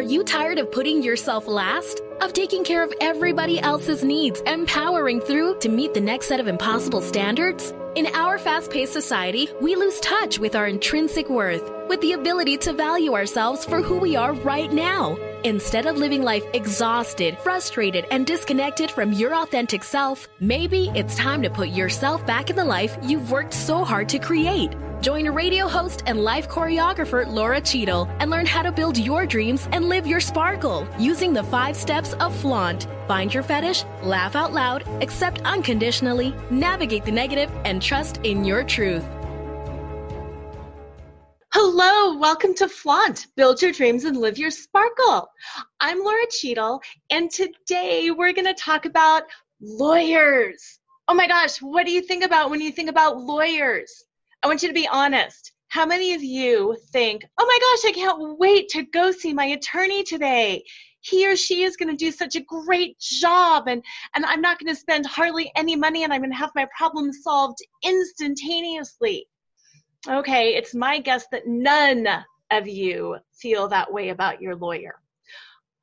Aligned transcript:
Are 0.00 0.12
you 0.14 0.24
tired 0.24 0.56
of 0.56 0.72
putting 0.72 1.02
yourself 1.02 1.46
last? 1.46 2.00
Of 2.22 2.32
taking 2.32 2.64
care 2.64 2.82
of 2.82 2.90
everybody 3.02 3.60
else's 3.60 4.02
needs 4.02 4.42
and 4.46 4.66
powering 4.66 5.20
through 5.20 5.58
to 5.58 5.68
meet 5.68 5.92
the 5.92 6.00
next 6.00 6.26
set 6.26 6.40
of 6.40 6.48
impossible 6.48 7.02
standards? 7.02 7.74
In 7.96 8.06
our 8.14 8.38
fast 8.38 8.70
paced 8.70 8.94
society, 8.94 9.50
we 9.60 9.76
lose 9.76 10.00
touch 10.00 10.38
with 10.38 10.56
our 10.56 10.66
intrinsic 10.66 11.28
worth, 11.28 11.70
with 11.90 12.00
the 12.00 12.14
ability 12.14 12.56
to 12.64 12.72
value 12.72 13.12
ourselves 13.12 13.66
for 13.66 13.82
who 13.82 13.98
we 13.98 14.16
are 14.16 14.32
right 14.32 14.72
now. 14.72 15.18
Instead 15.44 15.84
of 15.84 15.98
living 15.98 16.22
life 16.22 16.46
exhausted, 16.54 17.36
frustrated, 17.40 18.06
and 18.10 18.26
disconnected 18.26 18.90
from 18.90 19.12
your 19.12 19.34
authentic 19.34 19.84
self, 19.84 20.28
maybe 20.40 20.90
it's 20.94 21.14
time 21.16 21.42
to 21.42 21.50
put 21.50 21.68
yourself 21.68 22.24
back 22.24 22.48
in 22.48 22.56
the 22.56 22.64
life 22.64 22.96
you've 23.02 23.30
worked 23.30 23.52
so 23.52 23.84
hard 23.84 24.08
to 24.08 24.18
create. 24.18 24.72
Join 25.00 25.26
radio 25.30 25.66
host 25.66 26.02
and 26.04 26.22
life 26.22 26.46
choreographer 26.46 27.26
Laura 27.26 27.58
Cheadle 27.58 28.06
and 28.18 28.30
learn 28.30 28.44
how 28.44 28.60
to 28.60 28.70
build 28.70 28.98
your 28.98 29.24
dreams 29.24 29.66
and 29.72 29.88
live 29.88 30.06
your 30.06 30.20
sparkle 30.20 30.86
using 30.98 31.32
the 31.32 31.42
five 31.42 31.74
steps 31.74 32.12
of 32.14 32.36
flaunt. 32.36 32.86
Find 33.08 33.32
your 33.32 33.42
fetish, 33.42 33.84
laugh 34.02 34.36
out 34.36 34.52
loud, 34.52 34.86
accept 35.02 35.40
unconditionally, 35.46 36.34
navigate 36.50 37.06
the 37.06 37.12
negative, 37.12 37.50
and 37.64 37.80
trust 37.80 38.18
in 38.24 38.44
your 38.44 38.62
truth. 38.62 39.02
Hello, 41.54 42.18
welcome 42.18 42.54
to 42.56 42.68
Flaunt. 42.68 43.26
Build 43.36 43.62
your 43.62 43.72
dreams 43.72 44.04
and 44.04 44.18
live 44.18 44.36
your 44.36 44.50
sparkle. 44.50 45.28
I'm 45.80 46.04
Laura 46.04 46.26
Cheadle, 46.30 46.82
and 47.08 47.30
today 47.30 48.10
we're 48.10 48.34
going 48.34 48.44
to 48.44 48.52
talk 48.52 48.84
about 48.84 49.22
lawyers. 49.62 50.78
Oh 51.08 51.14
my 51.14 51.26
gosh, 51.26 51.62
what 51.62 51.86
do 51.86 51.90
you 51.90 52.02
think 52.02 52.22
about 52.22 52.50
when 52.50 52.60
you 52.60 52.70
think 52.70 52.90
about 52.90 53.18
lawyers? 53.18 54.04
I 54.42 54.46
want 54.46 54.62
you 54.62 54.68
to 54.68 54.74
be 54.74 54.88
honest. 54.88 55.52
How 55.68 55.84
many 55.84 56.14
of 56.14 56.22
you 56.22 56.76
think, 56.92 57.24
oh 57.38 57.46
my 57.46 57.58
gosh, 57.60 57.90
I 57.90 57.94
can't 57.94 58.38
wait 58.38 58.70
to 58.70 58.82
go 58.82 59.12
see 59.12 59.34
my 59.34 59.44
attorney 59.44 60.02
today? 60.02 60.64
He 61.02 61.30
or 61.30 61.36
she 61.36 61.62
is 61.62 61.76
going 61.76 61.90
to 61.90 61.96
do 61.96 62.10
such 62.10 62.36
a 62.36 62.40
great 62.40 62.98
job, 62.98 63.68
and, 63.68 63.82
and 64.14 64.24
I'm 64.24 64.40
not 64.40 64.58
going 64.58 64.74
to 64.74 64.80
spend 64.80 65.06
hardly 65.06 65.52
any 65.56 65.76
money, 65.76 66.04
and 66.04 66.12
I'm 66.12 66.22
going 66.22 66.32
to 66.32 66.36
have 66.36 66.50
my 66.54 66.66
problem 66.76 67.12
solved 67.12 67.58
instantaneously. 67.84 69.26
Okay, 70.08 70.54
it's 70.54 70.74
my 70.74 71.00
guess 71.00 71.26
that 71.32 71.46
none 71.46 72.08
of 72.50 72.66
you 72.66 73.18
feel 73.34 73.68
that 73.68 73.92
way 73.92 74.08
about 74.08 74.40
your 74.40 74.56
lawyer. 74.56 74.94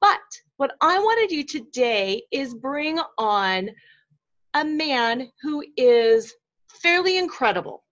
But 0.01 0.19
what 0.57 0.75
I 0.81 0.97
want 0.97 1.29
to 1.29 1.35
do 1.35 1.43
today 1.43 2.23
is 2.31 2.55
bring 2.55 2.99
on 3.19 3.69
a 4.55 4.65
man 4.65 5.29
who 5.43 5.63
is 5.77 6.33
fairly 6.81 7.17
incredible 7.17 7.83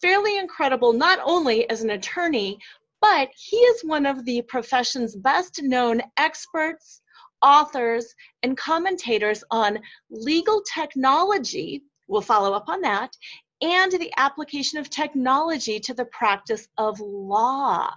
fairly 0.00 0.38
incredible, 0.38 0.92
not 0.92 1.18
only 1.24 1.68
as 1.70 1.82
an 1.82 1.90
attorney, 1.90 2.58
but 3.00 3.28
he 3.36 3.56
is 3.56 3.84
one 3.84 4.06
of 4.06 4.24
the 4.24 4.42
profession's 4.42 5.14
best 5.14 5.62
known 5.62 6.02
experts, 6.16 7.00
authors, 7.42 8.14
and 8.42 8.56
commentators 8.56 9.44
on 9.50 9.78
legal 10.10 10.62
technology. 10.62 11.84
We'll 12.08 12.20
follow 12.20 12.52
up 12.52 12.68
on 12.68 12.80
that. 12.82 13.16
And 13.60 13.92
the 13.92 14.12
application 14.16 14.78
of 14.78 14.90
technology 14.90 15.80
to 15.80 15.94
the 15.94 16.06
practice 16.06 16.68
of 16.76 17.00
law. 17.00 17.90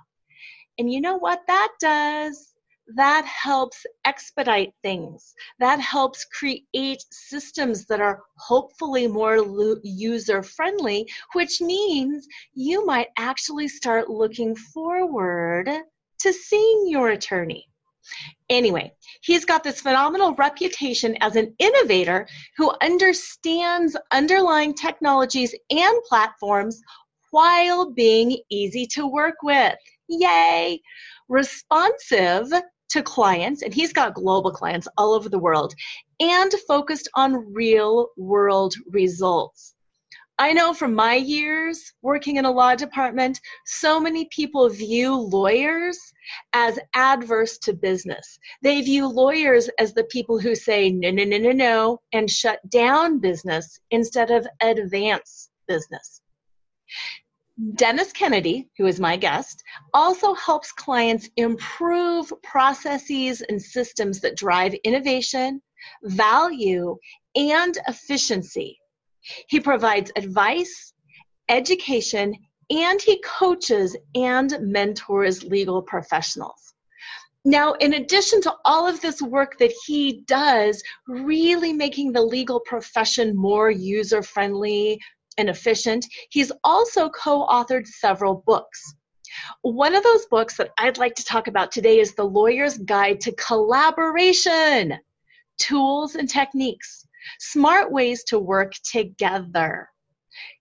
And 0.78 0.92
you 0.92 1.02
know 1.02 1.18
what 1.18 1.42
that 1.48 1.70
does? 1.80 2.51
That 2.96 3.26
helps 3.26 3.86
expedite 4.06 4.74
things. 4.82 5.34
That 5.60 5.80
helps 5.80 6.26
create 6.26 7.04
systems 7.12 7.86
that 7.86 8.02
are 8.02 8.24
hopefully 8.38 9.08
more 9.08 9.38
user 9.84 10.44
friendly, 10.44 11.08
which 11.34 11.62
means 11.62 12.28
you 12.54 12.86
might 12.86 13.08
actually 13.18 13.68
start 13.68 14.10
looking 14.10 14.56
forward 14.56 15.70
to 16.20 16.34
seeing 16.34 16.88
your 16.88 17.10
attorney. 17.10 17.68
Anyway, 18.50 18.92
he's 19.22 19.46
got 19.46 19.64
this 19.64 19.82
phenomenal 19.82 20.34
reputation 20.34 21.16
as 21.22 21.36
an 21.36 21.56
innovator 21.60 22.28
who 22.58 22.74
understands 22.82 23.96
underlying 24.12 24.74
technologies 24.74 25.56
and 25.70 26.04
platforms 26.10 26.82
while 27.30 27.92
being 27.92 28.38
easy 28.50 28.86
to 28.86 29.08
work 29.08 29.36
with. 29.44 29.78
Yay! 30.10 30.82
Responsive 31.30 32.52
to 32.92 33.04
clients, 33.04 33.62
and 33.62 33.74
he's 33.74 33.94
got 33.94 34.14
global 34.14 34.52
clients 34.52 34.88
all 34.98 35.14
over 35.14 35.30
the 35.30 35.40
world, 35.40 35.74
and 36.20 36.52
focused 36.68 37.10
on 37.16 37.54
real 37.54 38.10
world 38.18 38.74
results. 38.90 39.74
I 40.42 40.54
know 40.54 40.74
from 40.74 40.96
my 40.96 41.16
years 41.16 41.94
working 42.02 42.38
in 42.38 42.46
a 42.46 42.52
law 42.52 42.74
department, 42.74 43.40
so 43.68 44.00
many 44.00 44.28
people 44.32 44.68
view 44.70 45.16
lawyers 45.16 46.00
as 46.54 46.80
adverse 46.96 47.60
to 47.60 47.74
business. 47.74 48.40
They 48.64 48.82
view 48.82 49.08
lawyers 49.08 49.70
as 49.78 49.94
the 49.94 50.06
people 50.06 50.40
who 50.40 50.56
say 50.56 50.90
no, 50.90 51.12
no, 51.12 51.26
no, 51.26 51.38
no, 51.38 51.52
no, 51.52 52.02
and 52.12 52.28
shut 52.28 52.60
down 52.70 53.20
business 53.20 53.80
instead 53.92 54.32
of 54.32 54.48
advance 54.62 55.50
business. 55.68 56.22
Dennis 57.76 58.12
Kennedy, 58.12 58.70
who 58.78 58.88
is 58.88 59.00
my 59.00 59.18
guest, 59.18 59.64
also 59.94 60.34
helps 60.34 60.72
clients 60.72 61.30
improve 61.36 62.32
processes 62.42 63.42
and 63.42 63.62
systems 63.62 64.22
that 64.22 64.38
drive 64.38 64.74
innovation, 64.84 65.62
value, 66.04 66.98
and 67.36 67.78
efficiency. 67.88 68.80
He 69.48 69.60
provides 69.60 70.12
advice, 70.16 70.94
education, 71.50 72.36
and 72.70 73.02
he 73.02 73.22
coaches 73.22 73.98
and 74.16 74.58
mentors 74.62 75.44
legal 75.44 75.82
professionals. 75.82 76.74
Now, 77.44 77.74
in 77.74 77.94
addition 77.94 78.42
to 78.44 78.56
all 78.66 78.88
of 78.88 79.02
this 79.02 79.22
work 79.22 79.58
that 79.58 79.74
he 79.86 80.24
does, 80.28 80.82
really 81.08 81.74
making 81.74 82.14
the 82.14 82.22
legal 82.22 82.60
profession 82.60 83.36
more 83.36 83.70
user 83.70 84.22
friendly, 84.22 85.00
and 85.42 85.50
efficient, 85.50 86.06
he's 86.30 86.52
also 86.64 87.10
co 87.10 87.46
authored 87.48 87.86
several 87.86 88.44
books. 88.46 88.96
One 89.62 89.96
of 89.96 90.04
those 90.04 90.26
books 90.28 90.58
that 90.58 90.72
I'd 90.78 90.98
like 90.98 91.16
to 91.16 91.26
talk 91.26 91.48
about 91.48 91.72
today 91.72 92.00
is 92.00 92.16
The 92.16 92.24
Lawyer's 92.24 92.78
Guide 92.78 93.20
to 93.22 93.34
Collaboration 93.34 94.98
Tools 95.58 96.16
and 96.16 96.30
Techniques, 96.30 97.06
Smart 97.40 97.92
Ways 97.92 98.24
to 98.26 98.40
Work 98.40 98.74
Together. 98.84 99.90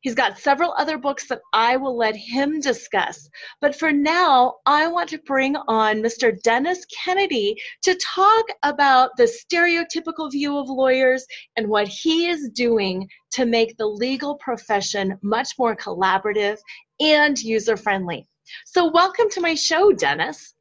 He's 0.00 0.14
got 0.14 0.38
several 0.38 0.74
other 0.76 0.98
books 0.98 1.28
that 1.28 1.40
I 1.52 1.76
will 1.76 1.96
let 1.96 2.16
him 2.16 2.60
discuss. 2.60 3.28
But 3.60 3.76
for 3.76 3.92
now, 3.92 4.56
I 4.66 4.86
want 4.86 5.08
to 5.10 5.18
bring 5.18 5.56
on 5.68 6.02
Mr. 6.02 6.40
Dennis 6.42 6.84
Kennedy 6.86 7.56
to 7.82 7.94
talk 7.96 8.46
about 8.62 9.10
the 9.16 9.24
stereotypical 9.24 10.30
view 10.30 10.56
of 10.56 10.68
lawyers 10.68 11.26
and 11.56 11.68
what 11.68 11.88
he 11.88 12.28
is 12.28 12.48
doing 12.50 13.08
to 13.32 13.46
make 13.46 13.76
the 13.76 13.86
legal 13.86 14.36
profession 14.36 15.18
much 15.22 15.50
more 15.58 15.76
collaborative 15.76 16.56
and 17.00 17.38
user 17.38 17.76
friendly. 17.76 18.26
So, 18.66 18.90
welcome 18.90 19.30
to 19.30 19.40
my 19.40 19.54
show, 19.54 19.92
Dennis. 19.92 20.54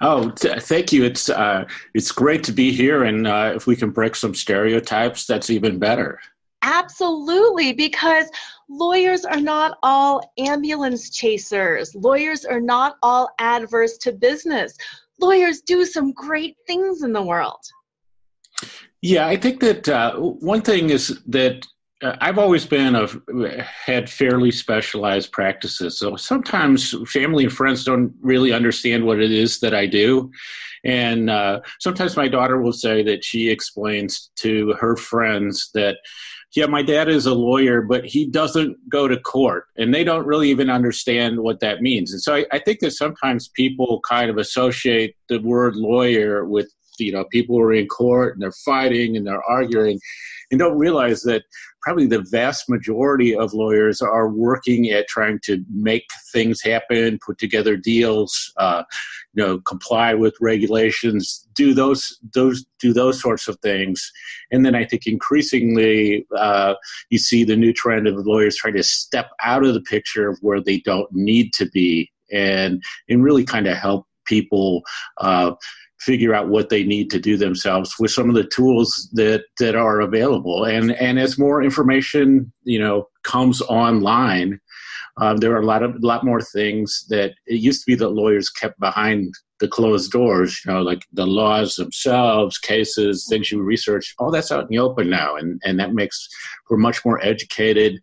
Oh, 0.00 0.30
t- 0.30 0.58
thank 0.60 0.92
you. 0.92 1.04
It's 1.04 1.28
uh, 1.28 1.64
it's 1.94 2.12
great 2.12 2.44
to 2.44 2.52
be 2.52 2.72
here, 2.72 3.04
and 3.04 3.26
uh, 3.26 3.52
if 3.54 3.66
we 3.66 3.76
can 3.76 3.90
break 3.90 4.16
some 4.16 4.34
stereotypes, 4.34 5.26
that's 5.26 5.50
even 5.50 5.78
better. 5.78 6.18
Absolutely, 6.62 7.72
because 7.72 8.30
lawyers 8.68 9.24
are 9.24 9.40
not 9.40 9.78
all 9.82 10.32
ambulance 10.38 11.10
chasers. 11.10 11.94
Lawyers 11.94 12.44
are 12.44 12.60
not 12.60 12.96
all 13.02 13.30
adverse 13.38 13.96
to 13.98 14.12
business. 14.12 14.76
Lawyers 15.20 15.62
do 15.62 15.84
some 15.84 16.12
great 16.12 16.56
things 16.66 17.02
in 17.02 17.12
the 17.12 17.22
world. 17.22 17.60
Yeah, 19.02 19.26
I 19.26 19.36
think 19.36 19.60
that 19.60 19.88
uh, 19.88 20.16
one 20.16 20.60
thing 20.60 20.90
is 20.90 21.20
that 21.28 21.66
uh, 22.02 22.16
I've 22.20 22.38
always 22.38 22.66
been 22.66 22.94
a 22.94 23.62
had 23.62 24.08
fairly 24.10 24.50
specialized 24.50 25.32
practices. 25.32 25.98
So 25.98 26.16
sometimes 26.16 26.94
family 27.10 27.44
and 27.44 27.52
friends 27.52 27.84
don't 27.84 28.12
really 28.20 28.52
understand 28.52 29.04
what 29.04 29.20
it 29.20 29.32
is 29.32 29.60
that 29.60 29.74
I 29.74 29.86
do, 29.86 30.30
and 30.84 31.30
uh, 31.30 31.60
sometimes 31.78 32.16
my 32.16 32.28
daughter 32.28 32.60
will 32.60 32.72
say 32.72 33.02
that 33.02 33.24
she 33.24 33.48
explains 33.48 34.30
to 34.36 34.74
her 34.80 34.96
friends 34.96 35.70
that 35.74 35.96
yeah, 36.56 36.66
my 36.66 36.82
dad 36.82 37.08
is 37.08 37.26
a 37.26 37.34
lawyer, 37.34 37.80
but 37.80 38.04
he 38.04 38.26
doesn't 38.26 38.76
go 38.88 39.06
to 39.06 39.18
court, 39.20 39.66
and 39.76 39.94
they 39.94 40.02
don't 40.02 40.26
really 40.26 40.50
even 40.50 40.68
understand 40.68 41.38
what 41.38 41.60
that 41.60 41.80
means. 41.80 42.12
And 42.12 42.20
so 42.20 42.34
I, 42.34 42.46
I 42.50 42.58
think 42.58 42.80
that 42.80 42.90
sometimes 42.92 43.48
people 43.48 44.00
kind 44.08 44.30
of 44.30 44.36
associate 44.36 45.14
the 45.28 45.38
word 45.38 45.76
lawyer 45.76 46.44
with 46.44 46.72
you 46.98 47.12
know 47.12 47.24
people 47.30 47.56
who 47.56 47.62
are 47.62 47.72
in 47.72 47.86
court 47.86 48.34
and 48.34 48.42
they're 48.42 48.52
fighting 48.64 49.16
and 49.16 49.26
they're 49.26 49.42
arguing 49.44 49.98
and 50.50 50.58
don't 50.58 50.78
realize 50.78 51.22
that 51.22 51.44
probably 51.82 52.06
the 52.06 52.24
vast 52.30 52.68
majority 52.68 53.34
of 53.34 53.54
lawyers 53.54 54.02
are 54.02 54.28
working 54.28 54.90
at 54.90 55.08
trying 55.08 55.38
to 55.44 55.64
make 55.72 56.06
things 56.32 56.60
happen, 56.60 57.18
put 57.24 57.38
together 57.38 57.76
deals, 57.76 58.52
uh, 58.58 58.82
you 59.32 59.42
know, 59.42 59.60
comply 59.60 60.12
with 60.14 60.34
regulations, 60.40 61.46
do 61.54 61.72
those 61.72 62.18
those 62.34 62.66
do 62.80 62.92
those 62.92 63.20
sorts 63.20 63.48
of 63.48 63.58
things. 63.60 64.10
And 64.50 64.66
then 64.66 64.74
I 64.74 64.84
think 64.84 65.06
increasingly 65.06 66.26
uh, 66.36 66.74
you 67.10 67.18
see 67.18 67.44
the 67.44 67.56
new 67.56 67.72
trend 67.72 68.06
of 68.06 68.26
lawyers 68.26 68.56
trying 68.56 68.76
to 68.76 68.82
step 68.82 69.30
out 69.42 69.64
of 69.64 69.74
the 69.74 69.82
picture 69.82 70.28
of 70.28 70.38
where 70.42 70.60
they 70.60 70.80
don't 70.80 71.10
need 71.12 71.52
to 71.54 71.66
be 71.66 72.10
and 72.32 72.82
and 73.08 73.22
really 73.24 73.44
kind 73.44 73.66
of 73.66 73.76
help 73.76 74.06
people 74.26 74.82
uh, 75.18 75.52
figure 76.00 76.34
out 76.34 76.48
what 76.48 76.70
they 76.70 76.82
need 76.82 77.10
to 77.10 77.20
do 77.20 77.36
themselves 77.36 77.94
with 77.98 78.10
some 78.10 78.28
of 78.28 78.34
the 78.34 78.44
tools 78.44 79.08
that 79.12 79.44
that 79.58 79.74
are 79.74 80.00
available. 80.00 80.64
And 80.64 80.92
and 80.92 81.18
as 81.18 81.38
more 81.38 81.62
information 81.62 82.52
you 82.64 82.78
know 82.78 83.08
comes 83.22 83.60
online 83.62 84.60
um, 85.20 85.38
there 85.38 85.52
are 85.52 85.60
a 85.60 85.66
lot 85.66 85.82
of 85.82 85.94
lot 86.02 86.24
more 86.24 86.40
things 86.40 87.04
that 87.08 87.32
it 87.46 87.60
used 87.60 87.80
to 87.80 87.90
be 87.90 87.94
that 87.96 88.10
lawyers 88.10 88.48
kept 88.48 88.78
behind 88.80 89.34
the 89.58 89.68
closed 89.68 90.10
doors 90.10 90.62
you 90.64 90.72
know 90.72 90.80
like 90.80 91.04
the 91.12 91.26
laws 91.26 91.74
themselves 91.74 92.56
cases 92.56 93.26
things 93.28 93.50
you 93.50 93.60
research 93.60 94.14
all 94.18 94.30
that's 94.30 94.50
out 94.50 94.62
in 94.62 94.68
the 94.70 94.78
open 94.78 95.10
now. 95.10 95.36
And 95.36 95.60
and 95.64 95.78
that 95.78 95.94
makes 95.94 96.28
for 96.66 96.76
much 96.76 97.04
more 97.04 97.22
educated 97.24 98.00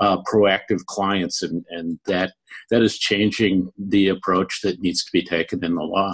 uh, 0.00 0.18
proactive 0.22 0.84
clients. 0.86 1.42
And 1.42 1.64
and 1.70 1.98
that 2.06 2.32
that 2.70 2.82
is 2.82 2.98
changing 2.98 3.70
the 3.78 4.08
approach 4.08 4.60
that 4.62 4.80
needs 4.80 5.04
to 5.04 5.10
be 5.12 5.22
taken 5.22 5.64
in 5.64 5.74
the 5.74 5.82
law 5.82 6.12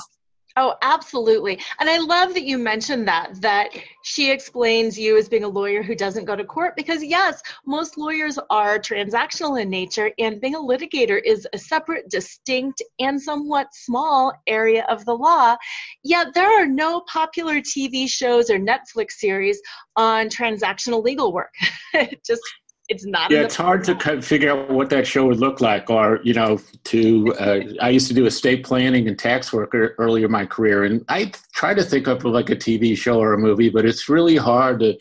Oh, 0.57 0.77
absolutely. 0.83 1.61
And 1.81 1.91
I 1.91 1.99
love 1.99 2.33
that 2.35 2.45
you 2.45 2.59
mentioned 2.59 3.09
that, 3.09 3.41
that 3.41 3.71
she 4.05 4.31
explains 4.31 4.97
you 4.97 5.19
as 5.19 5.29
being 5.29 5.43
a 5.43 5.49
lawyer 5.49 5.83
who 5.83 5.97
doesn't 5.97 6.27
go 6.27 6.37
to 6.37 6.45
court 6.45 6.77
because, 6.77 7.03
yes, 7.03 7.43
most 7.67 7.99
lawyers 7.99 8.39
are 8.51 8.79
transactional 8.79 9.61
in 9.61 9.69
nature, 9.69 10.13
and 10.21 10.41
being 10.41 10.55
a 10.55 10.59
litigator 10.61 11.21
is 11.25 11.49
a 11.53 11.59
separate, 11.59 12.09
distinct, 12.09 12.83
and 13.01 13.21
somewhat 13.21 13.67
small 13.73 14.33
area 14.47 14.87
of 14.89 15.05
the 15.07 15.15
law. 15.15 15.57
Yet 16.05 16.35
there 16.35 16.63
are 16.63 16.67
no 16.67 17.01
popular 17.13 17.57
TV 17.57 18.09
shows 18.09 18.49
or 18.49 18.59
Netflix 18.59 19.13
series 19.13 19.61
on 19.97 20.29
transactional 20.29 21.03
legal 21.03 21.33
work. 21.33 21.53
just 22.25 22.43
it's 22.89 23.07
not 23.07 23.31
yeah 23.31 23.41
it's 23.41 23.57
hard 23.57 23.83
to 23.83 23.95
kind 23.95 24.19
of 24.19 24.25
figure 24.25 24.51
out 24.51 24.71
what 24.71 24.91
that 24.91 25.07
show 25.07 25.27
would 25.27 25.39
look 25.39 25.61
like 25.61 25.89
or 25.89 26.21
you 26.23 26.35
know 26.35 26.61
to 26.85 27.35
uh, 27.39 27.61
i 27.81 27.89
used 27.89 28.09
to 28.09 28.15
do 28.15 28.27
estate 28.27 28.65
planning 28.65 29.09
and 29.09 29.19
tax 29.19 29.53
work 29.53 29.75
earlier 29.75 30.27
in 30.27 30.31
my 30.31 30.45
career 30.45 30.85
and 30.85 31.05
i 31.09 31.31
try 31.53 31.73
to 31.73 31.83
think 31.83 32.07
of 32.07 32.25
like 32.25 32.51
a 32.51 32.57
tv 32.57 32.97
show 32.97 33.19
or 33.19 33.33
a 33.33 33.39
movie 33.39 33.71
but 33.71 33.87
it's 33.87 34.09
really 34.09 34.37
hard 34.37 34.81
to 34.81 34.95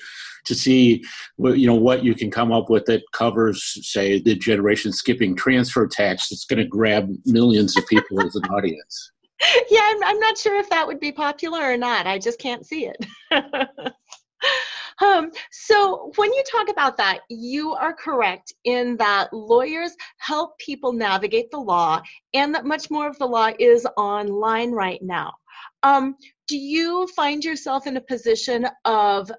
to 0.45 0.56
see 0.56 1.03
you 1.38 1.68
know 1.68 1.75
what 1.75 2.03
you 2.03 2.13
can 2.15 2.30
come 2.30 2.51
up 2.51 2.69
with 2.69 2.85
that 2.85 3.01
covers 3.12 3.77
say 3.88 4.19
the 4.19 4.35
generation 4.35 4.91
skipping 4.91 5.35
transfer 5.35 5.88
tax 5.88 6.30
that's 6.30 6.45
going 6.45 6.59
to 6.59 6.65
grab 6.65 7.09
millions 7.25 7.77
of 7.77 7.85
people 7.88 8.21
as 8.21 8.35
an 8.35 8.45
audience. 8.45 9.12
Yeah 9.69 9.81
I'm, 9.83 10.03
I'm 10.06 10.19
not 10.19 10.38
sure 10.38 10.57
if 10.57 10.69
that 10.69 10.88
would 10.88 11.01
be 11.01 11.12
popular 11.12 11.59
or 11.59 11.75
not. 11.75 12.07
I 12.07 12.18
just 12.18 12.39
can't 12.39 12.65
see 12.65 12.88
it 12.88 13.06
Um, 15.01 15.31
so 15.51 16.12
when 16.16 16.31
you 16.34 16.44
talk 16.50 16.69
about 16.69 16.98
that, 16.98 17.19
you 17.30 17.74
are 17.74 17.94
correct 17.94 18.54
in 18.63 18.98
that 18.98 19.34
lawyers 19.34 19.95
help 20.18 20.57
people 20.60 20.94
navigate 20.94 21.51
the 21.51 21.60
law 21.60 22.01
and 22.34 22.54
that 22.54 22.66
much 22.66 22.90
more 22.90 23.07
of 23.07 23.18
the 23.19 23.25
law 23.25 23.51
is 23.60 23.88
online 23.98 24.72
right 24.72 25.01
now. 25.01 25.34
Um, 25.84 26.16
do 26.48 26.57
you 26.57 27.07
find 27.16 27.44
yourself 27.44 27.88
in 27.88 27.98
a 27.98 28.01
position 28.01 28.68
of 28.86 29.31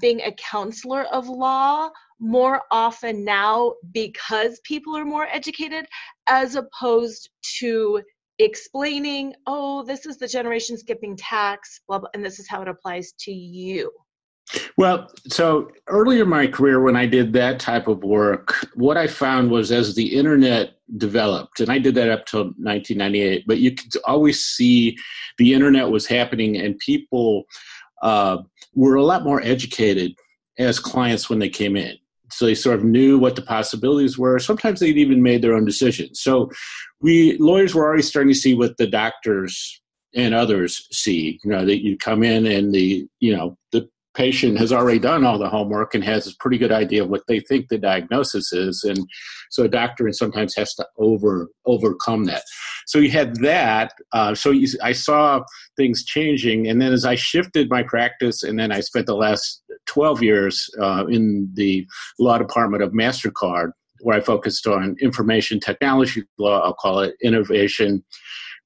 being 0.00 0.20
a 0.20 0.32
counselor 0.32 1.04
of 1.04 1.28
law 1.28 1.90
more 2.20 2.62
often 2.70 3.24
now 3.24 3.74
because 3.92 4.60
people 4.64 4.96
are 4.96 5.04
more 5.04 5.26
educated 5.26 5.86
as 6.26 6.56
opposed 6.56 7.30
to 7.58 8.02
explaining, 8.38 9.34
oh, 9.46 9.82
this 9.84 10.06
is 10.06 10.18
the 10.18 10.28
generation 10.28 10.76
skipping 10.76 11.16
tax, 11.16 11.80
blah, 11.88 11.98
blah, 11.98 12.08
and 12.14 12.24
this 12.24 12.38
is 12.38 12.48
how 12.48 12.62
it 12.62 12.68
applies 12.68 13.12
to 13.20 13.32
you? 13.32 13.90
Well, 14.76 15.10
so 15.28 15.70
earlier 15.88 16.22
in 16.22 16.28
my 16.28 16.46
career, 16.46 16.80
when 16.80 16.96
I 16.96 17.06
did 17.06 17.32
that 17.34 17.60
type 17.60 17.86
of 17.86 18.02
work, 18.02 18.54
what 18.74 18.96
I 18.96 19.06
found 19.06 19.50
was 19.50 19.70
as 19.70 19.94
the 19.94 20.16
internet 20.16 20.76
developed, 20.96 21.60
and 21.60 21.70
I 21.70 21.78
did 21.78 21.94
that 21.96 22.10
up 22.10 22.26
till 22.26 22.44
1998, 22.44 23.44
but 23.46 23.58
you 23.58 23.74
could 23.74 23.92
always 24.04 24.44
see 24.44 24.96
the 25.36 25.52
internet 25.52 25.90
was 25.90 26.06
happening 26.06 26.56
and 26.56 26.78
people 26.78 27.44
uh, 28.02 28.38
were 28.74 28.94
a 28.94 29.04
lot 29.04 29.24
more 29.24 29.42
educated 29.42 30.14
as 30.58 30.78
clients 30.78 31.28
when 31.28 31.38
they 31.38 31.48
came 31.48 31.76
in. 31.76 31.96
So 32.30 32.46
they 32.46 32.54
sort 32.54 32.78
of 32.78 32.84
knew 32.84 33.18
what 33.18 33.36
the 33.36 33.42
possibilities 33.42 34.18
were. 34.18 34.38
Sometimes 34.38 34.80
they'd 34.80 34.98
even 34.98 35.22
made 35.22 35.42
their 35.42 35.54
own 35.54 35.64
decisions. 35.64 36.20
So 36.20 36.50
we 37.00 37.36
lawyers 37.38 37.74
were 37.74 37.84
already 37.84 38.02
starting 38.02 38.32
to 38.32 38.38
see 38.38 38.54
what 38.54 38.76
the 38.76 38.86
doctors 38.86 39.80
and 40.14 40.34
others 40.34 40.86
see. 40.92 41.40
You 41.42 41.50
know, 41.50 41.64
that 41.64 41.82
you 41.82 41.96
come 41.96 42.22
in 42.22 42.46
and 42.46 42.74
the 42.74 43.06
you 43.20 43.34
know 43.34 43.56
the 43.72 43.88
patient 44.18 44.58
has 44.58 44.72
already 44.72 44.98
done 44.98 45.24
all 45.24 45.38
the 45.38 45.48
homework 45.48 45.94
and 45.94 46.02
has 46.02 46.26
a 46.26 46.34
pretty 46.40 46.58
good 46.58 46.72
idea 46.72 47.04
of 47.04 47.08
what 47.08 47.22
they 47.28 47.38
think 47.38 47.68
the 47.68 47.78
diagnosis 47.78 48.52
is. 48.52 48.82
And 48.82 48.98
so 49.50 49.62
a 49.62 49.68
doctor 49.68 50.12
sometimes 50.12 50.56
has 50.56 50.74
to 50.74 50.84
over 50.98 51.48
overcome 51.66 52.24
that. 52.24 52.42
So 52.88 52.98
you 52.98 53.12
had 53.12 53.36
that 53.36 53.92
uh, 54.12 54.34
so 54.34 54.50
you, 54.50 54.66
i 54.82 54.92
saw 54.92 55.40
things 55.76 56.04
changing. 56.04 56.66
And 56.66 56.82
then 56.82 56.92
as 56.92 57.04
i 57.04 57.14
shifted 57.14 57.70
my 57.70 57.84
practice 57.84 58.42
and 58.42 58.58
then 58.58 58.72
i 58.72 58.80
spent 58.80 59.06
the 59.06 59.14
last 59.14 59.62
12 59.86 60.22
years 60.22 60.68
uh, 60.82 61.06
in 61.08 61.48
the 61.54 61.86
law 62.18 62.38
department 62.38 62.82
of 62.82 62.90
mastercard 62.90 63.70
where 64.00 64.16
i 64.16 64.20
focused 64.20 64.66
on 64.66 64.96
information 65.00 65.58
technology 65.60 66.22
law 66.38 66.60
i'll 66.60 66.74
call 66.74 67.00
it 67.00 67.14
innovation 67.22 68.04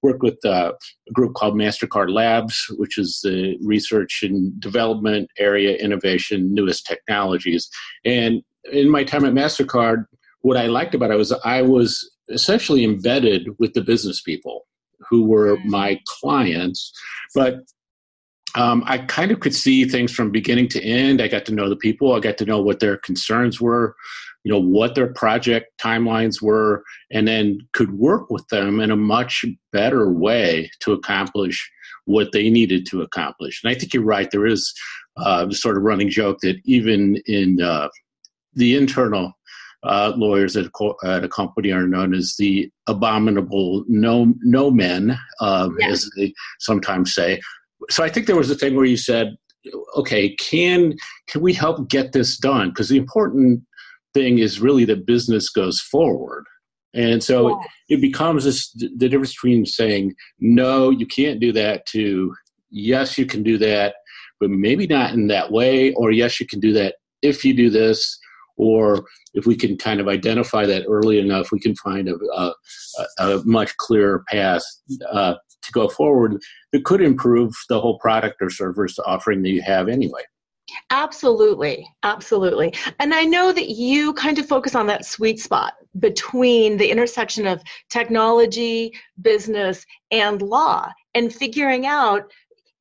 worked 0.03 0.23
with 0.23 0.39
uh, 0.45 0.73
a 1.09 1.13
group 1.13 1.35
called 1.35 1.55
MasterCard 1.55 2.13
Labs, 2.13 2.67
which 2.77 2.99
is 2.99 3.21
the 3.23 3.57
research 3.63 4.23
and 4.23 4.59
development 4.61 5.31
area, 5.39 5.77
innovation, 5.77 6.53
newest 6.53 6.87
technologies. 6.87 7.69
And 8.05 8.43
in 8.73 8.91
my 8.91 9.05
time 9.05 9.25
at 9.25 9.33
MasterCard, 9.33 10.05
what 10.41 10.57
I 10.57 10.67
liked 10.67 10.95
about 10.95 11.11
it 11.11 11.17
was 11.17 11.33
I 11.45 11.63
was 11.63 12.11
essentially 12.29 12.85
embedded 12.85 13.49
with 13.59 13.75
the 13.75 13.83
business 13.83 14.21
people 14.21 14.67
who 15.09 15.25
were 15.25 15.57
mm. 15.57 15.65
my 15.67 16.01
clients, 16.07 16.93
but 17.35 17.61
um, 18.55 18.83
I 18.87 18.99
kind 18.99 19.31
of 19.31 19.41
could 19.41 19.55
see 19.55 19.85
things 19.85 20.13
from 20.13 20.31
beginning 20.31 20.69
to 20.69 20.83
end. 20.83 21.23
I 21.23 21.29
got 21.29 21.47
to 21.47 21.55
know 21.55 21.71
the 21.71 21.77
people. 21.77 22.15
I 22.15 22.21
got 22.21 22.37
to 22.39 22.45
know 22.45 22.61
what 22.61 22.81
their 22.81 22.99
concerns 22.99 23.61
were 23.61 23.97
you 24.45 24.53
know 24.53 24.61
what 24.61 24.95
their 24.95 25.13
project 25.13 25.67
timelines 25.81 26.43
were 26.43 26.83
and 27.11 27.29
then 27.29 27.59
could 27.73 27.93
work 27.99 28.31
with 28.31 28.47
them 28.49 28.81
in 28.81 28.91
a 28.91 28.97
much 28.97 29.45
better 29.73 30.11
way 30.11 30.71
to 30.81 30.93
accomplish 30.93 31.71
what 32.07 32.33
they 32.33 32.51
needed 32.51 32.85
to 32.87 33.03
accomplish 33.03 33.61
and 33.63 33.71
i 33.71 33.79
think 33.79 33.95
you're 33.95 34.03
right 34.03 34.31
there 34.31 34.47
is 34.47 34.73
uh, 35.19 35.45
the 35.45 35.55
sort 35.55 35.77
of 35.77 35.83
running 35.83 36.09
joke 36.09 36.39
that 36.41 36.57
even 36.65 37.17
in 37.27 37.61
uh, 37.61 37.89
the 38.55 38.77
internal 38.77 39.33
uh, 39.85 40.13
lawyers 40.17 40.57
at 40.57 40.67
a, 40.67 40.71
co- 40.71 40.97
at 41.05 41.25
a, 41.25 41.29
company 41.29 41.73
are 41.73 41.87
known 41.87 42.15
as 42.15 42.37
the 42.39 42.71
abominable 42.87 43.85
no 43.89 44.33
no 44.43 44.71
men, 44.71 45.19
um, 45.41 45.77
yeah. 45.81 45.89
as 45.89 46.09
they 46.17 46.33
sometimes 46.61 47.15
say. 47.15 47.41
So 47.91 48.05
I 48.05 48.09
think 48.09 48.27
there 48.27 48.37
was 48.37 48.51
a 48.51 48.55
thing 48.55 48.77
where 48.77 48.85
you 48.85 48.97
said, 48.97 49.37
"Okay, 49.97 50.37
can 50.37 50.95
can 51.27 51.43
we 51.43 51.53
help 51.53 51.89
get 51.89 52.13
this 52.13 52.37
done?" 52.37 52.69
Because 52.69 52.91
the 52.91 52.97
important 52.97 53.63
thing 54.15 54.39
is 54.39 54.61
really 54.61 54.85
that 54.87 55.07
business 55.07 55.49
goes 55.49 55.81
forward. 55.81 56.45
And 56.95 57.23
so 57.25 57.49
yeah. 57.49 57.55
it, 57.89 57.95
it 57.95 58.01
becomes 58.01 58.45
this, 58.45 58.71
the 58.73 59.09
difference 59.09 59.35
between 59.35 59.65
saying, 59.65 60.15
no, 60.41 60.91
you 60.91 61.07
can't 61.07 61.41
do 61.41 61.53
that, 61.53 61.87
to 61.87 62.35
yes, 62.71 63.17
you 63.17 63.27
can 63.27 63.43
do 63.43 63.57
that, 63.59 63.95
but 64.41 64.51
maybe 64.51 64.87
not 64.87 65.15
in 65.15 65.29
that 65.29 65.53
way, 65.53 65.93
or 65.95 66.11
yes, 66.11 66.41
you 66.41 66.47
can 66.47 66.61
do 66.61 66.73
that 66.75 66.97
if 67.23 67.45
you 67.45 67.55
do 67.55 67.71
this, 67.71 68.19
or 68.57 69.05
if 69.35 69.47
we 69.47 69.57
can 69.57 69.77
kind 69.79 70.01
of 70.01 70.09
identify 70.09 70.67
that 70.67 70.85
early 70.87 71.19
enough, 71.19 71.53
we 71.53 71.61
can 71.61 71.75
find 71.77 72.09
a, 72.09 72.17
a, 72.37 72.53
a 73.19 73.43
much 73.45 73.75
clearer 73.79 74.25
path 74.29 74.63
uh, 75.11 75.35
to 75.63 75.73
go 75.73 75.89
forward 75.89 76.39
that 76.73 76.85
could 76.85 77.01
improve 77.01 77.53
the 77.69 77.81
whole 77.81 77.99
product 77.99 78.37
or 78.43 78.51
service 78.51 78.99
offering 79.07 79.43
that 79.43 79.51
you 79.51 79.63
have 79.63 79.89
anyway. 79.89 80.23
Absolutely, 80.91 81.89
absolutely. 82.03 82.75
And 82.99 83.15
I 83.15 83.25
know 83.25 83.53
that 83.53 83.69
you 83.69 84.13
kind 84.15 84.39
of 84.39 84.47
focus 84.47 84.75
on 84.75 84.87
that 84.89 85.05
sweet 85.05 85.41
spot 85.41 85.75
between 85.99 86.77
the 86.77 86.91
intersection 86.91 87.47
of 87.47 87.63
technology, 87.91 88.93
business, 89.21 89.85
and 90.11 90.41
law 90.43 90.91
and 91.15 91.35
figuring 91.35 91.87
out 91.87 92.31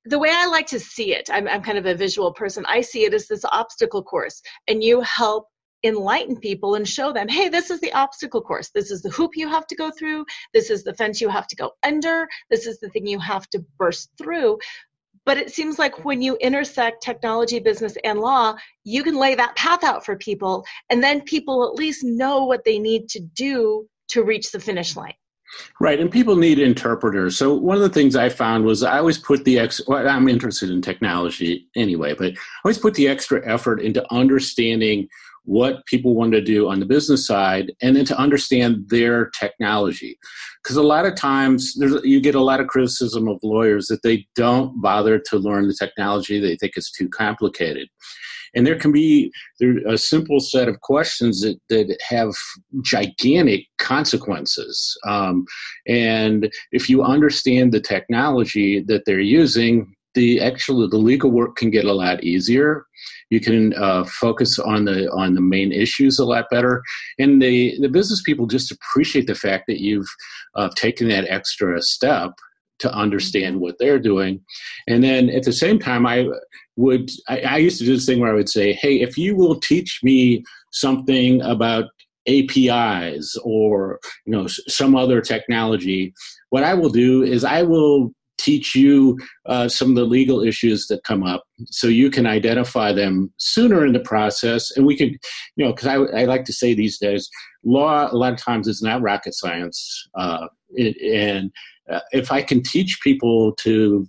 the 0.05 0.19
way 0.19 0.29
I 0.31 0.47
like 0.47 0.67
to 0.67 0.79
see 0.79 1.13
it. 1.13 1.29
I'm, 1.31 1.47
I'm 1.47 1.61
kind 1.61 1.77
of 1.77 1.85
a 1.85 1.95
visual 1.95 2.33
person. 2.33 2.65
I 2.67 2.81
see 2.81 3.05
it 3.05 3.13
as 3.13 3.27
this 3.27 3.45
obstacle 3.45 4.03
course, 4.03 4.41
and 4.67 4.83
you 4.83 5.01
help 5.01 5.47
enlighten 5.83 6.37
people 6.37 6.75
and 6.75 6.87
show 6.87 7.11
them 7.11 7.27
hey 7.27 7.49
this 7.49 7.71
is 7.71 7.79
the 7.79 7.91
obstacle 7.93 8.39
course 8.41 8.69
this 8.69 8.91
is 8.91 9.01
the 9.01 9.09
hoop 9.09 9.31
you 9.33 9.49
have 9.49 9.65
to 9.65 9.75
go 9.75 9.89
through 9.89 10.23
this 10.53 10.69
is 10.69 10.83
the 10.83 10.93
fence 10.93 11.19
you 11.19 11.27
have 11.27 11.47
to 11.47 11.55
go 11.55 11.71
under 11.81 12.27
this 12.51 12.67
is 12.67 12.79
the 12.79 12.89
thing 12.89 13.07
you 13.07 13.19
have 13.19 13.49
to 13.49 13.65
burst 13.79 14.11
through 14.15 14.59
but 15.25 15.37
it 15.37 15.51
seems 15.51 15.77
like 15.77 16.03
when 16.03 16.21
you 16.21 16.35
intersect 16.37 17.03
technology, 17.03 17.59
business, 17.59 17.95
and 18.03 18.19
law, 18.19 18.55
you 18.83 19.03
can 19.03 19.15
lay 19.15 19.35
that 19.35 19.55
path 19.55 19.83
out 19.83 20.05
for 20.05 20.15
people, 20.15 20.65
and 20.89 21.03
then 21.03 21.21
people 21.21 21.67
at 21.67 21.75
least 21.75 22.03
know 22.03 22.45
what 22.45 22.63
they 22.65 22.79
need 22.79 23.09
to 23.09 23.19
do 23.19 23.87
to 24.09 24.23
reach 24.23 24.51
the 24.51 24.59
finish 24.59 24.95
line. 24.95 25.13
Right, 25.79 25.99
and 25.99 26.09
people 26.09 26.35
need 26.35 26.59
interpreters. 26.59 27.37
So 27.37 27.53
one 27.53 27.75
of 27.75 27.83
the 27.83 27.89
things 27.89 28.15
I 28.15 28.29
found 28.29 28.63
was 28.63 28.83
I 28.83 28.99
always 28.99 29.17
put 29.17 29.43
the 29.43 29.59
ex. 29.59 29.81
Well, 29.85 30.07
I'm 30.07 30.29
interested 30.29 30.69
in 30.69 30.81
technology 30.81 31.67
anyway, 31.75 32.13
but 32.13 32.31
I 32.31 32.37
always 32.63 32.77
put 32.77 32.93
the 32.93 33.07
extra 33.09 33.45
effort 33.45 33.81
into 33.81 34.05
understanding 34.13 35.09
what 35.43 35.85
people 35.85 36.15
want 36.15 36.31
to 36.33 36.41
do 36.41 36.69
on 36.69 36.79
the 36.79 36.85
business 36.85 37.25
side 37.25 37.71
and 37.81 37.95
then 37.95 38.05
to 38.05 38.17
understand 38.17 38.87
their 38.89 39.29
technology. 39.39 40.17
Because 40.63 40.77
a 40.77 40.83
lot 40.83 41.05
of 41.05 41.15
times 41.15 41.75
you 42.03 42.21
get 42.21 42.35
a 42.35 42.41
lot 42.41 42.59
of 42.59 42.67
criticism 42.67 43.27
of 43.27 43.39
lawyers 43.43 43.87
that 43.87 44.03
they 44.03 44.27
don't 44.35 44.79
bother 44.81 45.19
to 45.29 45.37
learn 45.37 45.67
the 45.67 45.73
technology 45.73 46.39
they 46.39 46.55
think 46.57 46.73
it's 46.75 46.91
too 46.91 47.09
complicated. 47.09 47.87
And 48.53 48.67
there 48.67 48.77
can 48.77 48.91
be 48.91 49.31
there 49.59 49.77
a 49.87 49.97
simple 49.97 50.39
set 50.39 50.67
of 50.67 50.81
questions 50.81 51.41
that, 51.41 51.57
that 51.69 51.97
have 52.07 52.33
gigantic 52.83 53.65
consequences. 53.77 54.97
Um, 55.07 55.45
and 55.87 56.51
if 56.71 56.89
you 56.89 57.01
understand 57.01 57.71
the 57.71 57.79
technology 57.79 58.81
that 58.81 59.03
they're 59.05 59.19
using 59.19 59.95
the 60.13 60.41
actual 60.41 60.87
the 60.89 60.97
legal 60.97 61.31
work 61.31 61.55
can 61.55 61.69
get 61.69 61.85
a 61.85 61.93
lot 61.93 62.23
easier. 62.23 62.85
You 63.29 63.39
can 63.39 63.73
uh, 63.75 64.03
focus 64.05 64.59
on 64.59 64.85
the 64.85 65.09
on 65.11 65.35
the 65.35 65.41
main 65.41 65.71
issues 65.71 66.19
a 66.19 66.25
lot 66.25 66.45
better. 66.51 66.83
And 67.19 67.41
the 67.41 67.77
the 67.79 67.89
business 67.89 68.21
people 68.23 68.45
just 68.45 68.71
appreciate 68.71 69.27
the 69.27 69.35
fact 69.35 69.65
that 69.67 69.81
you've 69.81 70.09
uh, 70.55 70.69
taken 70.75 71.07
that 71.09 71.29
extra 71.29 71.81
step 71.81 72.31
to 72.79 72.91
understand 72.93 73.59
what 73.59 73.75
they're 73.77 73.99
doing. 73.99 74.41
And 74.87 75.03
then 75.03 75.29
at 75.29 75.43
the 75.43 75.53
same 75.53 75.79
time 75.79 76.05
i 76.05 76.27
would 76.77 77.09
I, 77.27 77.41
I 77.41 77.57
used 77.57 77.79
to 77.79 77.85
do 77.85 77.93
this 77.93 78.05
thing 78.05 78.19
where 78.19 78.31
i 78.31 78.35
would 78.35 78.49
say 78.49 78.73
hey 78.73 79.01
if 79.01 79.17
you 79.17 79.35
will 79.35 79.59
teach 79.59 79.99
me 80.03 80.43
something 80.71 81.41
about 81.41 81.85
apis 82.27 83.35
or 83.43 83.99
you 84.25 84.31
know 84.31 84.47
some 84.47 84.95
other 84.95 85.21
technology 85.21 86.13
what 86.49 86.63
i 86.63 86.73
will 86.73 86.89
do 86.89 87.23
is 87.23 87.43
i 87.43 87.61
will 87.61 88.13
teach 88.41 88.75
you 88.75 89.17
uh, 89.45 89.67
some 89.67 89.89
of 89.89 89.95
the 89.95 90.05
legal 90.05 90.41
issues 90.41 90.87
that 90.87 91.03
come 91.03 91.23
up 91.23 91.43
so 91.67 91.87
you 91.87 92.09
can 92.09 92.25
identify 92.25 92.91
them 92.91 93.31
sooner 93.37 93.85
in 93.85 93.93
the 93.93 93.99
process. 93.99 94.71
And 94.75 94.85
we 94.85 94.97
could 94.97 95.17
you 95.55 95.65
know 95.65 95.73
because 95.73 95.87
I, 95.87 96.21
I, 96.21 96.25
like 96.25 96.45
to 96.45 96.53
say 96.53 96.73
these 96.73 96.97
days 96.97 97.29
law 97.63 98.11
a 98.11 98.15
lot 98.15 98.33
of 98.33 98.39
times 98.39 98.67
is 98.67 98.81
not 98.81 99.01
rocket 99.01 99.33
science 99.33 100.07
uh, 100.17 100.47
it, 100.69 100.95
and 101.01 101.51
uh, 101.91 101.99
if 102.11 102.31
i 102.31 102.41
can 102.41 102.63
teach 102.63 102.99
people 103.03 103.53
to 103.55 104.07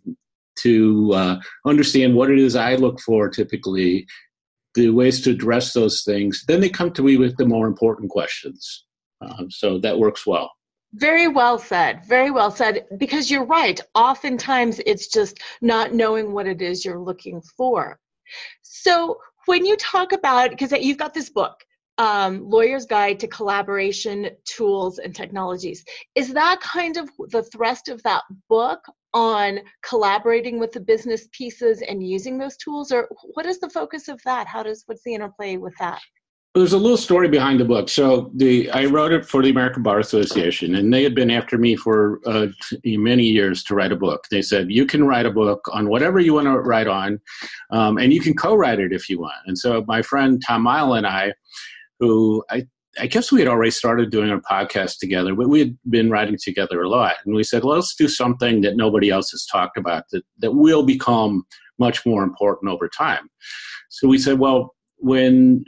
to 0.58 1.12
uh, 1.14 1.40
understand 1.66 2.14
what 2.14 2.30
it 2.30 2.38
is 2.38 2.56
i 2.56 2.74
look 2.74 3.00
for 3.00 3.28
typically 3.28 4.06
the 4.74 4.88
ways 4.90 5.20
to 5.22 5.30
address 5.30 5.72
those 5.72 6.02
things 6.02 6.44
then 6.48 6.60
they 6.60 6.68
come 6.68 6.92
to 6.92 7.02
me 7.02 7.16
with 7.16 7.36
the 7.36 7.46
more 7.46 7.66
important 7.66 8.10
questions. 8.10 8.84
Um, 9.20 9.50
so 9.50 9.78
that 9.78 9.98
works 9.98 10.26
well 10.26 10.50
very 10.94 11.28
well 11.28 11.58
said. 11.58 12.04
Very 12.06 12.30
well 12.30 12.50
said. 12.50 12.86
Because 12.98 13.30
you're 13.30 13.46
right. 13.46 13.80
Oftentimes 13.94 14.80
it's 14.84 15.08
just 15.08 15.38
not 15.60 15.94
knowing 15.94 16.32
what 16.32 16.46
it 16.46 16.60
is 16.62 16.84
you're 16.84 16.98
looking 16.98 17.40
for. 17.56 17.98
So 18.62 19.18
when 19.46 19.64
you 19.64 19.76
talk 19.76 20.12
about, 20.12 20.50
because 20.50 20.72
you've 20.72 20.98
got 20.98 21.14
this 21.14 21.30
book, 21.30 21.64
um, 21.98 22.48
Lawyer's 22.48 22.86
Guide 22.86 23.20
to 23.20 23.26
Collaboration 23.26 24.30
Tools 24.44 24.98
and 24.98 25.14
Technologies, 25.14 25.84
is 26.14 26.32
that 26.32 26.60
kind 26.60 26.96
of 26.96 27.10
the 27.28 27.42
thrust 27.42 27.88
of 27.88 28.02
that 28.02 28.22
book 28.48 28.80
on 29.14 29.60
collaborating 29.82 30.58
with 30.58 30.72
the 30.72 30.80
business 30.80 31.28
pieces 31.32 31.82
and 31.82 32.06
using 32.06 32.38
those 32.38 32.56
tools? 32.56 32.92
Or 32.92 33.08
what 33.34 33.46
is 33.46 33.60
the 33.60 33.68
focus 33.70 34.08
of 34.08 34.22
that? 34.24 34.46
How 34.46 34.62
does, 34.62 34.84
what's 34.86 35.02
the 35.04 35.14
interplay 35.14 35.56
with 35.56 35.74
that? 35.78 36.00
There's 36.54 36.74
a 36.74 36.78
little 36.78 36.98
story 36.98 37.28
behind 37.28 37.60
the 37.60 37.64
book. 37.64 37.88
So 37.88 38.30
the 38.34 38.70
I 38.72 38.84
wrote 38.84 39.12
it 39.12 39.24
for 39.24 39.42
the 39.42 39.48
American 39.48 39.82
Bar 39.82 39.98
Association, 40.00 40.74
and 40.74 40.92
they 40.92 41.02
had 41.02 41.14
been 41.14 41.30
after 41.30 41.56
me 41.56 41.76
for 41.76 42.20
uh, 42.26 42.48
many 42.84 43.24
years 43.24 43.64
to 43.64 43.74
write 43.74 43.90
a 43.90 43.96
book. 43.96 44.26
They 44.30 44.42
said 44.42 44.70
you 44.70 44.84
can 44.84 45.06
write 45.06 45.24
a 45.24 45.30
book 45.30 45.66
on 45.72 45.88
whatever 45.88 46.20
you 46.20 46.34
want 46.34 46.48
to 46.48 46.58
write 46.58 46.88
on, 46.88 47.18
um, 47.70 47.96
and 47.96 48.12
you 48.12 48.20
can 48.20 48.34
co-write 48.34 48.80
it 48.80 48.92
if 48.92 49.08
you 49.08 49.18
want. 49.18 49.36
And 49.46 49.56
so 49.56 49.82
my 49.88 50.02
friend 50.02 50.42
Tom 50.46 50.64
Mighell 50.64 50.98
and 50.98 51.06
I, 51.06 51.32
who 52.00 52.44
I 52.50 52.66
I 53.00 53.06
guess 53.06 53.32
we 53.32 53.40
had 53.40 53.48
already 53.48 53.70
started 53.70 54.10
doing 54.10 54.30
a 54.30 54.38
podcast 54.38 54.98
together, 54.98 55.34
but 55.34 55.48
we 55.48 55.58
had 55.58 55.78
been 55.88 56.10
writing 56.10 56.36
together 56.42 56.82
a 56.82 56.88
lot. 56.88 57.14
And 57.24 57.34
we 57.34 57.44
said, 57.44 57.64
well, 57.64 57.76
let's 57.76 57.94
do 57.94 58.08
something 58.08 58.60
that 58.60 58.76
nobody 58.76 59.08
else 59.08 59.30
has 59.30 59.46
talked 59.46 59.78
about 59.78 60.04
that, 60.12 60.22
that 60.40 60.52
will 60.52 60.82
become 60.82 61.44
much 61.78 62.04
more 62.04 62.22
important 62.22 62.70
over 62.70 62.90
time. 62.90 63.30
So 63.88 64.08
we 64.08 64.18
said, 64.18 64.38
well, 64.38 64.74
when 65.02 65.64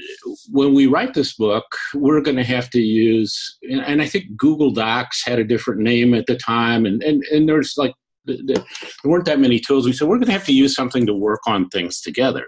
when 0.50 0.75
we 0.75 0.87
write 0.87 1.14
this 1.14 1.35
book, 1.35 1.64
we're 1.93 2.21
going 2.21 2.37
to 2.37 2.45
have 2.45 2.71
to 2.71 2.81
use, 2.81 3.59
and, 3.62 3.81
and, 3.81 4.00
I 4.00 4.07
think 4.07 4.37
Google 4.37 4.71
Docs 4.71 5.25
had 5.26 5.41
a 5.41 5.45
different 5.45 5.81
name 5.81 6.14
at 6.14 6.26
the 6.26 6.37
time, 6.37 6.87
and 6.87 7.03
and, 7.03 7.25
and 7.25 7.49
there's 7.49 7.75
like 7.76 7.95
there 8.26 8.64
weren't 9.05 9.26
that 9.26 9.41
many 9.41 9.59
tools. 9.59 9.87
We 9.87 9.93
said 9.93 10.09
we're 10.09 10.19
going 10.19 10.26
to 10.26 10.33
have 10.33 10.47
to 10.47 10.55
use 10.55 10.75
something 10.75 11.05
to 11.07 11.14
work 11.14 11.41
on 11.47 11.69
things 11.69 12.00
together. 12.00 12.47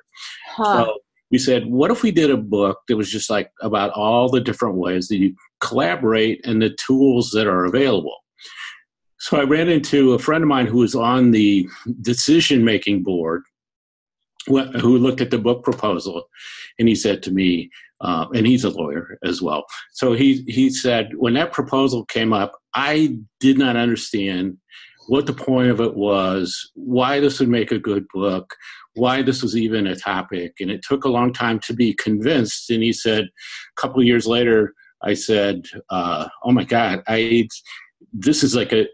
Huh. 0.48 0.84
So 0.84 0.98
we 1.30 1.38
said, 1.38 1.66
what 1.66 1.90
if 1.90 2.02
we 2.02 2.12
did 2.12 2.30
a 2.30 2.36
book 2.36 2.78
that 2.88 2.96
was 2.96 3.10
just 3.10 3.28
like 3.28 3.50
about 3.60 3.90
all 3.90 4.30
the 4.30 4.40
different 4.40 4.76
ways 4.76 5.08
that 5.08 5.16
you 5.16 5.34
collaborate 5.60 6.40
and 6.46 6.62
the 6.62 6.74
tools 6.86 7.30
that 7.32 7.48
are 7.48 7.64
available? 7.64 8.16
So 9.18 9.38
I 9.38 9.42
ran 9.42 9.68
into 9.68 10.12
a 10.12 10.18
friend 10.18 10.44
of 10.44 10.48
mine 10.48 10.66
who 10.66 10.78
was 10.78 10.94
on 10.94 11.32
the 11.32 11.68
decision 12.00 12.64
making 12.64 13.02
board 13.02 13.42
who 14.46 14.98
looked 14.98 15.20
at 15.20 15.30
the 15.30 15.38
book 15.38 15.64
proposal 15.64 16.24
and 16.78 16.88
he 16.88 16.94
said 16.94 17.22
to 17.22 17.30
me 17.30 17.70
uh, 18.00 18.26
and 18.34 18.46
he's 18.46 18.64
a 18.64 18.70
lawyer 18.70 19.18
as 19.24 19.40
well. 19.40 19.64
So 19.92 20.12
he 20.12 20.44
he 20.48 20.70
said 20.70 21.10
when 21.16 21.34
that 21.34 21.52
proposal 21.52 22.04
came 22.06 22.32
up 22.32 22.52
i 22.74 23.16
did 23.40 23.58
not 23.58 23.76
understand 23.76 24.58
what 25.08 25.26
the 25.26 25.32
point 25.32 25.70
of 25.70 25.80
it 25.80 25.94
was 25.94 26.70
why 26.74 27.20
this 27.20 27.38
would 27.40 27.48
make 27.48 27.72
a 27.72 27.78
good 27.78 28.06
book 28.12 28.54
why 28.96 29.20
this 29.20 29.42
was 29.42 29.54
even 29.54 29.86
a 29.86 29.94
topic. 29.94 30.54
And 30.58 30.70
it 30.70 30.82
took 30.82 31.04
a 31.04 31.10
long 31.10 31.30
time 31.30 31.60
to 31.60 31.74
be 31.74 31.92
convinced. 31.92 32.70
And 32.70 32.82
he 32.82 32.94
said 32.94 33.24
a 33.24 33.80
couple 33.80 34.02
years 34.02 34.26
later 34.26 34.74
i 35.02 35.14
said 35.14 35.66
uh, 35.90 36.28
oh 36.42 36.52
my 36.52 36.64
god 36.64 37.02
i 37.06 37.46
this 38.12 38.42
is 38.42 38.56
like 38.56 38.72
a 38.72 38.86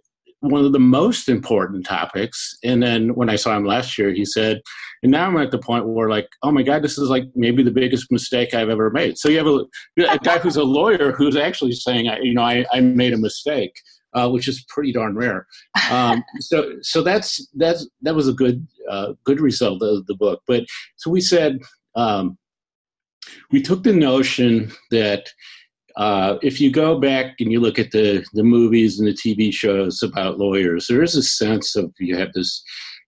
one 0.42 0.64
of 0.64 0.72
the 0.72 0.80
most 0.80 1.28
important 1.28 1.86
topics. 1.86 2.56
And 2.64 2.82
then 2.82 3.14
when 3.14 3.30
I 3.30 3.36
saw 3.36 3.56
him 3.56 3.64
last 3.64 3.96
year, 3.96 4.12
he 4.12 4.24
said, 4.24 4.60
and 5.02 5.12
now 5.12 5.26
I'm 5.26 5.36
at 5.36 5.52
the 5.52 5.58
point 5.58 5.86
where 5.86 6.08
like, 6.08 6.28
oh 6.42 6.50
my 6.50 6.62
God, 6.62 6.82
this 6.82 6.98
is 6.98 7.08
like 7.08 7.24
maybe 7.36 7.62
the 7.62 7.70
biggest 7.70 8.10
mistake 8.10 8.52
I've 8.52 8.68
ever 8.68 8.90
made. 8.90 9.18
So 9.18 9.28
you 9.28 9.38
have 9.38 9.46
a, 9.46 9.64
a 10.12 10.18
guy 10.18 10.38
who's 10.38 10.56
a 10.56 10.64
lawyer 10.64 11.12
who's 11.12 11.36
actually 11.36 11.72
saying, 11.72 12.06
you 12.22 12.34
know, 12.34 12.42
I, 12.42 12.64
I 12.72 12.80
made 12.80 13.12
a 13.12 13.18
mistake. 13.18 13.72
Uh, 14.14 14.28
which 14.28 14.46
is 14.46 14.62
pretty 14.68 14.92
darn 14.92 15.16
rare. 15.16 15.46
Um, 15.90 16.22
so, 16.40 16.74
so 16.82 17.00
that's 17.00 17.48
that's 17.54 17.88
that 18.02 18.14
was 18.14 18.28
a 18.28 18.34
good 18.34 18.66
uh, 18.90 19.14
good 19.24 19.40
result 19.40 19.82
of 19.82 20.04
the 20.04 20.14
book. 20.14 20.42
But 20.46 20.64
so 20.96 21.10
we 21.10 21.22
said 21.22 21.60
um, 21.94 22.36
we 23.50 23.62
took 23.62 23.84
the 23.84 23.92
notion 23.94 24.70
that 24.90 25.30
uh, 25.96 26.38
if 26.42 26.60
you 26.60 26.70
go 26.70 26.98
back 26.98 27.34
and 27.40 27.52
you 27.52 27.60
look 27.60 27.78
at 27.78 27.90
the 27.90 28.24
the 28.32 28.42
movies 28.42 28.98
and 28.98 29.08
the 29.08 29.12
TV 29.12 29.52
shows 29.52 30.02
about 30.02 30.38
lawyers, 30.38 30.86
there 30.86 31.02
is 31.02 31.16
a 31.16 31.22
sense 31.22 31.76
of 31.76 31.92
you 31.98 32.16
have 32.16 32.32
this 32.32 32.62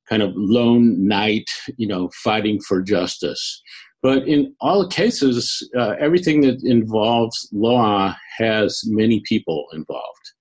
kind 0.08 0.22
of 0.22 0.32
lone 0.34 1.06
knight, 1.06 1.48
you 1.76 1.86
know, 1.86 2.10
fighting 2.22 2.60
for 2.60 2.82
justice. 2.82 3.62
But 4.02 4.28
in 4.28 4.54
all 4.60 4.86
cases, 4.86 5.66
uh, 5.78 5.94
everything 5.98 6.42
that 6.42 6.62
involves 6.62 7.48
law 7.52 8.14
has 8.36 8.82
many 8.86 9.22
people 9.26 9.66
involved, 9.72 10.32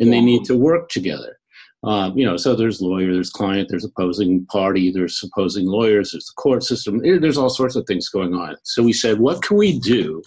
and 0.00 0.12
they 0.12 0.20
need 0.20 0.44
to 0.46 0.56
work 0.56 0.88
together. 0.88 1.38
Um, 1.84 2.16
you 2.16 2.24
know, 2.24 2.38
so 2.38 2.56
there's 2.56 2.80
lawyer, 2.80 3.12
there's 3.12 3.30
client, 3.30 3.68
there's 3.68 3.84
opposing 3.84 4.46
party, 4.46 4.90
there's 4.90 5.22
opposing 5.22 5.66
lawyers, 5.66 6.12
there's 6.12 6.24
the 6.24 6.40
court 6.40 6.62
system. 6.64 6.98
There's 6.98 7.36
all 7.36 7.50
sorts 7.50 7.76
of 7.76 7.86
things 7.86 8.08
going 8.08 8.32
on. 8.32 8.56
So 8.64 8.82
we 8.82 8.94
said, 8.94 9.18
what 9.18 9.42
can 9.42 9.58
we 9.58 9.78
do 9.78 10.22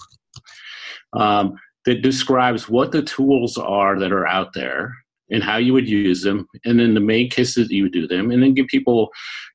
um, 1.17 1.55
that 1.85 2.01
describes 2.01 2.69
what 2.69 2.91
the 2.91 3.01
tools 3.01 3.57
are 3.57 3.99
that 3.99 4.11
are 4.11 4.27
out 4.27 4.53
there 4.53 4.93
and 5.29 5.43
how 5.43 5.57
you 5.57 5.73
would 5.73 5.89
use 5.89 6.21
them, 6.21 6.47
and 6.63 6.79
then 6.79 6.93
the 6.93 7.01
main 7.01 7.29
cases 7.29 7.67
that 7.67 7.75
you 7.75 7.83
would 7.83 7.91
do 7.91 8.07
them, 8.07 8.31
and 8.31 8.41
then 8.41 8.53
give 8.53 8.67
people 8.67 9.09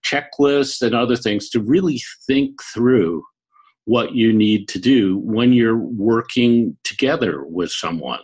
checklists 0.05 0.83
and 0.83 0.95
other 0.95 1.17
things 1.17 1.49
to 1.49 1.61
really 1.61 2.01
think 2.27 2.63
through 2.75 3.23
what 3.85 4.15
you 4.15 4.33
need 4.33 4.69
to 4.69 4.79
do 4.79 5.19
when 5.19 5.53
you're 5.53 5.79
working 5.79 6.77
together 6.85 7.45
with 7.47 7.71
someone. 7.71 8.21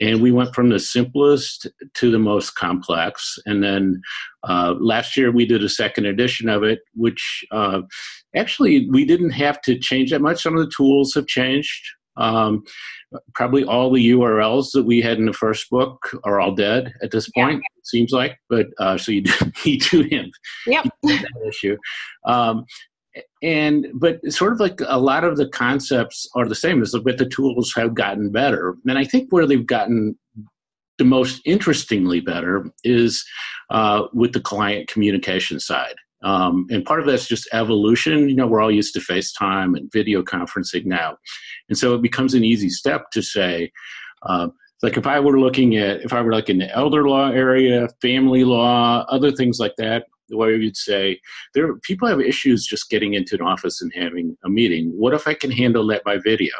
And 0.00 0.22
we 0.22 0.32
went 0.32 0.54
from 0.54 0.70
the 0.70 0.78
simplest 0.78 1.66
to 1.94 2.10
the 2.10 2.18
most 2.18 2.54
complex. 2.54 3.38
And 3.46 3.62
then 3.62 4.00
uh, 4.42 4.74
last 4.78 5.16
year 5.16 5.30
we 5.30 5.46
did 5.46 5.62
a 5.62 5.68
second 5.68 6.06
edition 6.06 6.48
of 6.48 6.62
it, 6.62 6.80
which 6.94 7.44
uh, 7.50 7.82
actually 8.34 8.88
we 8.90 9.04
didn't 9.04 9.30
have 9.30 9.60
to 9.62 9.78
change 9.78 10.10
that 10.10 10.22
much. 10.22 10.42
Some 10.42 10.56
of 10.56 10.64
the 10.64 10.72
tools 10.74 11.14
have 11.14 11.26
changed. 11.26 11.82
Um, 12.16 12.64
probably 13.34 13.64
all 13.64 13.92
the 13.92 14.10
URLs 14.10 14.70
that 14.72 14.84
we 14.84 15.00
had 15.00 15.18
in 15.18 15.26
the 15.26 15.32
first 15.32 15.68
book 15.70 15.98
are 16.24 16.40
all 16.40 16.54
dead 16.54 16.92
at 17.02 17.10
this 17.10 17.28
point. 17.30 17.54
Yeah. 17.54 17.78
It 17.78 17.86
seems 17.86 18.12
like, 18.12 18.38
but 18.48 18.66
uh, 18.78 18.96
so 18.96 19.12
you 19.12 19.22
do, 19.22 19.32
you 19.64 19.78
do 19.78 20.02
him. 20.02 20.30
Yep. 20.66 20.84
that 21.02 21.48
issue. 21.48 21.76
Um, 22.24 22.64
and 23.42 23.86
but 23.94 24.20
sort 24.32 24.52
of 24.52 24.60
like 24.60 24.80
a 24.86 24.98
lot 24.98 25.24
of 25.24 25.36
the 25.36 25.48
concepts 25.48 26.28
are 26.34 26.48
the 26.48 26.54
same 26.54 26.82
as 26.82 26.94
but 27.04 27.18
the 27.18 27.28
tools 27.28 27.72
have 27.76 27.94
gotten 27.94 28.30
better 28.30 28.74
and 28.88 28.98
i 28.98 29.04
think 29.04 29.30
where 29.30 29.46
they've 29.46 29.66
gotten 29.66 30.18
the 30.98 31.04
most 31.04 31.40
interestingly 31.44 32.20
better 32.20 32.70
is 32.84 33.24
uh, 33.70 34.04
with 34.12 34.32
the 34.32 34.40
client 34.40 34.88
communication 34.88 35.58
side 35.58 35.94
um, 36.24 36.66
and 36.70 36.84
part 36.84 37.00
of 37.00 37.06
that's 37.06 37.28
just 37.28 37.48
evolution. 37.52 38.28
You 38.28 38.34
know, 38.34 38.46
we're 38.46 38.62
all 38.62 38.72
used 38.72 38.94
to 38.94 39.00
FaceTime 39.00 39.76
and 39.76 39.92
video 39.92 40.22
conferencing 40.22 40.86
now. 40.86 41.18
And 41.68 41.76
so 41.76 41.94
it 41.94 42.02
becomes 42.02 42.34
an 42.34 42.42
easy 42.42 42.70
step 42.70 43.10
to 43.12 43.22
say, 43.22 43.70
uh, 44.22 44.48
like 44.82 44.96
if 44.96 45.06
I 45.06 45.20
were 45.20 45.38
looking 45.38 45.76
at, 45.76 46.00
if 46.00 46.12
I 46.12 46.22
were 46.22 46.32
like 46.32 46.48
in 46.48 46.58
the 46.58 46.74
elder 46.74 47.06
law 47.06 47.30
area, 47.30 47.88
family 48.00 48.42
law, 48.42 49.04
other 49.08 49.30
things 49.30 49.58
like 49.60 49.74
that, 49.76 50.06
where 50.28 50.56
you'd 50.56 50.76
say 50.76 51.20
there 51.52 51.76
people 51.80 52.08
have 52.08 52.20
issues 52.20 52.66
just 52.66 52.88
getting 52.88 53.14
into 53.14 53.34
an 53.34 53.42
office 53.42 53.82
and 53.82 53.92
having 53.94 54.36
a 54.44 54.48
meeting. 54.48 54.90
What 54.96 55.12
if 55.12 55.28
I 55.28 55.34
can 55.34 55.50
handle 55.50 55.86
that 55.88 56.04
by 56.04 56.16
video? 56.18 56.54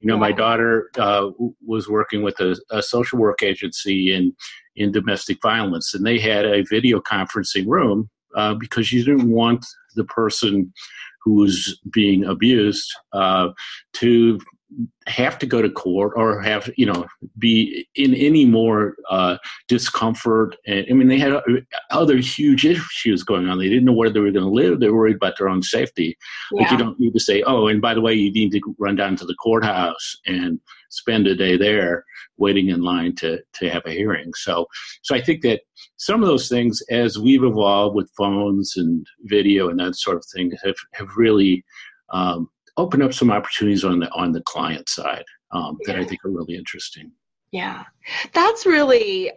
You 0.00 0.08
know, 0.08 0.14
yeah. 0.14 0.20
my 0.20 0.32
daughter 0.32 0.90
uh, 0.96 1.30
was 1.64 1.88
working 1.88 2.22
with 2.22 2.38
a, 2.40 2.56
a, 2.70 2.82
social 2.82 3.18
work 3.18 3.42
agency 3.42 4.12
in 4.14 4.34
in 4.74 4.90
domestic 4.90 5.38
violence, 5.42 5.94
and 5.94 6.04
they 6.06 6.18
had 6.18 6.44
a 6.44 6.62
video 6.62 7.00
conferencing 7.00 7.66
room 7.66 8.08
uh, 8.36 8.54
because 8.54 8.92
you 8.92 9.04
didn't 9.04 9.30
want 9.30 9.64
the 9.96 10.04
person 10.04 10.72
who 11.22 11.34
was 11.34 11.78
being 11.92 12.24
abused 12.24 12.90
uh, 13.12 13.48
to 13.94 14.40
have 15.06 15.38
to 15.38 15.46
go 15.46 15.60
to 15.60 15.70
court 15.70 16.12
or 16.16 16.40
have 16.40 16.70
you 16.76 16.86
know 16.86 17.04
be 17.38 17.86
in 17.94 18.14
any 18.14 18.44
more 18.44 18.94
uh, 19.10 19.36
discomfort. 19.68 20.56
And 20.66 20.86
i 20.90 20.92
mean 20.92 21.08
they 21.08 21.18
had 21.18 21.40
other 21.90 22.16
huge 22.18 22.64
issues 22.64 23.22
going 23.22 23.48
on. 23.48 23.58
They 23.58 23.68
didn't 23.68 23.84
know 23.84 23.92
where 23.92 24.10
they 24.10 24.20
were 24.20 24.30
going 24.30 24.44
to 24.44 24.50
live. 24.50 24.80
They 24.80 24.88
were 24.88 24.98
worried 24.98 25.16
about 25.16 25.34
their 25.38 25.48
own 25.48 25.62
safety. 25.62 26.16
Yeah. 26.52 26.62
like 26.62 26.70
you 26.70 26.78
don't 26.78 26.98
need 27.00 27.12
to 27.12 27.20
say 27.20 27.42
oh 27.42 27.66
and 27.66 27.80
by 27.80 27.94
the 27.94 28.00
way 28.00 28.14
you 28.14 28.32
need 28.32 28.52
to 28.52 28.60
run 28.78 28.96
down 28.96 29.16
to 29.16 29.26
the 29.26 29.34
courthouse 29.34 30.16
and 30.26 30.60
spend 30.90 31.26
a 31.26 31.34
day 31.34 31.56
there 31.56 32.04
waiting 32.36 32.68
in 32.68 32.82
line 32.82 33.14
to 33.16 33.40
to 33.54 33.70
have 33.70 33.82
a 33.86 33.90
hearing. 33.90 34.32
So 34.34 34.66
so 35.02 35.14
i 35.14 35.20
think 35.20 35.42
that 35.42 35.62
some 35.96 36.22
of 36.22 36.28
those 36.28 36.48
things 36.48 36.82
as 36.90 37.18
we've 37.18 37.44
evolved 37.44 37.96
with 37.96 38.10
phones 38.16 38.74
and 38.76 39.06
video 39.24 39.68
and 39.68 39.78
that 39.80 39.96
sort 39.96 40.16
of 40.16 40.24
thing 40.34 40.52
have 40.64 40.76
have 40.92 41.08
really 41.16 41.64
um, 42.12 42.48
open 42.76 43.02
up 43.02 43.12
some 43.12 43.30
opportunities 43.30 43.84
on 43.84 44.00
the 44.00 44.10
on 44.10 44.32
the 44.32 44.42
client 44.42 44.88
side 44.88 45.24
um, 45.52 45.78
that 45.84 45.96
I 45.96 46.04
think 46.04 46.24
are 46.24 46.30
really 46.30 46.56
interesting. 46.56 47.12
Yeah, 47.50 47.84
that's 48.32 48.66
really. 48.66 49.30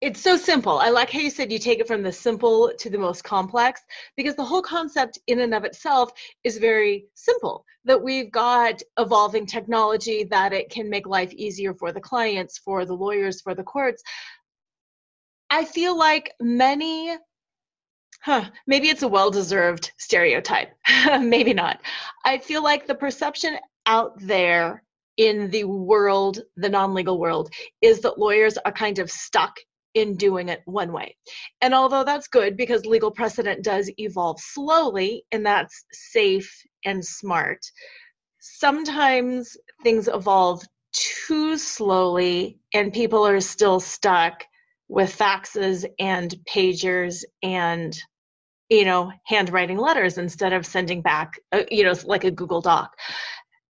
It's 0.00 0.20
so 0.20 0.36
simple. 0.36 0.78
I 0.78 0.90
like 0.90 1.10
how 1.10 1.18
you 1.18 1.28
said 1.28 1.50
you 1.50 1.58
take 1.58 1.80
it 1.80 1.88
from 1.88 2.04
the 2.04 2.12
simple 2.12 2.72
to 2.78 2.88
the 2.88 2.98
most 2.98 3.24
complex 3.24 3.80
because 4.16 4.36
the 4.36 4.44
whole 4.44 4.62
concept, 4.62 5.18
in 5.26 5.40
and 5.40 5.52
of 5.52 5.64
itself, 5.64 6.12
is 6.44 6.56
very 6.58 7.06
simple. 7.14 7.64
That 7.84 8.00
we've 8.00 8.30
got 8.30 8.80
evolving 8.96 9.44
technology 9.44 10.22
that 10.30 10.52
it 10.52 10.70
can 10.70 10.88
make 10.88 11.08
life 11.08 11.32
easier 11.32 11.74
for 11.74 11.90
the 11.90 12.00
clients, 12.00 12.58
for 12.58 12.84
the 12.84 12.94
lawyers, 12.94 13.40
for 13.40 13.56
the 13.56 13.64
courts. 13.64 14.00
I 15.50 15.64
feel 15.64 15.98
like 15.98 16.32
many 16.40 17.16
huh, 18.20 18.44
maybe 18.66 18.88
it's 18.88 19.02
a 19.02 19.08
well 19.08 19.30
deserved 19.30 19.92
stereotype. 19.98 20.72
maybe 21.20 21.54
not. 21.54 21.80
I 22.24 22.38
feel 22.38 22.62
like 22.62 22.86
the 22.86 22.94
perception 22.94 23.58
out 23.86 24.18
there 24.20 24.82
in 25.16 25.50
the 25.50 25.64
world, 25.64 26.42
the 26.56 26.68
non 26.68 26.94
legal 26.94 27.18
world, 27.18 27.50
is 27.82 28.00
that 28.00 28.18
lawyers 28.18 28.56
are 28.58 28.72
kind 28.72 28.98
of 28.98 29.10
stuck 29.10 29.56
in 29.94 30.16
doing 30.16 30.48
it 30.48 30.62
one 30.64 30.92
way. 30.92 31.16
And 31.60 31.74
although 31.74 32.04
that's 32.04 32.28
good 32.28 32.56
because 32.56 32.86
legal 32.86 33.10
precedent 33.10 33.64
does 33.64 33.90
evolve 33.98 34.38
slowly 34.40 35.24
and 35.32 35.44
that's 35.44 35.84
safe 35.92 36.50
and 36.84 37.04
smart, 37.04 37.60
sometimes 38.38 39.56
things 39.82 40.08
evolve 40.08 40.62
too 40.92 41.56
slowly 41.58 42.58
and 42.74 42.92
people 42.92 43.26
are 43.26 43.40
still 43.40 43.80
stuck 43.80 44.44
with 44.88 45.16
faxes 45.16 45.84
and 45.98 46.34
pagers 46.48 47.24
and 47.42 47.98
you 48.68 48.84
know 48.84 49.12
handwriting 49.24 49.78
letters 49.78 50.18
instead 50.18 50.52
of 50.52 50.66
sending 50.66 51.02
back 51.02 51.34
uh, 51.52 51.62
you 51.70 51.84
know 51.84 51.94
like 52.04 52.24
a 52.24 52.30
google 52.30 52.60
doc. 52.60 52.94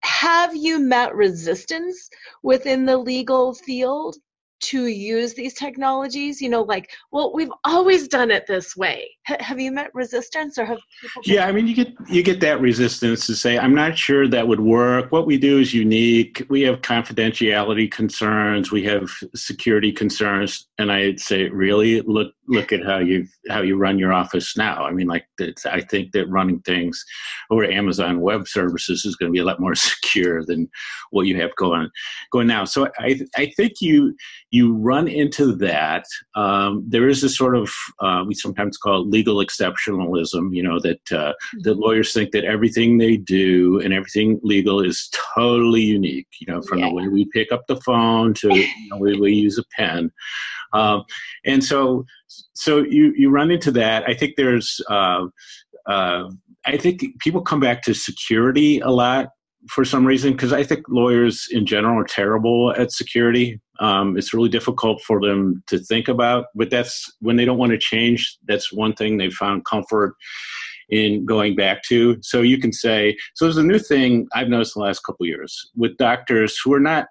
Have 0.03 0.57
you 0.57 0.79
met 0.79 1.15
resistance 1.15 2.09
within 2.43 2.87
the 2.87 2.97
legal 2.97 3.55
field 3.55 4.17
to 4.61 4.87
use 4.87 5.35
these 5.35 5.55
technologies 5.55 6.41
you 6.41 6.49
know 6.49 6.63
like 6.63 6.91
well 7.11 7.33
we've 7.33 7.53
always 7.65 8.09
done 8.09 8.31
it 8.31 8.47
this 8.47 8.77
way. 8.77 9.09
H- 9.29 9.41
have 9.41 9.61
you 9.61 9.73
met 9.73 9.91
resistance 9.95 10.59
or 10.59 10.65
have 10.65 10.79
people 11.01 11.23
yeah 11.25 11.47
i 11.47 11.53
mean 11.53 11.67
you 11.67 11.75
get 11.75 11.93
you 12.09 12.23
get 12.23 12.41
that 12.41 12.61
resistance 12.61 13.27
to 13.27 13.35
say 13.35 13.59
i'm 13.59 13.75
not 13.75 13.97
sure 13.97 14.29
that 14.29 14.47
would 14.47 14.61
work. 14.61 15.13
What 15.13 15.27
we 15.27 15.39
do 15.39 15.59
is 15.59 15.73
unique. 15.75 16.45
We 16.49 16.63
have 16.63 16.83
confidentiality 16.83 17.91
concerns. 17.91 18.71
We 18.71 18.85
have 18.85 19.11
security 19.35 19.93
concerns. 19.93 20.69
And 20.79 20.91
i'd 20.93 21.21
say 21.21 21.49
really? 21.49 22.01
Look 22.03 22.33
look 22.49 22.73
at 22.73 22.85
how 22.85 22.99
you 22.99 23.27
how 23.49 23.63
you 23.63 23.77
run 23.77 23.99
your 23.99 24.13
office 24.13 24.57
now. 24.57 24.85
I 24.85 24.93
mean 24.93 25.07
like 25.07 25.27
i 25.67 25.81
think 25.81 26.13
that 26.13 26.29
running 26.29 26.61
things 26.61 27.03
over 27.51 27.65
amazon 27.65 28.21
web 28.21 28.47
services 28.47 29.05
is 29.05 29.17
going 29.17 29.31
to 29.31 29.33
be 29.33 29.39
a 29.39 29.45
lot 29.45 29.61
more 29.61 29.75
secure 29.91 30.45
than 30.45 30.69
what 31.11 31.27
you 31.27 31.41
have 31.41 31.55
going 31.57 31.89
going 32.33 32.47
now. 32.47 32.65
So 32.65 32.89
i 32.99 33.21
i 33.37 33.53
think 33.57 33.75
you 33.81 34.15
you 34.51 34.75
run 34.75 35.07
into 35.07 35.55
that. 35.57 36.05
Um, 36.35 36.85
there 36.87 37.09
is 37.09 37.23
this 37.23 37.37
sort 37.37 37.57
of 37.57 37.73
uh, 38.01 38.25
we 38.27 38.35
sometimes 38.35 38.77
call 38.77 39.03
it 39.03 39.09
legal 39.09 39.37
exceptionalism. 39.37 40.55
You 40.55 40.63
know 40.63 40.81
that 40.81 41.13
uh, 41.13 41.33
mm-hmm. 41.57 41.81
lawyers 41.81 42.13
think 42.13 42.33
that 42.33 42.45
everything 42.45 42.99
they 42.99 43.17
do 43.17 43.81
and 43.81 43.93
everything 43.93 44.41
legal 44.43 44.81
is 44.85 45.09
totally 45.35 45.83
unique. 45.83 46.29
You 46.41 46.53
know, 46.53 46.63
from 46.63 46.81
yeah. 46.81 46.89
the 46.89 46.95
way 46.95 47.09
we 47.09 47.27
pick 47.33 47.53
up 47.53 47.67
the 47.69 47.81
phone 47.81 48.35
to 48.35 48.49
the 48.49 48.99
way 48.99 49.15
we 49.15 49.33
use 49.33 49.59
a 49.59 49.65
pen, 49.77 50.11
um, 50.73 51.05
and 51.45 51.63
so 51.63 52.05
so 52.55 52.79
you 52.79 53.13
you 53.17 53.31
run 53.31 53.51
into 53.51 53.71
that. 53.73 54.05
I 54.09 54.15
think 54.15 54.35
there's. 54.37 54.81
Uh, 54.89 55.27
uh 55.87 56.31
I 56.67 56.77
think 56.77 57.03
people 57.21 57.41
come 57.41 57.59
back 57.59 57.81
to 57.85 57.95
security 57.95 58.81
a 58.81 58.91
lot 58.91 59.31
for 59.69 59.85
some 59.85 60.07
reason 60.07 60.33
because 60.33 60.53
I 60.53 60.63
think 60.63 60.85
lawyers 60.89 61.47
in 61.51 61.67
general 61.67 61.99
are 61.99 62.05
terrible 62.05 62.73
at 62.77 62.93
security. 62.93 63.61
Um, 63.81 64.17
it's 64.17 64.35
really 64.35 64.49
difficult 64.49 65.03
for 65.03 65.21
them 65.21 65.63
to 65.69 65.79
think 65.79 66.09
about, 66.09 66.47
but 66.55 66.71
that's 66.71 67.11
when 67.21 67.37
they 67.37 67.45
don't 67.45 67.59
want 67.59 67.73
to 67.73 67.79
change. 67.79 68.39
That's 68.47 68.73
one 68.73 68.93
thing 68.93 69.17
they 69.17 69.31
found 69.31 69.65
comfort 69.65 70.15
in 70.91 71.25
going 71.25 71.57
back 71.57 71.83
to. 71.85 72.19
So 72.23 72.43
you 72.43 72.59
can 72.59 72.73
say, 72.73 73.17
so 73.35 73.45
there's 73.45 73.57
a 73.57 73.63
new 73.63 73.79
thing 73.79 74.27
I've 74.35 74.49
noticed 74.49 74.75
the 74.75 74.81
last 74.81 75.01
couple 75.01 75.27
years 75.27 75.71
with 75.77 75.97
doctors 75.97 76.59
who 76.63 76.75
are 76.75 76.81
not 76.81 77.07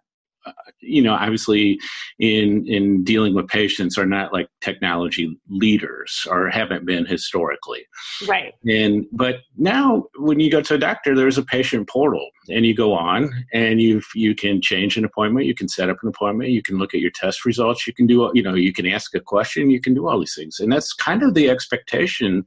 Uh, 0.46 0.52
you 0.82 1.02
know 1.02 1.14
obviously 1.14 1.80
in 2.20 2.66
in 2.68 3.04
dealing 3.04 3.34
with 3.34 3.48
patients 3.48 3.98
are 3.98 4.06
not 4.06 4.32
like 4.32 4.48
technology 4.62 5.38
leaders 5.50 6.26
or 6.30 6.50
haven't 6.50 6.86
been 6.86 7.06
historically. 7.06 7.86
Right. 8.28 8.54
And 8.66 9.06
but 9.12 9.38
now 9.58 10.06
when 10.18 10.40
you 10.40 10.50
go 10.50 10.62
to 10.62 10.76
a 10.76 10.78
doctor 10.78 11.16
there's 11.16 11.38
a 11.38 11.44
patient 11.44 11.90
portal 11.90 12.30
and 12.50 12.66
you 12.66 12.74
go 12.74 12.94
on 12.94 13.30
and 13.54 13.82
you 13.82 14.02
you 14.16 14.34
can 14.34 14.62
change 14.62 14.98
an 14.98 15.06
appointment 15.06 15.46
you 15.46 15.56
can 15.56 15.68
set 15.68 15.90
up 15.90 15.98
an 16.02 16.10
appointment 16.10 16.52
you 16.52 16.62
can 16.62 16.78
look 16.78 16.94
at 16.94 17.02
your 17.02 17.12
test 17.12 17.46
results 17.46 17.86
you 17.86 17.94
can 17.94 18.08
do 18.08 18.32
you 18.34 18.42
know 18.42 18.56
you 18.56 18.74
can 18.74 18.88
ask 18.88 19.14
a 19.16 19.20
question 19.20 19.70
you 19.70 19.82
can 19.82 19.94
do 19.94 20.08
all 20.08 20.20
these 20.20 20.36
things. 20.36 20.60
And 20.60 20.72
that's 20.72 20.94
kind 20.94 21.24
of 21.24 21.34
the 21.34 21.50
expectation 21.50 22.46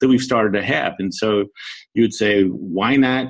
that 0.00 0.08
we've 0.08 0.22
started 0.22 0.52
to 0.58 0.64
have. 0.64 0.94
And 0.98 1.14
so 1.14 1.46
you 1.94 2.02
would 2.02 2.14
say 2.14 2.44
why 2.44 2.96
not 2.96 3.28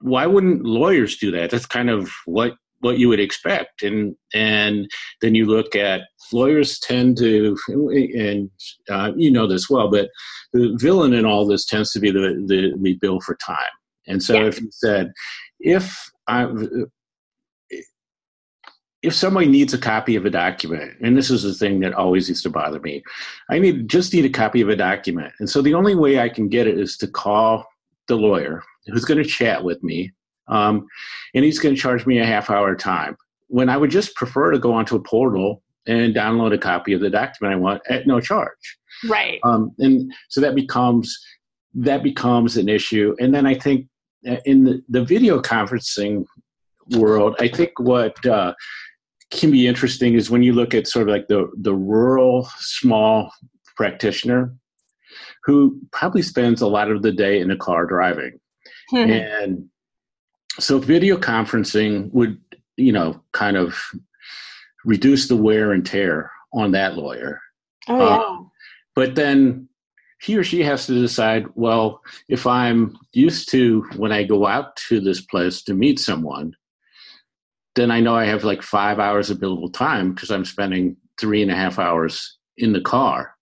why 0.00 0.26
wouldn't 0.26 0.64
lawyers 0.64 1.16
do 1.16 1.30
that? 1.32 1.50
That's 1.50 1.66
kind 1.66 1.90
of 1.90 2.10
what 2.24 2.54
what 2.80 2.98
you 2.98 3.08
would 3.08 3.20
expect. 3.20 3.82
And 3.82 4.16
and 4.34 4.90
then 5.20 5.34
you 5.34 5.46
look 5.46 5.74
at 5.74 6.02
lawyers 6.32 6.78
tend 6.78 7.16
to 7.18 7.56
and 7.68 8.50
uh, 8.90 9.12
you 9.16 9.30
know 9.30 9.46
this 9.46 9.70
well 9.70 9.90
but 9.90 10.10
the 10.52 10.76
villain 10.78 11.14
in 11.14 11.24
all 11.24 11.46
this 11.46 11.64
tends 11.64 11.90
to 11.92 12.00
be 12.00 12.10
the 12.10 12.44
the, 12.46 12.72
the 12.80 12.94
bill 13.00 13.20
for 13.20 13.36
time. 13.36 13.56
And 14.06 14.22
so 14.22 14.34
yeah. 14.34 14.46
if 14.46 14.60
you 14.60 14.68
said 14.70 15.12
if 15.60 16.10
i 16.28 16.46
if 19.02 19.14
somebody 19.14 19.46
needs 19.46 19.72
a 19.72 19.78
copy 19.78 20.16
of 20.16 20.26
a 20.26 20.30
document, 20.30 20.92
and 21.00 21.16
this 21.16 21.30
is 21.30 21.44
the 21.44 21.54
thing 21.54 21.78
that 21.80 21.94
always 21.94 22.28
used 22.28 22.42
to 22.42 22.50
bother 22.50 22.80
me, 22.80 23.02
I 23.48 23.58
need 23.58 23.88
just 23.88 24.12
need 24.12 24.24
a 24.24 24.30
copy 24.30 24.60
of 24.60 24.68
a 24.68 24.76
document, 24.76 25.32
and 25.38 25.48
so 25.48 25.62
the 25.62 25.74
only 25.74 25.94
way 25.94 26.18
I 26.18 26.28
can 26.28 26.48
get 26.48 26.66
it 26.66 26.78
is 26.78 26.96
to 26.98 27.06
call 27.06 27.64
the 28.08 28.16
lawyer 28.16 28.62
who's 28.86 29.04
going 29.04 29.22
to 29.22 29.28
chat 29.28 29.62
with 29.62 29.82
me 29.82 30.12
um, 30.48 30.86
and 31.34 31.44
he's 31.44 31.58
going 31.58 31.74
to 31.74 31.80
charge 31.80 32.06
me 32.06 32.18
a 32.18 32.26
half 32.26 32.50
hour 32.50 32.74
time. 32.74 33.16
When 33.48 33.68
I 33.68 33.76
would 33.76 33.90
just 33.90 34.14
prefer 34.14 34.50
to 34.50 34.58
go 34.58 34.72
onto 34.72 34.96
a 34.96 35.00
portal 35.00 35.62
and 35.86 36.14
download 36.14 36.52
a 36.52 36.58
copy 36.58 36.92
of 36.92 37.00
the 37.00 37.10
document 37.10 37.54
I 37.54 37.56
want 37.56 37.82
at 37.88 38.06
no 38.06 38.20
charge. 38.20 38.78
Right. 39.08 39.40
Um, 39.42 39.72
and 39.78 40.12
so 40.28 40.40
that 40.40 40.54
becomes 40.54 41.18
that 41.74 42.02
becomes 42.02 42.56
an 42.56 42.68
issue. 42.68 43.14
And 43.20 43.34
then 43.34 43.46
I 43.46 43.54
think 43.54 43.86
uh, 44.28 44.36
in 44.44 44.64
the, 44.64 44.82
the 44.88 45.04
video 45.04 45.40
conferencing 45.40 46.24
world, 46.96 47.36
I 47.38 47.48
think 47.48 47.78
what 47.78 48.24
uh, 48.26 48.54
can 49.30 49.50
be 49.50 49.66
interesting 49.66 50.14
is 50.14 50.30
when 50.30 50.42
you 50.42 50.52
look 50.52 50.74
at 50.74 50.86
sort 50.86 51.08
of 51.08 51.14
like 51.14 51.28
the 51.28 51.50
the 51.56 51.74
rural 51.74 52.48
small 52.58 53.32
practitioner 53.76 54.52
who 55.44 55.80
probably 55.92 56.22
spends 56.22 56.60
a 56.60 56.66
lot 56.66 56.90
of 56.90 57.02
the 57.02 57.12
day 57.12 57.40
in 57.40 57.50
a 57.50 57.56
car 57.56 57.86
driving. 57.86 58.38
Mm-hmm. 58.92 59.10
And 59.10 59.68
so 60.58 60.78
video 60.78 61.16
conferencing 61.16 62.12
would 62.12 62.40
you 62.76 62.92
know 62.92 63.20
kind 63.32 63.56
of 63.56 63.78
reduce 64.84 65.28
the 65.28 65.36
wear 65.36 65.72
and 65.72 65.84
tear 65.84 66.30
on 66.52 66.72
that 66.72 66.96
lawyer 66.96 67.40
oh, 67.88 67.98
yeah. 67.98 68.16
Um, 68.16 68.50
but 68.94 69.14
then 69.14 69.68
he 70.20 70.36
or 70.36 70.44
she 70.44 70.62
has 70.62 70.86
to 70.86 71.00
decide 71.00 71.46
well 71.54 72.00
if 72.28 72.46
i'm 72.46 72.96
used 73.12 73.50
to 73.50 73.82
when 73.96 74.12
i 74.12 74.22
go 74.24 74.46
out 74.46 74.76
to 74.76 75.00
this 75.00 75.20
place 75.20 75.62
to 75.62 75.74
meet 75.74 75.98
someone 75.98 76.54
then 77.76 77.90
i 77.90 78.00
know 78.00 78.14
i 78.14 78.24
have 78.24 78.44
like 78.44 78.62
five 78.62 78.98
hours 78.98 79.30
of 79.30 79.38
billable 79.38 79.72
time 79.72 80.12
because 80.12 80.30
i'm 80.30 80.44
spending 80.44 80.96
three 81.20 81.42
and 81.42 81.50
a 81.50 81.54
half 81.54 81.78
hours 81.78 82.38
in 82.56 82.72
the 82.72 82.80
car 82.80 83.34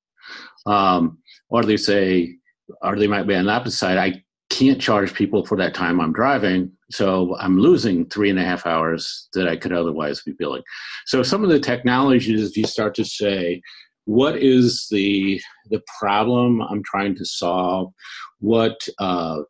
um, 0.66 1.19
or 1.49 1.62
they 1.62 1.77
say 1.77 2.35
or 2.83 2.97
they 2.97 3.07
might 3.07 3.27
be 3.27 3.35
on 3.35 3.47
the 3.47 3.53
opposite 3.53 3.77
side 3.77 3.99
i 3.99 4.23
can't 4.51 4.81
charge 4.81 5.14
people 5.14 5.45
for 5.45 5.57
that 5.57 5.75
time 5.75 6.01
i'm 6.01 6.12
driving 6.12 6.71
so 6.90 7.37
i'm 7.38 7.59
losing 7.59 8.07
three 8.07 8.31
and 8.31 8.38
a 8.38 8.44
half 8.44 8.66
hours 8.66 9.29
that 9.35 9.49
i 9.49 9.57
could 9.57 9.72
otherwise 9.72 10.22
be 10.22 10.33
billing 10.33 10.62
so 11.07 11.22
some 11.22 11.42
of 11.42 11.51
the 11.51 11.61
technologies 11.61 12.57
you 12.57 12.66
start 12.66 12.94
to 12.94 13.05
say 13.05 13.61
what 14.07 14.37
is 14.37 14.87
the 14.90 15.40
the 15.68 15.83
problem 15.99 16.62
I'm 16.62 16.83
trying 16.85 17.14
to 17.16 17.25
solve? 17.25 17.92
What 18.40 18.88
uh, 18.99 19.40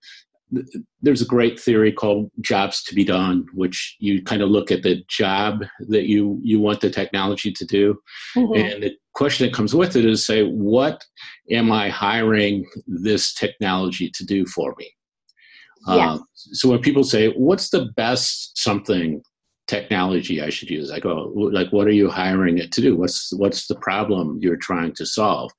there's 1.02 1.22
a 1.22 1.26
great 1.26 1.60
theory 1.60 1.92
called 1.92 2.30
jobs 2.40 2.82
to 2.84 2.94
be 2.94 3.04
done, 3.04 3.46
which 3.52 3.96
you 4.00 4.22
kind 4.22 4.42
of 4.42 4.48
look 4.48 4.70
at 4.70 4.82
the 4.82 5.02
job 5.08 5.64
that 5.88 6.08
you 6.08 6.40
you 6.42 6.58
want 6.58 6.80
the 6.80 6.90
technology 6.90 7.52
to 7.52 7.64
do, 7.64 7.98
mm-hmm. 8.36 8.54
and 8.54 8.82
the 8.82 8.92
question 9.14 9.46
that 9.46 9.54
comes 9.54 9.74
with 9.74 9.94
it 9.94 10.04
is 10.04 10.26
say, 10.26 10.42
what 10.44 11.04
am 11.50 11.70
I 11.70 11.88
hiring 11.88 12.66
this 12.86 13.34
technology 13.34 14.10
to 14.14 14.24
do 14.24 14.46
for 14.46 14.74
me? 14.78 14.90
Yes. 15.88 16.18
Uh, 16.18 16.18
so 16.52 16.70
when 16.70 16.80
people 16.80 17.04
say, 17.04 17.32
"What's 17.32 17.70
the 17.70 17.86
best 17.96 18.58
something 18.58 19.22
technology 19.66 20.40
I 20.40 20.50
should 20.50 20.70
use. 20.70 20.90
I 20.90 21.00
go, 21.00 21.32
like, 21.34 21.72
what 21.72 21.86
are 21.86 21.92
you 21.92 22.08
hiring 22.08 22.58
it 22.58 22.72
to 22.72 22.80
do? 22.80 22.96
What's 22.96 23.32
what's 23.34 23.66
the 23.66 23.74
problem 23.76 24.38
you're 24.40 24.56
trying 24.56 24.94
to 24.94 25.06
solve? 25.06 25.50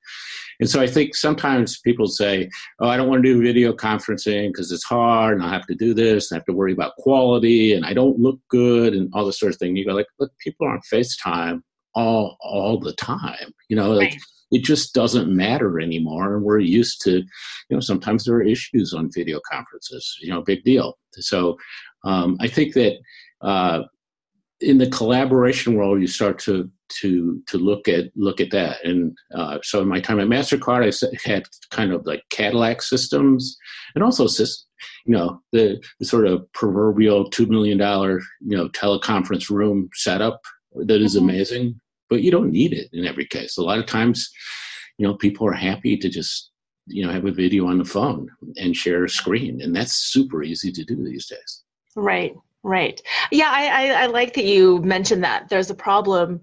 And 0.60 0.68
so 0.68 0.80
I 0.80 0.86
think 0.86 1.14
sometimes 1.14 1.78
people 1.80 2.06
say, 2.08 2.50
oh, 2.80 2.88
I 2.88 2.96
don't 2.96 3.08
want 3.08 3.22
to 3.22 3.32
do 3.32 3.42
video 3.42 3.72
conferencing 3.72 4.48
because 4.48 4.72
it's 4.72 4.84
hard 4.84 5.34
and 5.34 5.46
I 5.46 5.52
have 5.52 5.66
to 5.66 5.74
do 5.74 5.94
this 5.94 6.30
and 6.30 6.36
I 6.36 6.38
have 6.40 6.46
to 6.46 6.52
worry 6.52 6.72
about 6.72 6.96
quality 6.96 7.74
and 7.74 7.86
I 7.86 7.92
don't 7.92 8.18
look 8.18 8.40
good 8.48 8.92
and 8.92 9.08
all 9.14 9.24
this 9.24 9.38
sort 9.38 9.52
of 9.52 9.58
thing. 9.58 9.76
You 9.76 9.84
go 9.84 9.92
like, 9.92 10.08
look, 10.18 10.32
people 10.38 10.66
are 10.66 10.70
on 10.70 10.80
FaceTime 10.92 11.60
all 11.94 12.36
all 12.40 12.80
the 12.80 12.94
time. 12.94 13.52
You 13.68 13.76
know, 13.76 13.92
like 13.92 14.10
right. 14.10 14.22
It 14.50 14.64
just 14.64 14.94
doesn't 14.94 15.34
matter 15.34 15.80
anymore. 15.80 16.36
And 16.36 16.44
we're 16.44 16.58
used 16.58 17.02
to, 17.02 17.18
you 17.18 17.26
know, 17.70 17.80
sometimes 17.80 18.24
there 18.24 18.36
are 18.36 18.42
issues 18.42 18.94
on 18.94 19.10
video 19.12 19.40
conferences. 19.50 20.16
You 20.20 20.30
know, 20.30 20.42
big 20.42 20.64
deal. 20.64 20.98
So 21.12 21.56
um, 22.04 22.36
I 22.40 22.48
think 22.48 22.74
that 22.74 22.94
uh, 23.40 23.82
in 24.60 24.78
the 24.78 24.90
collaboration 24.90 25.74
world, 25.74 26.00
you 26.00 26.06
start 26.06 26.38
to 26.40 26.70
to 27.00 27.42
to 27.46 27.58
look 27.58 27.86
at 27.88 28.06
look 28.16 28.40
at 28.40 28.50
that. 28.50 28.84
And 28.84 29.16
uh, 29.34 29.58
so, 29.62 29.82
in 29.82 29.88
my 29.88 30.00
time 30.00 30.20
at 30.20 30.28
Mastercard, 30.28 30.84
I 30.84 31.28
had 31.28 31.44
kind 31.70 31.92
of 31.92 32.06
like 32.06 32.22
Cadillac 32.30 32.82
systems, 32.82 33.56
and 33.94 34.02
also 34.02 34.26
systems 34.26 34.64
you 35.04 35.12
know 35.12 35.40
the, 35.52 35.82
the 35.98 36.06
sort 36.06 36.26
of 36.26 36.50
proverbial 36.52 37.28
two 37.30 37.46
million 37.46 37.78
dollar 37.78 38.20
you 38.40 38.56
know 38.56 38.68
teleconference 38.68 39.50
room 39.50 39.88
setup 39.94 40.40
that 40.74 41.00
is 41.00 41.16
mm-hmm. 41.16 41.28
amazing, 41.28 41.80
but 42.08 42.22
you 42.22 42.30
don't 42.30 42.50
need 42.50 42.72
it 42.72 42.88
in 42.92 43.06
every 43.06 43.26
case. 43.26 43.58
A 43.58 43.62
lot 43.62 43.78
of 43.78 43.86
times, 43.86 44.30
you 44.98 45.06
know, 45.06 45.14
people 45.14 45.46
are 45.46 45.52
happy 45.52 45.96
to 45.96 46.08
just 46.08 46.50
you 46.86 47.04
know 47.04 47.12
have 47.12 47.26
a 47.26 47.32
video 47.32 47.66
on 47.66 47.78
the 47.78 47.84
phone 47.84 48.28
and 48.56 48.76
share 48.76 49.04
a 49.04 49.08
screen, 49.08 49.60
and 49.62 49.74
that's 49.74 49.94
super 49.94 50.42
easy 50.42 50.72
to 50.72 50.84
do 50.84 51.04
these 51.04 51.26
days. 51.26 51.64
Right. 51.96 52.34
Right. 52.64 53.00
Yeah, 53.30 53.50
I, 53.50 53.66
I, 53.66 54.02
I 54.02 54.06
like 54.06 54.34
that 54.34 54.44
you 54.44 54.78
mentioned 54.82 55.22
that. 55.24 55.48
There's 55.48 55.70
a 55.70 55.74
problem. 55.74 56.40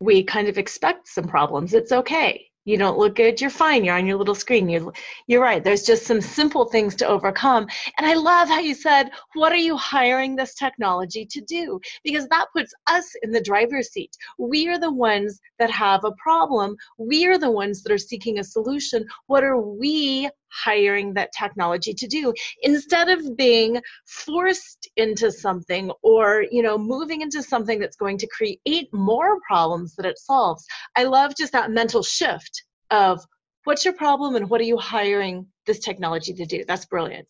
We 0.00 0.24
kind 0.24 0.48
of 0.48 0.58
expect 0.58 1.08
some 1.08 1.28
problems. 1.28 1.72
It's 1.72 1.92
okay 1.92 2.50
you 2.64 2.76
don't 2.76 2.98
look 2.98 3.16
good 3.16 3.40
you're 3.40 3.50
fine 3.50 3.84
you're 3.84 3.96
on 3.96 4.06
your 4.06 4.16
little 4.16 4.34
screen 4.34 4.68
you're 4.68 4.92
you're 5.26 5.42
right 5.42 5.64
there's 5.64 5.82
just 5.82 6.06
some 6.06 6.20
simple 6.20 6.66
things 6.66 6.94
to 6.94 7.06
overcome. 7.06 7.66
And 7.98 8.06
i 8.06 8.14
love 8.14 8.48
how 8.48 8.60
you 8.60 8.74
said 8.74 9.10
what 9.34 9.52
are 9.52 9.56
you 9.56 9.76
hiring 9.76 10.36
this 10.36 10.54
technology 10.54 11.26
to 11.26 11.40
do? 11.40 11.80
Because 12.02 12.26
that 12.28 12.46
puts 12.52 12.72
us 12.86 13.04
in 13.22 13.30
the 13.30 13.40
driver's 13.40 13.90
seat. 13.90 14.16
We 14.38 14.68
are 14.68 14.78
the 14.78 14.92
ones 14.92 15.40
that 15.58 15.70
have 15.70 16.04
a 16.04 16.12
problem. 16.12 16.76
We 16.98 17.26
are 17.26 17.38
the 17.38 17.50
ones 17.50 17.82
that 17.82 17.92
are 17.92 17.98
seeking 17.98 18.38
a 18.38 18.44
solution. 18.44 19.06
What 19.26 19.44
are 19.44 19.60
we 19.60 20.30
hiring 20.64 21.14
that 21.14 21.30
technology 21.38 21.94
to 21.94 22.06
do. 22.06 22.32
Instead 22.62 23.08
of 23.08 23.36
being 23.36 23.80
forced 24.06 24.88
into 24.96 25.30
something 25.30 25.90
or 26.02 26.44
you 26.50 26.62
know 26.62 26.78
moving 26.78 27.20
into 27.20 27.42
something 27.42 27.78
that's 27.78 27.96
going 27.96 28.18
to 28.18 28.26
create 28.28 28.88
more 28.92 29.40
problems 29.46 29.94
that 29.96 30.06
it 30.06 30.18
solves 30.18 30.64
i 30.96 31.04
love 31.04 31.32
just 31.36 31.52
that 31.52 31.70
mental 31.70 32.02
shift 32.02 32.64
of 32.90 33.20
what's 33.64 33.84
your 33.84 33.94
problem 33.94 34.36
and 34.36 34.48
what 34.48 34.60
are 34.60 34.64
you 34.64 34.76
hiring 34.76 35.46
this 35.66 35.78
technology 35.78 36.32
to 36.34 36.44
do? 36.44 36.64
That's 36.66 36.86
brilliant. 36.86 37.26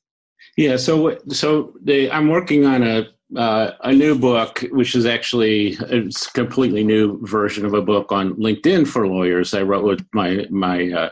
Yeah 0.57 0.77
so 0.77 1.19
so 1.29 1.75
i'm 2.13 2.29
working 2.29 2.67
on 2.67 2.83
a 2.83 3.07
uh, 3.37 3.73
a 3.81 3.93
new 3.93 4.17
book, 4.17 4.65
which 4.71 4.95
is 4.95 5.07
actually 5.07 5.77
a 5.91 6.09
completely 6.35 6.85
new 6.85 7.19
version 7.27 7.65
of 7.65 7.75
a 7.75 7.83
book 7.83 8.13
on 8.13 8.35
LinkedIn 8.35 8.87
for 8.87 9.09
lawyers. 9.09 9.55
I 9.55 9.63
wrote 9.63 9.85
with 9.85 10.07
my 10.13 10.47
my 10.51 10.93
uh, 10.93 11.11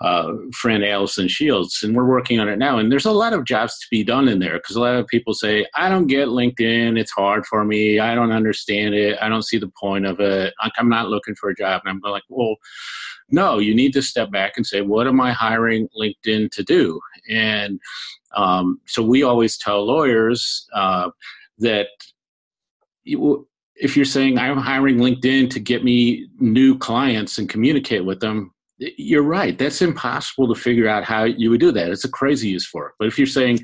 uh, 0.00 0.32
friend 0.52 0.84
Allison 0.84 1.26
Shields, 1.26 1.82
and 1.82 1.96
we're 1.96 2.08
working 2.08 2.38
on 2.38 2.48
it 2.48 2.58
now. 2.58 2.78
And 2.78 2.92
there's 2.92 3.06
a 3.06 3.12
lot 3.12 3.32
of 3.32 3.44
jobs 3.44 3.78
to 3.78 3.86
be 3.90 4.04
done 4.04 4.28
in 4.28 4.40
there 4.40 4.54
because 4.54 4.76
a 4.76 4.80
lot 4.80 4.96
of 4.96 5.06
people 5.06 5.32
say, 5.32 5.66
I 5.74 5.88
don't 5.88 6.06
get 6.06 6.28
LinkedIn, 6.28 6.98
it's 6.98 7.12
hard 7.12 7.46
for 7.46 7.64
me, 7.64 7.98
I 7.98 8.14
don't 8.14 8.32
understand 8.32 8.94
it, 8.94 9.18
I 9.22 9.28
don't 9.28 9.46
see 9.46 9.58
the 9.58 9.72
point 9.80 10.06
of 10.06 10.20
it, 10.20 10.52
I'm 10.78 10.88
not 10.88 11.08
looking 11.08 11.34
for 11.34 11.48
a 11.48 11.54
job. 11.54 11.82
And 11.84 11.90
I'm 11.90 12.10
like, 12.10 12.24
well, 12.28 12.56
no, 13.30 13.58
you 13.58 13.74
need 13.74 13.92
to 13.94 14.02
step 14.02 14.30
back 14.30 14.52
and 14.56 14.66
say, 14.66 14.82
what 14.82 15.06
am 15.06 15.20
I 15.20 15.32
hiring 15.32 15.88
LinkedIn 15.98 16.50
to 16.50 16.62
do? 16.62 17.00
And 17.30 17.80
um, 18.34 18.80
so 18.86 19.02
we 19.02 19.22
always 19.22 19.56
tell 19.56 19.84
lawyers 19.84 20.66
uh, 20.74 21.10
that. 21.58 21.88
You, 23.04 23.48
if 23.78 23.94
you're 23.94 24.06
saying 24.06 24.38
I'm 24.38 24.56
hiring 24.56 24.96
LinkedIn 24.96 25.50
to 25.50 25.60
get 25.60 25.84
me 25.84 26.28
new 26.38 26.78
clients 26.78 27.36
and 27.36 27.46
communicate 27.46 28.06
with 28.06 28.20
them, 28.20 28.50
you're 28.78 29.22
right. 29.22 29.58
That's 29.58 29.82
impossible 29.82 30.52
to 30.52 30.60
figure 30.60 30.88
out 30.88 31.04
how 31.04 31.24
you 31.24 31.50
would 31.50 31.60
do 31.60 31.72
that. 31.72 31.90
It's 31.90 32.04
a 32.04 32.10
crazy 32.10 32.48
use 32.48 32.66
for 32.66 32.88
it. 32.88 32.94
But 32.98 33.08
if 33.08 33.18
you're 33.18 33.26
saying 33.26 33.60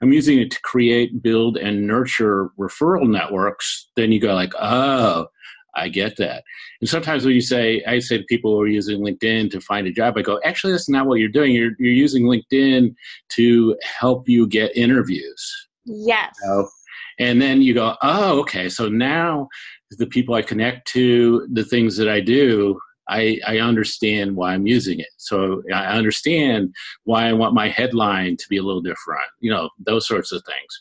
I'm 0.00 0.12
using 0.12 0.38
it 0.38 0.50
to 0.50 0.60
create, 0.62 1.22
build, 1.22 1.56
and 1.56 1.86
nurture 1.86 2.50
referral 2.58 3.08
networks, 3.08 3.88
then 3.96 4.12
you 4.12 4.20
go 4.20 4.34
like, 4.34 4.52
oh, 4.60 5.26
I 5.74 5.88
get 5.88 6.16
that. 6.18 6.44
And 6.80 6.88
sometimes 6.88 7.24
when 7.24 7.34
you 7.34 7.40
say, 7.40 7.82
I 7.86 7.98
say 7.98 8.18
to 8.18 8.24
people 8.24 8.52
who 8.52 8.60
are 8.60 8.68
using 8.68 9.00
LinkedIn 9.00 9.50
to 9.52 9.60
find 9.60 9.86
a 9.86 9.92
job, 9.92 10.18
I 10.18 10.22
go, 10.22 10.38
actually, 10.44 10.72
that's 10.72 10.88
not 10.88 11.06
what 11.06 11.18
you're 11.18 11.28
doing. 11.28 11.52
You're 11.52 11.72
you're 11.78 11.92
using 11.92 12.24
LinkedIn 12.24 12.94
to 13.30 13.76
help 13.82 14.28
you 14.28 14.46
get 14.46 14.76
interviews. 14.76 15.68
Yes. 15.84 16.34
You 16.42 16.48
know? 16.48 16.68
And 17.18 17.40
then 17.40 17.62
you 17.62 17.74
go, 17.74 17.96
oh, 18.02 18.40
okay. 18.40 18.68
So 18.68 18.88
now 18.88 19.48
the 19.90 20.06
people 20.06 20.34
I 20.34 20.42
connect 20.42 20.88
to, 20.88 21.46
the 21.52 21.64
things 21.64 21.96
that 21.96 22.08
I 22.08 22.20
do, 22.20 22.78
I, 23.08 23.38
I 23.46 23.58
understand 23.58 24.36
why 24.36 24.54
I'm 24.54 24.66
using 24.66 25.00
it. 25.00 25.08
So 25.16 25.62
I 25.72 25.86
understand 25.86 26.74
why 27.04 27.28
I 27.28 27.32
want 27.32 27.54
my 27.54 27.68
headline 27.68 28.36
to 28.36 28.44
be 28.48 28.58
a 28.58 28.62
little 28.62 28.82
different, 28.82 29.26
you 29.40 29.50
know, 29.50 29.70
those 29.78 30.06
sorts 30.06 30.32
of 30.32 30.42
things. 30.44 30.80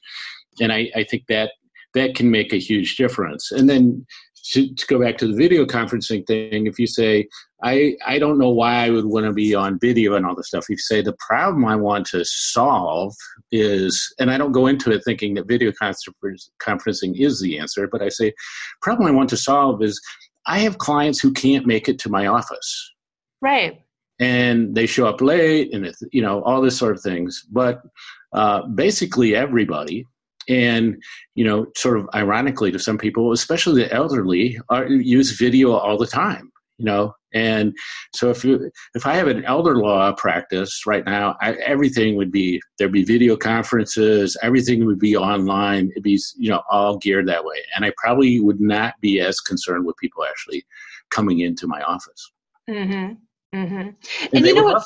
And 0.61 0.71
I, 0.71 0.91
I 0.95 1.03
think 1.03 1.27
that 1.27 1.51
that 1.93 2.15
can 2.15 2.31
make 2.31 2.53
a 2.53 2.57
huge 2.57 2.95
difference. 2.95 3.51
And 3.51 3.69
then 3.69 4.05
to, 4.53 4.73
to, 4.73 4.87
go 4.87 4.99
back 4.99 5.17
to 5.17 5.27
the 5.27 5.35
video 5.35 5.65
conferencing 5.65 6.25
thing, 6.25 6.65
if 6.65 6.79
you 6.79 6.87
say, 6.87 7.27
I, 7.63 7.95
I 8.05 8.17
don't 8.17 8.39
know 8.39 8.49
why 8.49 8.85
I 8.85 8.89
would 8.89 9.05
want 9.05 9.25
to 9.27 9.33
be 9.33 9.53
on 9.53 9.79
video 9.79 10.15
and 10.15 10.25
all 10.25 10.35
this 10.35 10.47
stuff, 10.47 10.63
if 10.63 10.69
you 10.69 10.77
say 10.77 11.01
the 11.01 11.15
problem 11.19 11.65
I 11.65 11.75
want 11.75 12.07
to 12.07 12.25
solve 12.25 13.13
is, 13.51 14.13
and 14.19 14.31
I 14.31 14.37
don't 14.37 14.51
go 14.51 14.67
into 14.67 14.91
it 14.91 15.03
thinking 15.05 15.35
that 15.35 15.47
video 15.47 15.71
conferencing 15.71 17.19
is 17.19 17.39
the 17.39 17.59
answer, 17.59 17.87
but 17.87 18.01
I 18.01 18.09
say, 18.09 18.33
problem 18.81 19.07
I 19.07 19.11
want 19.11 19.29
to 19.29 19.37
solve 19.37 19.83
is 19.83 20.01
I 20.47 20.59
have 20.59 20.77
clients 20.77 21.19
who 21.19 21.31
can't 21.31 21.65
make 21.65 21.87
it 21.87 21.99
to 21.99 22.09
my 22.09 22.27
office. 22.27 22.91
Right. 23.41 23.81
And 24.19 24.75
they 24.75 24.85
show 24.85 25.07
up 25.07 25.21
late 25.21 25.73
and, 25.73 25.93
you 26.11 26.21
know, 26.21 26.43
all 26.43 26.61
this 26.61 26.77
sort 26.77 26.95
of 26.95 27.01
things. 27.01 27.45
But 27.51 27.81
uh, 28.33 28.63
basically, 28.67 29.35
everybody, 29.35 30.05
and, 30.47 31.01
you 31.35 31.43
know, 31.43 31.67
sort 31.75 31.97
of 31.99 32.09
ironically 32.13 32.71
to 32.71 32.79
some 32.79 32.97
people, 32.97 33.31
especially 33.31 33.83
the 33.83 33.93
elderly, 33.93 34.59
are, 34.69 34.87
use 34.87 35.31
video 35.31 35.71
all 35.71 35.97
the 35.97 36.07
time 36.07 36.51
you 36.81 36.85
know? 36.85 37.13
And 37.33 37.73
so 38.13 38.29
if 38.29 38.43
you 38.43 38.69
if 38.93 39.05
i 39.05 39.13
have 39.13 39.27
an 39.27 39.45
elder 39.45 39.77
law 39.77 40.11
practice 40.11 40.85
right 40.85 41.05
now 41.05 41.37
I, 41.39 41.53
everything 41.53 42.17
would 42.17 42.29
be 42.29 42.59
there'd 42.77 42.91
be 42.91 43.05
video 43.05 43.37
conferences 43.37 44.35
everything 44.41 44.85
would 44.85 44.99
be 44.99 45.15
online 45.15 45.91
it'd 45.91 46.03
be 46.03 46.19
you 46.37 46.49
know 46.49 46.61
all 46.69 46.97
geared 46.97 47.29
that 47.29 47.45
way. 47.45 47.55
And 47.75 47.85
i 47.85 47.93
probably 47.97 48.41
would 48.41 48.59
not 48.59 48.95
be 48.99 49.21
as 49.21 49.39
concerned 49.39 49.85
with 49.85 49.95
people 49.95 50.25
actually 50.25 50.65
coming 51.09 51.39
into 51.39 51.67
my 51.67 51.81
office. 51.83 52.31
Mm-hmm 52.69 53.13
mm-hmm. 53.55 53.75
And, 53.75 53.97
and 54.33 54.45
you 54.45 54.55
know 54.55 54.65
what 54.65 54.83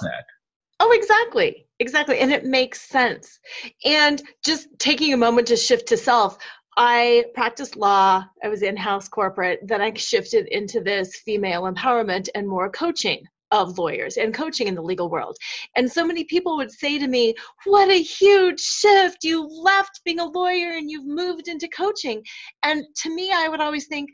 oh 0.79 0.91
exactly 0.91 1.65
exactly 1.79 2.19
and 2.19 2.31
it 2.31 2.45
makes 2.45 2.81
sense. 2.81 3.39
And 3.83 4.21
just 4.43 4.67
taking 4.77 5.13
a 5.13 5.17
moment 5.17 5.47
to 5.47 5.55
shift 5.55 5.87
to 5.87 5.97
self 5.97 6.37
I 6.77 7.25
practiced 7.33 7.77
law, 7.77 8.25
I 8.43 8.47
was 8.49 8.61
in 8.61 8.75
house 8.75 9.07
corporate, 9.07 9.59
then 9.63 9.81
I 9.81 9.93
shifted 9.93 10.47
into 10.47 10.81
this 10.81 11.15
female 11.17 11.63
empowerment 11.63 12.27
and 12.35 12.47
more 12.47 12.69
coaching 12.69 13.23
of 13.51 13.77
lawyers 13.77 14.17
and 14.17 14.33
coaching 14.33 14.67
in 14.67 14.75
the 14.75 14.81
legal 14.81 15.09
world. 15.09 15.37
And 15.77 15.89
so 15.89 16.05
many 16.05 16.25
people 16.25 16.57
would 16.57 16.71
say 16.71 16.99
to 16.99 17.07
me, 17.07 17.35
What 17.65 17.89
a 17.89 18.01
huge 18.01 18.59
shift! 18.59 19.23
You 19.23 19.47
left 19.47 20.01
being 20.03 20.19
a 20.19 20.25
lawyer 20.25 20.71
and 20.71 20.91
you've 20.91 21.05
moved 21.05 21.47
into 21.47 21.67
coaching. 21.69 22.23
And 22.63 22.83
to 23.03 23.13
me, 23.13 23.31
I 23.31 23.47
would 23.47 23.61
always 23.61 23.87
think, 23.87 24.09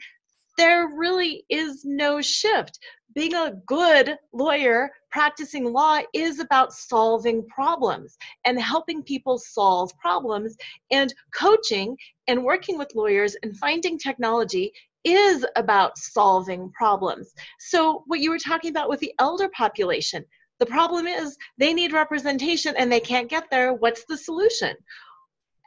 there 0.57 0.87
really 0.95 1.45
is 1.49 1.83
no 1.85 2.21
shift. 2.21 2.77
Being 3.13 3.33
a 3.33 3.59
good 3.65 4.17
lawyer 4.31 4.91
practicing 5.09 5.65
law 5.65 5.99
is 6.13 6.39
about 6.39 6.73
solving 6.73 7.45
problems 7.47 8.17
and 8.45 8.59
helping 8.59 9.03
people 9.03 9.37
solve 9.37 9.91
problems. 9.97 10.55
And 10.91 11.13
coaching 11.33 11.97
and 12.27 12.43
working 12.43 12.77
with 12.77 12.95
lawyers 12.95 13.35
and 13.43 13.57
finding 13.57 13.97
technology 13.97 14.71
is 15.03 15.45
about 15.55 15.97
solving 15.97 16.71
problems. 16.71 17.33
So, 17.59 18.03
what 18.07 18.19
you 18.19 18.29
were 18.29 18.39
talking 18.39 18.69
about 18.69 18.89
with 18.89 18.99
the 18.99 19.13
elder 19.19 19.49
population, 19.49 20.23
the 20.59 20.65
problem 20.67 21.07
is 21.07 21.37
they 21.57 21.73
need 21.73 21.91
representation 21.91 22.75
and 22.77 22.91
they 22.91 22.99
can't 22.99 23.29
get 23.29 23.49
there. 23.49 23.73
What's 23.73 24.05
the 24.05 24.17
solution? 24.17 24.75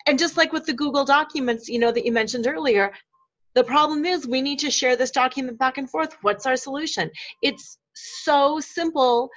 And 0.07 0.19
just 0.19 0.37
like 0.37 0.53
with 0.53 0.67
the 0.67 0.73
Google 0.73 1.05
documents, 1.05 1.69
you 1.69 1.79
know, 1.79 1.91
that 1.91 2.05
you 2.05 2.13
mentioned 2.13 2.47
earlier, 2.47 2.93
the 3.55 3.65
problem 3.65 4.05
is 4.05 4.27
we 4.27 4.43
need 4.43 4.59
to 4.61 4.71
share 4.71 4.97
this 4.97 5.11
document 5.11 5.59
back 5.59 5.79
and 5.79 5.89
forth. 5.89 6.17
What's 6.23 6.47
our 6.47 6.57
solution? 6.57 7.11
It's 7.43 7.79
so 7.95 8.61
simple 8.61 9.31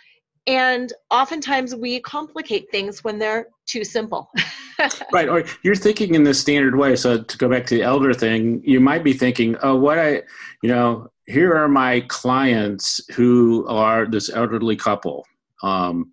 and 0.47 0.93
oftentimes 1.11 1.75
we 1.75 1.99
complicate 1.99 2.71
things 2.71 3.03
when 3.03 3.19
they're 3.19 3.49
too 3.65 3.83
simple. 3.83 4.31
right. 5.11 5.27
Or 5.27 5.43
you're 5.61 5.75
thinking 5.75 6.15
in 6.15 6.23
the 6.23 6.33
standard 6.33 6.77
way. 6.77 6.95
So 6.95 7.21
to 7.21 7.37
go 7.37 7.49
back 7.49 7.65
to 7.67 7.75
the 7.75 7.83
elder 7.83 8.13
thing, 8.13 8.61
you 8.63 8.79
might 8.79 9.03
be 9.03 9.11
thinking, 9.11 9.57
oh, 9.61 9.75
what 9.75 9.99
I, 9.99 10.23
you 10.63 10.69
know, 10.69 11.09
here 11.25 11.53
are 11.53 11.67
my 11.67 11.99
clients 12.07 13.01
who 13.11 13.67
are 13.67 14.05
this 14.05 14.29
elderly 14.29 14.77
couple 14.77 15.25
um, 15.63 16.11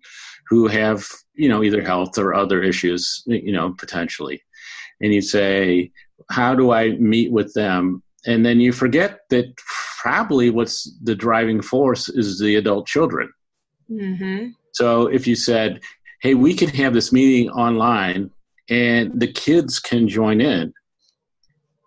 who 0.49 0.67
have, 0.67 1.07
you 1.33 1.47
know, 1.47 1.63
either 1.63 1.81
health 1.81 2.17
or 2.17 2.33
other 2.33 2.61
issues, 2.61 3.23
you 3.25 3.53
know, 3.53 3.71
potentially. 3.71 4.43
And 5.01 5.13
you 5.13 5.21
say, 5.21 5.91
how 6.29 6.55
do 6.55 6.71
I 6.71 6.91
meet 6.91 7.31
with 7.31 7.53
them? 7.53 8.01
And 8.25 8.45
then 8.45 8.59
you 8.59 8.71
forget 8.71 9.19
that 9.29 9.55
probably 10.01 10.49
what's 10.49 10.91
the 11.03 11.15
driving 11.15 11.61
force 11.61 12.09
is 12.09 12.39
the 12.39 12.55
adult 12.55 12.87
children. 12.87 13.31
Mm-hmm. 13.89 14.49
So 14.73 15.07
if 15.07 15.27
you 15.27 15.35
said, 15.35 15.81
hey, 16.21 16.33
we 16.33 16.53
can 16.53 16.69
have 16.69 16.93
this 16.93 17.11
meeting 17.11 17.49
online 17.49 18.31
and 18.69 19.19
the 19.19 19.31
kids 19.31 19.79
can 19.79 20.07
join 20.07 20.41
in 20.41 20.73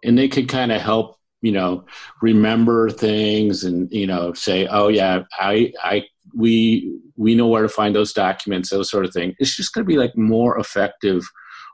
and 0.05 0.17
they 0.17 0.29
can 0.29 0.47
kind 0.47 0.73
of 0.73 0.81
help 0.81 1.19
you 1.41 1.53
know 1.53 1.85
remember 2.21 2.91
things 2.91 3.65
and 3.65 3.89
you 3.93 4.07
know 4.07 4.33
say 4.33 4.67
oh 4.67 4.89
yeah 4.89 5.23
i 5.39 5.73
i 5.83 6.03
we 6.35 6.99
we 7.17 7.35
know 7.35 7.47
where 7.47 7.63
to 7.63 7.69
find 7.69 7.95
those 7.95 8.13
documents 8.13 8.71
those 8.71 8.91
sort 8.91 9.05
of 9.05 9.13
things 9.13 9.35
it's 9.39 9.57
just 9.57 9.73
going 9.73 9.85
to 9.85 9.89
be 9.89 9.99
like 9.99 10.17
more 10.17 10.59
effective 10.59 11.29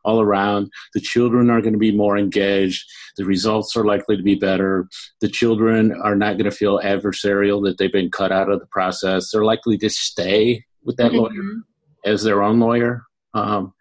all 0.05 0.21
around. 0.21 0.71
The 0.93 1.01
children 1.01 1.51
are 1.51 1.61
going 1.61 1.73
to 1.73 1.79
be 1.79 1.97
more 1.97 2.17
engaged. 2.19 2.85
The 3.17 3.25
results 3.25 3.77
are 3.77 3.85
likely 3.85 4.17
to 4.17 4.23
be 4.23 4.35
better. 4.35 4.89
The 5.21 5.29
children 5.29 5.93
are 6.03 6.17
not 6.17 6.39
going 6.39 6.51
to 6.51 6.57
feel 6.57 6.81
adversarial 6.81 7.65
that 7.65 7.79
they've 7.79 7.93
been 7.93 8.11
cut 8.11 8.33
out 8.33 8.51
of 8.51 8.61
the 8.61 8.67
process. 8.67 9.31
They're 9.31 9.45
likely 9.45 9.79
to 9.79 9.91
stay 9.91 10.65
with 10.83 10.97
that 10.97 11.13
mm-hmm. 11.13 11.21
lawyer 11.21 11.63
as 12.05 12.23
their 12.23 12.43
own 12.43 12.61
lawyer. 12.61 13.03
Um, 13.33 13.73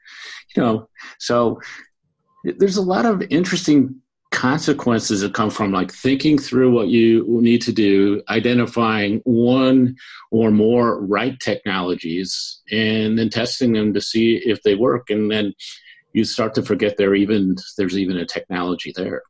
you 0.56 0.64
know, 0.64 0.90
so 1.20 1.60
there's 2.44 2.78
a 2.78 2.82
lot 2.82 3.06
of 3.06 3.24
interesting 3.30 4.02
consequences 4.32 5.22
that 5.22 5.34
come 5.34 5.50
from 5.50 5.72
like 5.72 5.92
thinking 5.92 6.40
through 6.40 6.72
what 6.72 6.88
you 6.88 7.24
need 7.42 7.62
to 7.62 7.72
do, 7.72 8.22
identifying 8.30 9.22
one 9.26 9.96
or 10.32 10.50
more 10.50 11.00
right 11.06 11.40
technologies, 11.40 12.62
and 12.72 13.18
then 13.18 13.30
testing 13.30 13.74
them 13.74 13.94
to 13.94 14.02
see 14.02 14.38
if 14.38 14.62
they 14.64 14.76
work. 14.76 15.10
And 15.10 15.32
then 15.32 15.54
you 16.14 16.24
start 16.24 16.54
to 16.56 16.64
forget 16.64 16.98
there 16.98 17.16
even 17.16 17.56
there's 17.78 17.98
even 17.98 18.18
a 18.18 18.26
technology 18.26 18.94
there. 18.96 19.22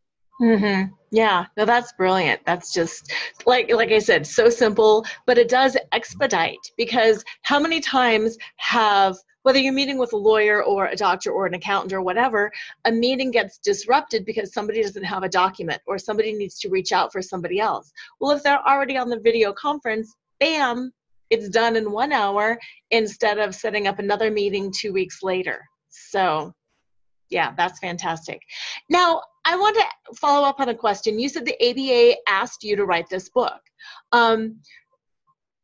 Mm-hmm. 0.41 0.93
Yeah, 1.11 1.45
no, 1.57 1.65
that's 1.65 1.93
brilliant. 1.93 2.41
That's 2.45 2.73
just 2.73 3.13
like 3.45 3.71
like 3.71 3.91
I 3.91 3.99
said, 3.99 4.25
so 4.25 4.49
simple, 4.49 5.05
but 5.25 5.37
it 5.37 5.47
does 5.47 5.77
expedite 5.91 6.59
because 6.77 7.23
how 7.43 7.59
many 7.59 7.79
times 7.79 8.37
have 8.57 9.15
whether 9.43 9.59
you're 9.59 9.73
meeting 9.73 9.97
with 9.97 10.13
a 10.13 10.17
lawyer 10.17 10.63
or 10.63 10.87
a 10.87 10.95
doctor 10.95 11.31
or 11.31 11.45
an 11.45 11.53
accountant 11.53 11.93
or 11.93 12.01
whatever, 12.01 12.51
a 12.85 12.91
meeting 12.91 13.29
gets 13.29 13.57
disrupted 13.57 14.25
because 14.25 14.53
somebody 14.53 14.81
doesn't 14.81 15.03
have 15.03 15.23
a 15.23 15.29
document 15.29 15.81
or 15.85 15.99
somebody 15.99 16.33
needs 16.33 16.57
to 16.59 16.69
reach 16.69 16.93
out 16.93 17.11
for 17.11 17.21
somebody 17.21 17.59
else. 17.59 17.91
Well, 18.19 18.31
if 18.31 18.41
they're 18.41 18.65
already 18.65 18.97
on 18.97 19.09
the 19.09 19.19
video 19.19 19.51
conference, 19.51 20.15
bam, 20.39 20.93
it's 21.29 21.49
done 21.49 21.75
in 21.75 21.91
one 21.91 22.13
hour 22.13 22.57
instead 22.91 23.37
of 23.37 23.53
setting 23.53 23.87
up 23.87 23.99
another 23.99 24.31
meeting 24.31 24.71
two 24.71 24.93
weeks 24.93 25.21
later. 25.21 25.61
So 25.89 26.53
yeah, 27.33 27.53
that's 27.57 27.79
fantastic. 27.79 28.41
Now, 28.89 29.23
I 29.43 29.57
want 29.57 29.75
to 29.75 30.15
follow 30.15 30.47
up 30.47 30.59
on 30.59 30.69
a 30.69 30.75
question. 30.75 31.19
You 31.19 31.27
said 31.27 31.45
the 31.45 31.69
ABA 31.69 32.17
asked 32.29 32.63
you 32.63 32.75
to 32.75 32.85
write 32.85 33.09
this 33.09 33.29
book. 33.29 33.59
Um, 34.11 34.59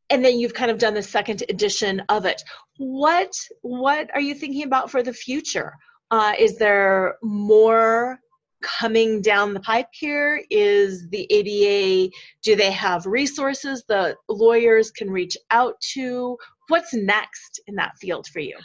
and 0.10 0.26
then 0.26 0.40
you've 0.40 0.56
kind 0.56 0.72
of 0.72 0.80
done 0.80 0.96
the 0.96 1.04
second 1.04 1.44
edition 1.50 2.02
of 2.10 2.26
it. 2.26 2.42
What 2.78 3.32
what 3.62 4.10
are 4.14 4.22
you 4.22 4.34
thinking 4.34 4.64
about 4.64 4.90
for 4.90 5.04
the 5.04 5.14
future? 5.14 5.74
Uh, 6.10 6.34
is 6.38 6.58
there 6.58 7.18
more 7.22 8.20
coming 8.62 9.22
down 9.22 9.54
the 9.54 9.60
pipe 9.60 9.90
here? 9.92 10.44
Is 10.50 11.08
the 11.10 11.28
ABA 11.32 12.12
do 12.44 12.56
they 12.56 12.72
have 12.72 13.06
resources 13.06 13.84
the 13.88 14.16
lawyers 14.28 14.90
can 14.90 15.12
reach 15.12 15.38
out 15.52 15.80
to? 15.94 16.38
What's 16.68 16.94
next 16.94 17.62
in 17.68 17.76
that 17.76 17.98
field 18.00 18.26
for 18.28 18.40
you? 18.40 18.58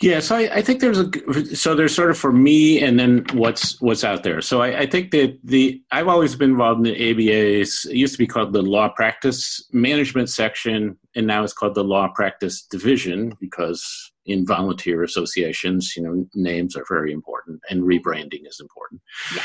Yeah, 0.00 0.20
so 0.20 0.36
I, 0.36 0.56
I, 0.56 0.62
think 0.62 0.80
there's 0.80 0.98
a 0.98 1.54
so 1.54 1.74
there's 1.74 1.94
sort 1.94 2.10
of 2.10 2.16
for 2.16 2.32
me 2.32 2.82
and 2.82 2.98
then 2.98 3.26
what's 3.34 3.78
what's 3.82 4.02
out 4.02 4.22
there. 4.22 4.40
So 4.40 4.62
I, 4.62 4.80
I, 4.80 4.86
think 4.86 5.10
that 5.10 5.38
the 5.44 5.82
I've 5.92 6.08
always 6.08 6.34
been 6.34 6.52
involved 6.52 6.86
in 6.86 6.94
the 6.94 7.10
ABA's. 7.10 7.86
It 7.90 7.96
used 7.96 8.14
to 8.14 8.18
be 8.18 8.26
called 8.26 8.54
the 8.54 8.62
Law 8.62 8.88
Practice 8.88 9.62
Management 9.72 10.30
section, 10.30 10.98
and 11.14 11.26
now 11.26 11.44
it's 11.44 11.52
called 11.52 11.74
the 11.74 11.84
Law 11.84 12.08
Practice 12.14 12.62
Division 12.62 13.34
because 13.40 14.10
in 14.24 14.46
volunteer 14.46 15.02
associations, 15.02 15.92
you 15.94 16.02
know, 16.02 16.26
names 16.34 16.76
are 16.76 16.84
very 16.88 17.12
important 17.12 17.60
and 17.68 17.82
rebranding 17.82 18.46
is 18.46 18.58
important. 18.58 19.02
Yeah. 19.34 19.42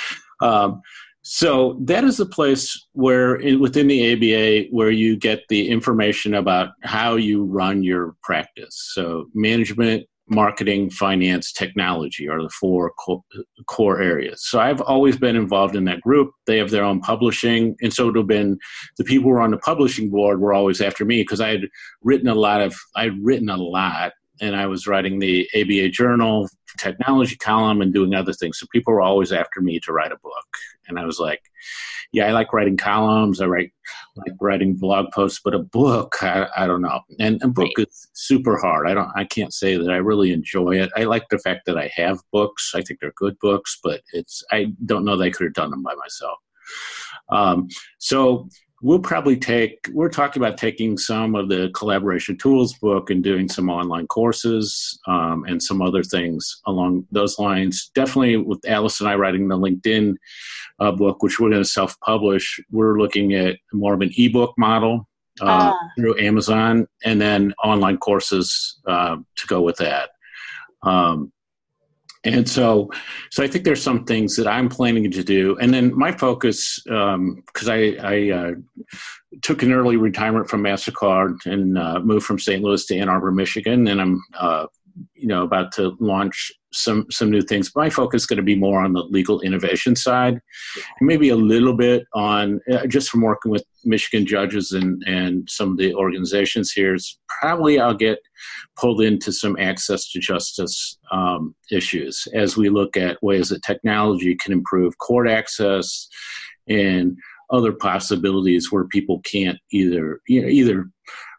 Um, 0.48 0.82
so 1.28 1.78
that 1.82 2.04
is 2.04 2.18
the 2.18 2.26
place 2.26 2.88
where 2.94 3.36
in, 3.36 3.60
within 3.60 3.88
the 3.88 4.14
ABA 4.14 4.70
where 4.70 4.92
you 4.92 5.18
get 5.18 5.44
the 5.50 5.68
information 5.70 6.36
about 6.36 6.70
how 6.84 7.16
you 7.16 7.44
run 7.44 7.84
your 7.84 8.16
practice. 8.24 8.92
So 8.94 9.26
management 9.34 10.08
marketing, 10.28 10.90
finance, 10.90 11.52
technology 11.52 12.28
are 12.28 12.42
the 12.42 12.50
four 12.50 12.92
co- 13.00 13.24
core 13.68 14.02
areas. 14.02 14.46
So 14.48 14.60
I've 14.60 14.82
always 14.82 15.18
been 15.18 15.36
involved 15.36 15.76
in 15.76 15.86
that 15.86 16.02
group. 16.02 16.32
They 16.48 16.58
have 16.58 16.72
their 16.72 16.84
own 16.84 17.00
publishing, 17.00 17.76
and 17.82 17.94
so 17.94 18.10
it 18.10 18.18
have 18.18 18.28
been 18.28 18.58
the 18.98 19.04
people 19.04 19.30
who 19.30 19.36
were 19.36 19.42
on 19.42 19.52
the 19.52 19.58
publishing 19.58 20.10
board 20.10 20.40
were 20.40 20.54
always 20.54 20.82
after 20.82 21.06
me 21.06 21.22
because 21.22 21.42
I 21.42 21.50
had 21.50 21.68
written 22.02 22.28
a 22.28 22.36
lot 22.36 22.62
of 22.62 22.76
I'd 22.96 23.24
written 23.24 23.50
a 23.50 23.58
lot, 23.58 24.14
and 24.42 24.56
I 24.56 24.68
was 24.68 24.88
writing 24.88 25.20
the 25.20 25.48
ABA 25.56 25.90
Journal 25.90 26.50
technology 26.78 27.38
column 27.38 27.82
and 27.82 27.94
doing 27.94 28.14
other 28.14 28.34
things. 28.34 28.60
So 28.60 28.68
people 28.72 28.94
were 28.94 29.02
always 29.02 29.32
after 29.32 29.62
me 29.62 29.80
to 29.82 29.94
write 29.94 30.12
a 30.12 30.18
book, 30.18 30.48
and 30.88 31.00
I 31.00 31.06
was 31.06 31.20
like 31.20 31.42
yeah, 32.16 32.28
I 32.28 32.32
like 32.32 32.54
writing 32.54 32.78
columns. 32.78 33.42
I 33.42 33.46
write 33.46 33.74
like 34.16 34.34
writing 34.40 34.76
blog 34.76 35.12
posts, 35.12 35.42
but 35.44 35.54
a 35.54 35.60
book, 35.60 36.16
I, 36.22 36.48
I 36.56 36.66
don't 36.66 36.82
know. 36.82 37.02
And 37.20 37.42
a 37.44 37.48
book 37.50 37.72
right. 37.78 37.88
is 37.88 38.08
super 38.14 38.58
hard. 38.58 38.88
I 38.88 38.94
don't. 38.94 39.12
I 39.16 39.26
can't 39.26 39.54
say 39.54 39.76
that 39.78 39.92
I 39.92 39.98
really 39.98 40.32
enjoy 40.32 40.80
it. 40.82 40.90
I 40.96 41.04
like 41.04 41.28
the 41.30 41.40
fact 41.40 41.66
that 41.66 41.78
I 41.78 41.92
have 41.96 42.20
books. 42.32 42.72
I 42.74 42.82
think 42.82 43.00
they're 43.02 43.14
good 43.18 43.38
books, 43.40 43.80
but 43.84 44.02
it's. 44.14 44.44
I 44.52 44.68
don't 44.86 45.04
know 45.04 45.18
that 45.18 45.26
I 45.26 45.30
could 45.30 45.46
have 45.46 45.54
done 45.54 45.72
them 45.72 45.84
by 45.84 45.94
myself. 45.96 46.38
Um, 47.30 47.68
so 48.00 48.48
we'll 48.82 49.00
probably 49.00 49.38
take 49.38 49.90
we're 49.94 50.10
talking 50.10 50.42
about 50.42 50.58
taking 50.58 50.98
some 50.98 51.36
of 51.36 51.48
the 51.50 51.70
collaboration 51.74 52.38
tools 52.38 52.74
book 52.74 53.10
and 53.10 53.24
doing 53.24 53.48
some 53.48 53.70
online 53.70 54.06
courses 54.08 55.00
um, 55.08 55.46
and 55.46 55.62
some 55.62 55.82
other 55.82 56.04
things 56.04 56.62
along 56.68 57.06
those 57.12 57.40
lines 57.40 57.90
definitely 57.96 58.38
with 58.38 58.60
alice 58.68 59.00
and 59.00 59.10
i 59.10 59.16
writing 59.16 59.48
the 59.48 59.58
linkedin 59.58 60.16
uh, 60.80 60.92
book 60.92 61.24
which 61.24 61.40
we're 61.40 61.50
going 61.50 61.64
to 61.64 61.70
self-publish 61.70 62.60
we're 62.72 63.00
looking 63.00 63.34
at 63.34 63.58
more 63.74 63.94
of 63.94 64.02
an 64.02 64.12
ebook 64.18 64.54
model 64.58 65.08
uh, 65.42 65.46
uh. 65.46 65.74
through 65.98 66.20
amazon 66.20 66.86
and 67.06 67.22
then 67.22 67.54
online 67.64 67.98
courses 67.98 68.80
uh, 68.88 69.16
to 69.36 69.48
go 69.48 69.62
with 69.62 69.78
that 69.78 70.10
um, 70.84 71.32
and 72.26 72.50
so 72.50 72.92
so 73.32 73.44
i 73.44 73.48
think 73.48 73.64
there's 73.64 73.82
some 73.82 74.04
things 74.06 74.36
that 74.36 74.48
i'm 74.48 74.70
planning 74.70 75.10
to 75.10 75.24
do. 75.24 75.58
And 75.60 75.74
then 75.74 75.98
my 75.98 76.12
focus 76.12 76.82
because 76.84 77.14
um, 77.14 77.44
i, 77.70 77.96
I 78.02 78.32
uh, 78.32 78.52
took 79.42 79.64
an 79.64 79.72
early 79.72 79.98
retirement 79.98 80.50
from 80.50 80.64
mastercard 80.64 81.46
and 81.46 81.78
uh, 81.78 82.00
moved 82.00 82.26
from 82.26 82.40
st 82.40 82.64
louis 82.64 82.86
to 82.88 82.98
ann 82.98 83.10
arbor 83.10 83.32
michigan. 83.32 83.88
And 83.88 84.02
i'm 84.02 84.24
uh, 84.38 84.66
you 85.14 85.28
know 85.28 85.44
about 85.44 85.72
to 85.74 85.96
launch 86.00 86.52
some 86.74 87.06
some 87.10 87.32
new 87.32 87.42
things. 87.42 87.72
My 87.76 87.90
focus 87.90 88.24
is 88.24 88.26
going 88.28 88.38
to 88.38 88.44
be 88.44 88.56
more 88.56 88.82
on 88.82 88.94
the 88.94 89.04
legal 89.04 89.42
innovation 89.42 89.96
side, 89.96 90.40
maybe 91.02 91.30
a 91.30 91.36
little 91.36 91.76
bit 91.76 92.04
on 92.14 92.60
uh, 92.72 92.86
just 92.88 93.10
from 93.10 93.22
working 93.22 93.52
with 93.52 93.64
Michigan 93.84 94.26
judges 94.26 94.72
and 94.72 95.02
and 95.08 95.48
some 95.50 95.72
of 95.72 95.78
the 95.78 95.94
organizations 95.94 96.72
here. 96.72 96.98
Probably 97.40 97.80
I'll 97.80 97.94
get 97.94 98.20
pulled 98.78 99.02
into 99.02 99.32
some 99.32 99.58
access 99.60 100.12
to 100.12 100.20
justice 100.20 100.98
um, 101.12 101.56
issues 101.72 102.28
as 102.34 102.58
we 102.58 102.70
look 102.70 102.98
at 102.98 103.22
ways 103.24 103.50
that 103.50 103.64
technology 103.64 104.36
can 104.36 104.54
improve 104.54 104.98
court 104.98 105.30
access 105.30 106.08
and 106.68 107.18
other 107.52 107.72
possibilities 107.72 108.72
where 108.72 108.86
people 108.86 109.22
can't 109.22 109.58
either 109.72 110.20
you 110.28 110.42
know 110.42 110.48
either 110.48 110.90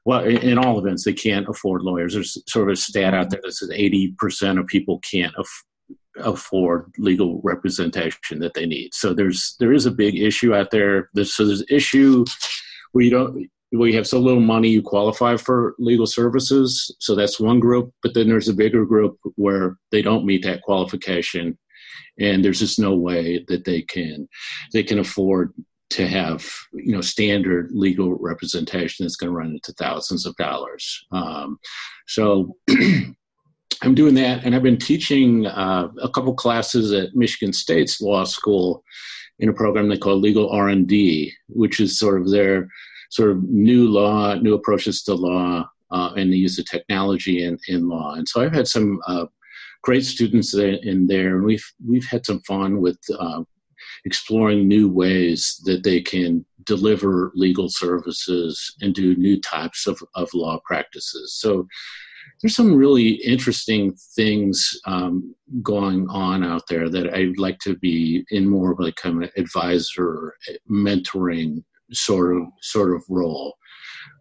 well, 0.06 0.24
in 0.24 0.56
all 0.56 0.78
events, 0.78 1.04
they 1.04 1.12
can't 1.12 1.48
afford 1.48 1.82
lawyers. 1.82 2.14
There's 2.14 2.38
sort 2.48 2.68
of 2.68 2.74
a 2.74 2.76
stat 2.76 3.12
out 3.12 3.28
there 3.28 3.40
that 3.42 3.52
says 3.52 3.70
80% 3.70 4.60
of 4.60 4.68
people 4.68 5.00
can't 5.00 5.34
af- 5.36 5.64
afford 6.18 6.92
legal 6.96 7.40
representation 7.42 8.38
that 8.38 8.54
they 8.54 8.66
need. 8.66 8.94
So 8.94 9.12
there's 9.12 9.56
there 9.58 9.72
is 9.72 9.84
a 9.84 9.90
big 9.90 10.16
issue 10.16 10.54
out 10.54 10.70
there. 10.70 11.10
There's, 11.14 11.34
so 11.34 11.44
there's 11.44 11.64
issue 11.68 12.24
where 12.92 13.04
you 13.04 13.10
don't 13.10 13.50
where 13.70 13.88
you 13.88 13.96
have 13.96 14.06
so 14.06 14.20
little 14.20 14.40
money 14.40 14.68
you 14.68 14.80
qualify 14.80 15.36
for 15.36 15.74
legal 15.80 16.06
services. 16.06 16.94
So 17.00 17.16
that's 17.16 17.40
one 17.40 17.58
group. 17.58 17.92
But 18.00 18.14
then 18.14 18.28
there's 18.28 18.48
a 18.48 18.54
bigger 18.54 18.84
group 18.84 19.18
where 19.34 19.76
they 19.90 20.02
don't 20.02 20.24
meet 20.24 20.44
that 20.44 20.62
qualification, 20.62 21.58
and 22.20 22.44
there's 22.44 22.60
just 22.60 22.78
no 22.78 22.94
way 22.94 23.44
that 23.48 23.64
they 23.64 23.82
can 23.82 24.28
they 24.72 24.84
can 24.84 25.00
afford 25.00 25.52
to 25.90 26.06
have 26.06 26.44
you 26.72 26.92
know 26.92 27.00
standard 27.00 27.70
legal 27.72 28.14
representation 28.14 29.04
that's 29.04 29.16
going 29.16 29.30
to 29.30 29.36
run 29.36 29.50
into 29.50 29.72
thousands 29.74 30.26
of 30.26 30.36
dollars. 30.36 31.06
Um, 31.12 31.58
so 32.06 32.56
I'm 33.82 33.94
doing 33.94 34.14
that, 34.14 34.44
and 34.44 34.54
I've 34.54 34.62
been 34.62 34.78
teaching 34.78 35.46
uh, 35.46 35.88
a 36.00 36.08
couple 36.08 36.34
classes 36.34 36.92
at 36.92 37.14
Michigan 37.14 37.52
State's 37.52 38.00
law 38.00 38.24
school 38.24 38.82
in 39.38 39.48
a 39.48 39.52
program 39.52 39.88
they 39.88 39.98
call 39.98 40.16
Legal 40.16 40.50
R 40.50 40.68
and 40.68 40.86
D, 40.86 41.32
which 41.48 41.78
is 41.78 41.98
sort 41.98 42.20
of 42.20 42.30
their 42.30 42.68
sort 43.10 43.30
of 43.30 43.42
new 43.44 43.88
law, 43.88 44.34
new 44.34 44.54
approaches 44.54 45.02
to 45.04 45.14
law, 45.14 45.68
uh, 45.90 46.12
and 46.16 46.32
the 46.32 46.38
use 46.38 46.58
of 46.58 46.64
technology 46.64 47.44
in, 47.44 47.58
in 47.68 47.88
law. 47.88 48.14
And 48.14 48.28
so 48.28 48.42
I've 48.42 48.54
had 48.54 48.66
some 48.66 48.98
uh, 49.06 49.26
great 49.82 50.04
students 50.04 50.54
in 50.54 51.06
there, 51.06 51.36
and 51.36 51.44
we've 51.44 51.64
we've 51.86 52.06
had 52.06 52.24
some 52.26 52.40
fun 52.40 52.80
with 52.80 52.98
uh, 53.18 53.42
exploring 54.06 54.66
new 54.66 54.88
ways 54.88 55.60
that 55.64 55.82
they 55.82 56.00
can 56.00 56.46
deliver 56.64 57.32
legal 57.34 57.68
services 57.68 58.74
and 58.80 58.94
do 58.94 59.14
new 59.16 59.38
types 59.40 59.86
of, 59.86 60.00
of 60.14 60.32
law 60.32 60.58
practices. 60.64 61.34
So 61.38 61.66
there's 62.40 62.54
some 62.54 62.74
really 62.74 63.10
interesting 63.10 63.94
things 64.14 64.78
um, 64.86 65.34
going 65.62 66.08
on 66.08 66.44
out 66.44 66.62
there 66.68 66.88
that 66.88 67.14
I'd 67.14 67.38
like 67.38 67.58
to 67.60 67.76
be 67.76 68.24
in 68.30 68.48
more 68.48 68.72
of 68.72 68.80
like 68.80 68.96
kind 68.96 69.22
of 69.22 69.30
advisor, 69.36 70.34
mentoring 70.70 71.64
sort 71.92 72.36
of 72.36 72.42
sort 72.62 72.94
of 72.94 73.02
role. 73.08 73.54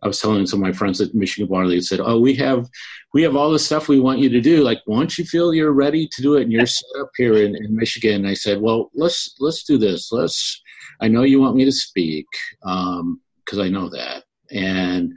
I 0.03 0.07
was 0.07 0.19
telling 0.19 0.45
some 0.45 0.59
of 0.59 0.67
my 0.67 0.71
friends 0.71 1.01
at 1.01 1.13
Michigan 1.13 1.49
Bar, 1.49 1.67
they 1.67 1.81
said, 1.81 1.99
"Oh, 1.99 2.19
we 2.19 2.35
have 2.35 2.67
we 3.13 3.23
have 3.23 3.35
all 3.35 3.51
the 3.51 3.59
stuff 3.59 3.87
we 3.87 3.99
want 3.99 4.19
you 4.19 4.29
to 4.29 4.41
do. 4.41 4.63
Like, 4.63 4.79
once 4.85 5.17
you 5.17 5.25
feel 5.25 5.53
you're 5.53 5.71
ready 5.71 6.07
to 6.07 6.21
do 6.21 6.35
it, 6.35 6.43
and 6.43 6.51
you're 6.51 6.65
set 6.65 6.99
up 6.99 7.09
here 7.17 7.35
in, 7.35 7.55
in 7.55 7.75
Michigan." 7.75 8.25
I 8.25 8.33
said, 8.33 8.61
"Well, 8.61 8.91
let's 8.93 9.35
let's 9.39 9.63
do 9.63 9.77
this. 9.77 10.11
Let's. 10.11 10.61
I 11.01 11.07
know 11.07 11.23
you 11.23 11.41
want 11.41 11.55
me 11.55 11.65
to 11.65 11.71
speak 11.71 12.25
because 12.61 13.01
um, 13.01 13.61
I 13.61 13.69
know 13.69 13.89
that, 13.89 14.23
and 14.51 15.13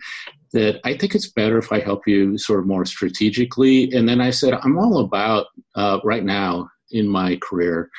that 0.52 0.80
I 0.84 0.96
think 0.96 1.14
it's 1.14 1.30
better 1.30 1.58
if 1.58 1.70
I 1.70 1.80
help 1.80 2.06
you 2.06 2.38
sort 2.38 2.60
of 2.60 2.66
more 2.66 2.84
strategically." 2.84 3.92
And 3.92 4.08
then 4.08 4.20
I 4.20 4.30
said, 4.30 4.54
"I'm 4.54 4.78
all 4.78 5.00
about 5.00 5.46
uh, 5.74 6.00
right 6.04 6.24
now 6.24 6.68
in 6.90 7.08
my 7.08 7.36
career." 7.36 7.90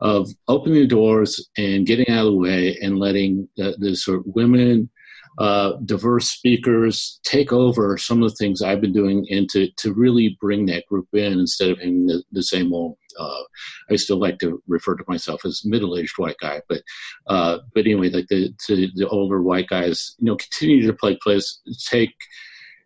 Of 0.00 0.28
opening 0.48 0.80
the 0.80 0.86
doors 0.88 1.48
and 1.56 1.86
getting 1.86 2.08
out 2.08 2.26
of 2.26 2.32
the 2.32 2.36
way 2.36 2.76
and 2.82 2.98
letting 2.98 3.48
the, 3.56 3.76
the 3.78 3.94
sort 3.94 4.18
of 4.18 4.34
women 4.34 4.90
uh, 5.38 5.72
diverse 5.84 6.28
speakers 6.28 7.20
take 7.24 7.52
over 7.52 7.96
some 7.96 8.22
of 8.22 8.30
the 8.30 8.36
things 8.36 8.60
I've 8.60 8.80
been 8.80 8.92
doing 8.92 9.26
and 9.30 9.48
to, 9.50 9.70
to 9.78 9.92
really 9.94 10.36
bring 10.40 10.66
that 10.66 10.86
group 10.86 11.08
in 11.12 11.32
instead 11.32 11.70
of 11.70 11.78
having 11.78 12.06
the, 12.06 12.22
the 12.32 12.42
same 12.42 12.72
old. 12.72 12.96
Uh, 13.18 13.42
I 13.90 13.96
still 13.96 14.18
like 14.18 14.38
to 14.38 14.62
refer 14.66 14.94
to 14.94 15.04
myself 15.06 15.44
as 15.44 15.64
middle-aged 15.64 16.18
white 16.18 16.38
guy, 16.40 16.62
but 16.68 16.82
uh, 17.26 17.58
but 17.74 17.84
anyway, 17.84 18.08
like 18.08 18.28
the 18.28 18.54
the 18.68 19.08
older 19.08 19.42
white 19.42 19.68
guys, 19.68 20.14
you 20.18 20.26
know, 20.26 20.36
continue 20.36 20.86
to 20.86 20.94
play 20.94 21.18
place, 21.22 21.60
take 21.90 22.14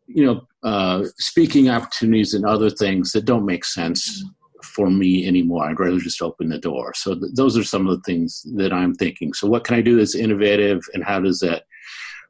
you 0.06 0.24
know 0.24 0.46
uh, 0.64 1.04
speaking 1.18 1.68
opportunities 1.68 2.34
and 2.34 2.44
other 2.44 2.70
things 2.70 3.12
that 3.12 3.24
don't 3.24 3.46
make 3.46 3.64
sense 3.64 4.24
for 4.64 4.90
me 4.90 5.26
anymore. 5.26 5.64
I'd 5.64 5.78
rather 5.78 5.98
just 5.98 6.22
open 6.22 6.48
the 6.48 6.58
door. 6.58 6.92
So 6.94 7.14
th- 7.14 7.32
those 7.34 7.56
are 7.56 7.64
some 7.64 7.86
of 7.86 7.96
the 7.96 8.02
things 8.02 8.44
that 8.56 8.72
I'm 8.72 8.94
thinking. 8.94 9.32
So 9.32 9.46
what 9.46 9.64
can 9.64 9.76
I 9.76 9.80
do 9.80 9.96
that's 9.96 10.16
innovative, 10.16 10.80
and 10.92 11.04
how 11.04 11.20
does 11.20 11.38
that 11.40 11.64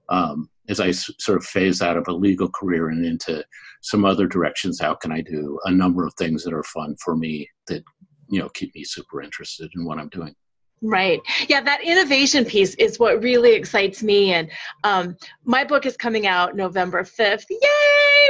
um, 0.08 0.48
as 0.68 0.80
I 0.80 0.88
s- 0.88 1.10
sort 1.18 1.38
of 1.38 1.44
phase 1.44 1.82
out 1.82 1.96
of 1.96 2.08
a 2.08 2.12
legal 2.12 2.48
career 2.48 2.88
and 2.88 3.04
into 3.04 3.44
some 3.82 4.04
other 4.04 4.26
directions, 4.26 4.80
how 4.80 4.94
can 4.94 5.12
I 5.12 5.20
do 5.20 5.58
a 5.64 5.70
number 5.70 6.06
of 6.06 6.14
things 6.14 6.42
that 6.44 6.54
are 6.54 6.64
fun 6.64 6.96
for 7.04 7.16
me 7.16 7.48
that 7.68 7.82
you 8.28 8.40
know 8.40 8.48
keep 8.50 8.74
me 8.74 8.84
super 8.84 9.22
interested 9.22 9.70
in 9.74 9.84
what 9.84 9.98
I'm 9.98 10.08
doing? 10.08 10.34
Right. 10.82 11.20
Yeah, 11.48 11.62
that 11.62 11.82
innovation 11.82 12.44
piece 12.44 12.74
is 12.74 12.98
what 12.98 13.22
really 13.22 13.54
excites 13.54 14.02
me. 14.02 14.34
And 14.34 14.50
um, 14.84 15.16
my 15.44 15.64
book 15.64 15.86
is 15.86 15.96
coming 15.96 16.26
out 16.26 16.54
November 16.54 17.02
5th. 17.02 17.44
Yay! 17.48 17.58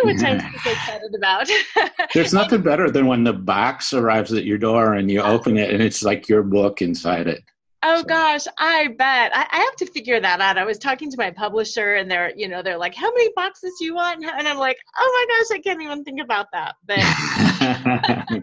Which 0.05 0.23
I'm 0.23 0.39
super 0.39 0.71
excited 0.71 1.15
about. 1.17 1.49
There's 2.15 2.33
nothing 2.33 2.63
better 2.63 2.89
than 2.91 3.07
when 3.07 3.25
the 3.25 3.33
box 3.33 3.93
arrives 3.93 4.33
at 4.33 4.45
your 4.45 4.59
door 4.59 4.95
and 4.95 5.11
you 5.11 5.23
open 5.23 5.57
it 5.57 5.71
and 5.71 5.83
it's 5.83 6.05
like 6.05 6.29
your 6.29 6.45
book 6.45 6.83
inside 6.83 7.27
it. 7.27 7.43
Oh 7.83 7.99
so. 7.99 8.05
gosh, 8.05 8.47
I 8.59 8.89
bet. 8.89 9.33
I, 9.35 9.47
I, 9.51 9.59
have 9.59 9.77
to 9.77 9.87
figure 9.87 10.19
that 10.19 10.41
out. 10.41 10.59
I 10.59 10.65
was 10.65 10.79
talking 10.79 11.11
to 11.11 11.17
my 11.19 11.31
publisher 11.31 11.95
and 11.95 12.11
they're, 12.11 12.33
you 12.35 12.49
know, 12.49 12.63
they're 12.63 12.79
like, 12.79 12.95
how 12.95 13.11
many 13.11 13.31
boxes 13.37 13.75
do 13.79 13.85
you 13.85 13.95
want? 13.95 14.25
And 14.25 14.49
I'm 14.49 14.59
like, 14.59 14.79
oh 14.99 15.27
my 15.29 15.37
gosh, 15.37 15.59
I 15.59 15.61
can't 15.61 15.83
even 15.83 16.05
think 16.05 16.21
about 16.21 16.47
that. 16.53 16.75
But 16.87 16.99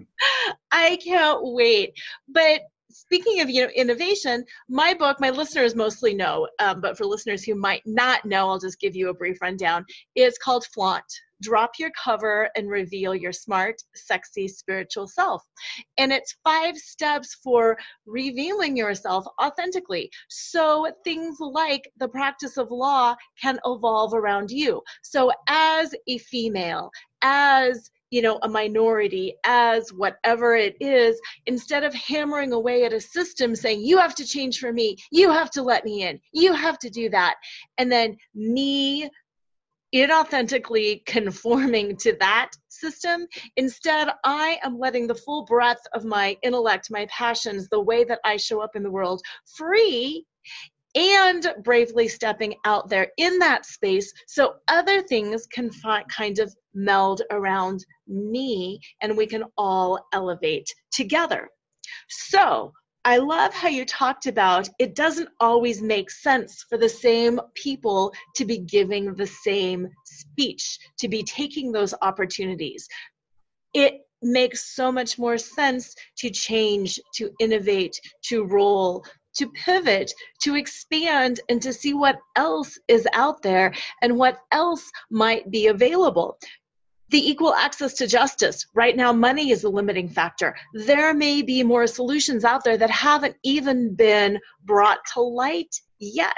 I 0.72 0.98
can't 1.04 1.39
wait. 1.41 1.93
But 2.28 2.62
speaking 2.89 3.41
of 3.41 3.50
you 3.50 3.63
know 3.63 3.69
innovation 3.76 4.46
my 4.69 4.93
book 4.93 5.19
my 5.19 5.32
listeners 5.32 5.76
mostly 5.76 6.13
know 6.13 6.48
um, 6.60 6.80
but 6.80 6.96
for 6.96 7.06
listeners 7.06 7.43
who 7.43 7.56
might 7.56 7.82
not 7.86 8.24
know 8.24 8.50
i'll 8.50 8.60
just 8.60 8.80
give 8.80 8.96
you 8.96 9.10
a 9.10 9.13
brief 9.13 9.41
rundown 9.41 9.84
it's 10.15 10.38
called 10.38 10.63
flaunt 10.74 11.04
drop 11.43 11.71
your 11.77 11.91
cover 12.01 12.49
and 12.56 12.69
reveal 12.69 13.13
your 13.13 13.34
smart 13.34 13.75
sexy 13.93 14.47
spiritual 14.47 15.08
self. 15.08 15.43
And 15.97 16.12
it's 16.12 16.36
five 16.43 16.77
steps 16.77 17.36
for 17.43 17.77
revealing 18.06 18.75
yourself 18.77 19.25
authentically. 19.41 20.10
So 20.29 20.91
things 21.03 21.38
like 21.39 21.91
the 21.97 22.08
practice 22.08 22.58
of 22.58 22.71
law 22.71 23.15
can 23.41 23.60
evolve 23.65 24.13
around 24.13 24.49
you. 24.49 24.82
So 25.03 25.32
as 25.47 25.93
a 26.08 26.17
female 26.17 26.89
as 27.23 27.89
you 28.13 28.21
know 28.21 28.38
a 28.43 28.47
minority 28.47 29.34
as 29.43 29.91
whatever 29.91 30.56
it 30.56 30.75
is 30.79 31.19
instead 31.47 31.84
of 31.84 31.95
hammering 31.95 32.53
away 32.53 32.84
at 32.86 32.93
a 32.93 33.01
system 33.01 33.56
saying 33.56 33.82
you 33.82 33.97
have 33.97 34.13
to 34.13 34.25
change 34.25 34.60
for 34.60 34.71
me. 34.71 34.95
You 35.12 35.32
have 35.32 35.49
to 35.51 35.63
let 35.63 35.84
me 35.84 36.03
in. 36.03 36.19
You 36.32 36.53
have 36.53 36.77
to 36.79 36.91
do 36.91 37.10
that. 37.10 37.36
And 37.79 37.91
then 37.91 38.17
me 38.36 39.10
inauthentically 39.93 41.06
conforming 41.06 41.95
to 41.97 42.15
that 42.19 42.51
system. 42.69 43.27
Instead, 43.58 44.10
I 44.23 44.60
am 44.63 44.79
letting 44.79 45.08
the 45.08 45.15
full 45.15 45.45
breadth 45.45 45.86
of 45.93 46.06
my 46.06 46.38
intellect, 46.43 46.89
my 46.89 47.06
passions, 47.10 47.69
the 47.69 47.82
way 47.82 48.03
that 48.06 48.19
I 48.23 48.38
show 48.38 48.62
up 48.62 48.75
in 48.75 48.84
the 48.84 48.91
world 48.91 49.21
free 49.56 50.25
and 50.95 51.53
bravely 51.63 52.08
stepping 52.08 52.56
out 52.65 52.89
there 52.89 53.08
in 53.17 53.39
that 53.39 53.65
space 53.65 54.13
so 54.27 54.56
other 54.67 55.01
things 55.01 55.47
can 55.47 55.71
fi- 55.71 56.03
kind 56.03 56.39
of 56.39 56.53
meld 56.73 57.21
around 57.32 57.84
me 58.08 58.79
and 59.01 59.17
we 59.17 59.25
can 59.25 59.43
all 59.58 59.99
elevate 60.13 60.67
together. 60.91 61.49
So, 62.10 62.73
I 63.05 63.17
love 63.17 63.53
how 63.53 63.67
you 63.67 63.83
talked 63.85 64.27
about 64.27 64.69
it 64.79 64.95
doesn't 64.95 65.27
always 65.41 65.81
make 65.81 66.09
sense 66.09 66.65
for 66.69 66.77
the 66.77 66.87
same 66.87 67.41
people 67.53 68.13
to 68.35 68.45
be 68.45 68.59
giving 68.59 69.13
the 69.13 69.27
same 69.27 69.89
speech, 70.05 70.79
to 70.99 71.09
be 71.09 71.23
taking 71.23 71.71
those 71.71 71.93
opportunities. 72.01 72.87
It 73.73 74.01
makes 74.21 74.73
so 74.73 74.89
much 74.89 75.19
more 75.19 75.37
sense 75.37 75.93
to 76.19 76.29
change, 76.29 76.97
to 77.15 77.29
innovate, 77.41 77.99
to 78.29 78.45
roll, 78.45 79.04
to 79.35 79.49
pivot, 79.51 80.13
to 80.43 80.56
expand, 80.56 81.41
and 81.49 81.62
to 81.62 81.73
see 81.73 81.93
what 81.93 82.19
else 82.37 82.79
is 82.87 83.06
out 83.13 83.41
there 83.41 83.73
and 84.01 84.17
what 84.17 84.37
else 84.54 84.89
might 85.10 85.51
be 85.51 85.67
available. 85.67 86.37
The 87.13 87.29
equal 87.29 87.53
access 87.53 87.93
to 87.93 88.07
justice. 88.07 88.65
Right 88.73 88.97
now, 88.97 89.13
money 89.13 89.51
is 89.51 89.63
a 89.63 89.69
limiting 89.69 90.09
factor. 90.09 90.55
There 90.73 91.13
may 91.13 91.43
be 91.43 91.61
more 91.61 91.85
solutions 91.85 92.43
out 92.43 92.63
there 92.63 92.75
that 92.75 92.89
haven't 92.89 93.35
even 93.43 93.93
been 93.93 94.39
brought 94.65 94.97
to 95.13 95.21
light 95.21 95.75
yet. 95.99 96.33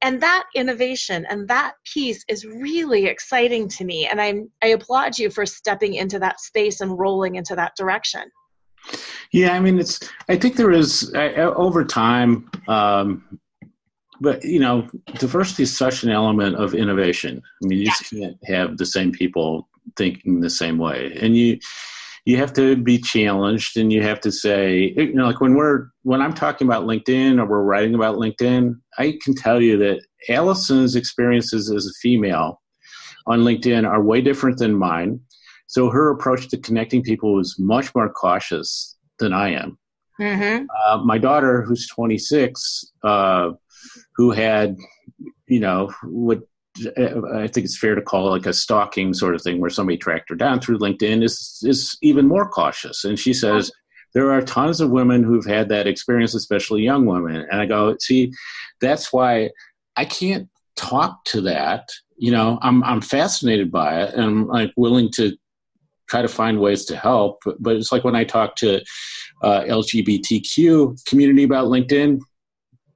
And 0.00 0.18
that 0.22 0.44
innovation 0.56 1.26
and 1.28 1.46
that 1.48 1.74
piece 1.92 2.24
is 2.26 2.46
really 2.46 3.04
exciting 3.04 3.68
to 3.68 3.84
me. 3.84 4.06
And 4.06 4.18
I'm, 4.18 4.50
I 4.62 4.68
applaud 4.68 5.18
you 5.18 5.28
for 5.28 5.44
stepping 5.44 5.92
into 5.92 6.18
that 6.20 6.40
space 6.40 6.80
and 6.80 6.98
rolling 6.98 7.34
into 7.34 7.54
that 7.56 7.72
direction. 7.76 8.22
Yeah, 9.30 9.52
I 9.52 9.60
mean, 9.60 9.78
it's. 9.78 10.00
I 10.30 10.36
think 10.36 10.56
there 10.56 10.70
is 10.70 11.12
uh, 11.14 11.52
over 11.54 11.84
time, 11.84 12.50
um, 12.66 13.40
but 14.22 14.42
you 14.42 14.60
know, 14.60 14.88
diversity 15.18 15.64
is 15.64 15.76
such 15.76 16.02
an 16.02 16.08
element 16.08 16.56
of 16.56 16.72
innovation. 16.74 17.42
I 17.62 17.66
mean, 17.66 17.80
you 17.80 17.84
yeah. 17.84 17.90
just 17.90 18.10
can't 18.10 18.38
have 18.46 18.78
the 18.78 18.86
same 18.86 19.12
people 19.12 19.68
thinking 19.96 20.40
the 20.40 20.50
same 20.50 20.78
way, 20.78 21.16
and 21.20 21.36
you 21.36 21.58
you 22.24 22.36
have 22.36 22.52
to 22.54 22.76
be 22.76 22.98
challenged, 22.98 23.76
and 23.76 23.92
you 23.92 24.02
have 24.02 24.20
to 24.20 24.30
say, 24.30 24.92
you 24.96 25.14
know, 25.14 25.26
like 25.26 25.40
when 25.40 25.54
we're 25.54 25.88
when 26.02 26.20
I'm 26.20 26.34
talking 26.34 26.66
about 26.66 26.84
LinkedIn 26.84 27.40
or 27.40 27.46
we're 27.46 27.62
writing 27.62 27.94
about 27.94 28.16
LinkedIn, 28.16 28.74
I 28.98 29.18
can 29.22 29.34
tell 29.34 29.60
you 29.60 29.78
that 29.78 30.00
Allison's 30.28 30.96
experiences 30.96 31.70
as 31.70 31.86
a 31.86 31.98
female 32.02 32.60
on 33.26 33.40
LinkedIn 33.40 33.88
are 33.88 34.02
way 34.02 34.20
different 34.20 34.58
than 34.58 34.74
mine. 34.74 35.20
So 35.68 35.90
her 35.90 36.10
approach 36.10 36.48
to 36.48 36.58
connecting 36.58 37.02
people 37.02 37.38
is 37.38 37.56
much 37.58 37.94
more 37.94 38.10
cautious 38.10 38.96
than 39.18 39.32
I 39.32 39.50
am. 39.50 39.78
Mm-hmm. 40.20 40.64
Uh, 40.86 41.04
my 41.04 41.18
daughter, 41.18 41.62
who's 41.62 41.86
26, 41.88 42.92
uh, 43.04 43.50
who 44.16 44.32
had, 44.32 44.76
you 45.46 45.60
know, 45.60 45.92
what 46.04 46.40
I 47.34 47.46
think 47.48 47.64
it's 47.64 47.78
fair 47.78 47.94
to 47.94 48.02
call 48.02 48.28
it 48.28 48.38
like 48.38 48.46
a 48.46 48.52
stalking 48.52 49.14
sort 49.14 49.34
of 49.34 49.42
thing, 49.42 49.60
where 49.60 49.70
somebody 49.70 49.96
tracked 49.96 50.28
her 50.30 50.36
down 50.36 50.60
through 50.60 50.78
LinkedIn, 50.78 51.22
is 51.24 51.62
is 51.64 51.96
even 52.02 52.26
more 52.26 52.48
cautious. 52.48 53.04
And 53.04 53.18
she 53.18 53.32
says 53.32 53.70
there 54.14 54.32
are 54.32 54.42
tons 54.42 54.80
of 54.80 54.90
women 54.90 55.22
who've 55.22 55.44
had 55.44 55.68
that 55.68 55.86
experience, 55.86 56.34
especially 56.34 56.82
young 56.82 57.06
women. 57.06 57.46
And 57.50 57.60
I 57.60 57.66
go, 57.66 57.96
see, 58.00 58.32
that's 58.80 59.12
why 59.12 59.50
I 59.96 60.04
can't 60.04 60.48
talk 60.76 61.24
to 61.24 61.40
that. 61.42 61.88
You 62.16 62.30
know, 62.30 62.58
I'm 62.62 62.82
I'm 62.84 63.00
fascinated 63.00 63.70
by 63.70 64.02
it, 64.02 64.14
and 64.14 64.24
I'm 64.24 64.46
like 64.46 64.72
willing 64.76 65.10
to 65.12 65.36
try 66.08 66.22
to 66.22 66.28
find 66.28 66.58
ways 66.58 66.84
to 66.86 66.96
help. 66.96 67.42
But 67.58 67.76
it's 67.76 67.92
like 67.92 68.04
when 68.04 68.16
I 68.16 68.24
talk 68.24 68.56
to 68.56 68.80
uh, 69.42 69.62
LGBTQ 69.62 71.04
community 71.04 71.44
about 71.44 71.68
LinkedIn, 71.68 72.20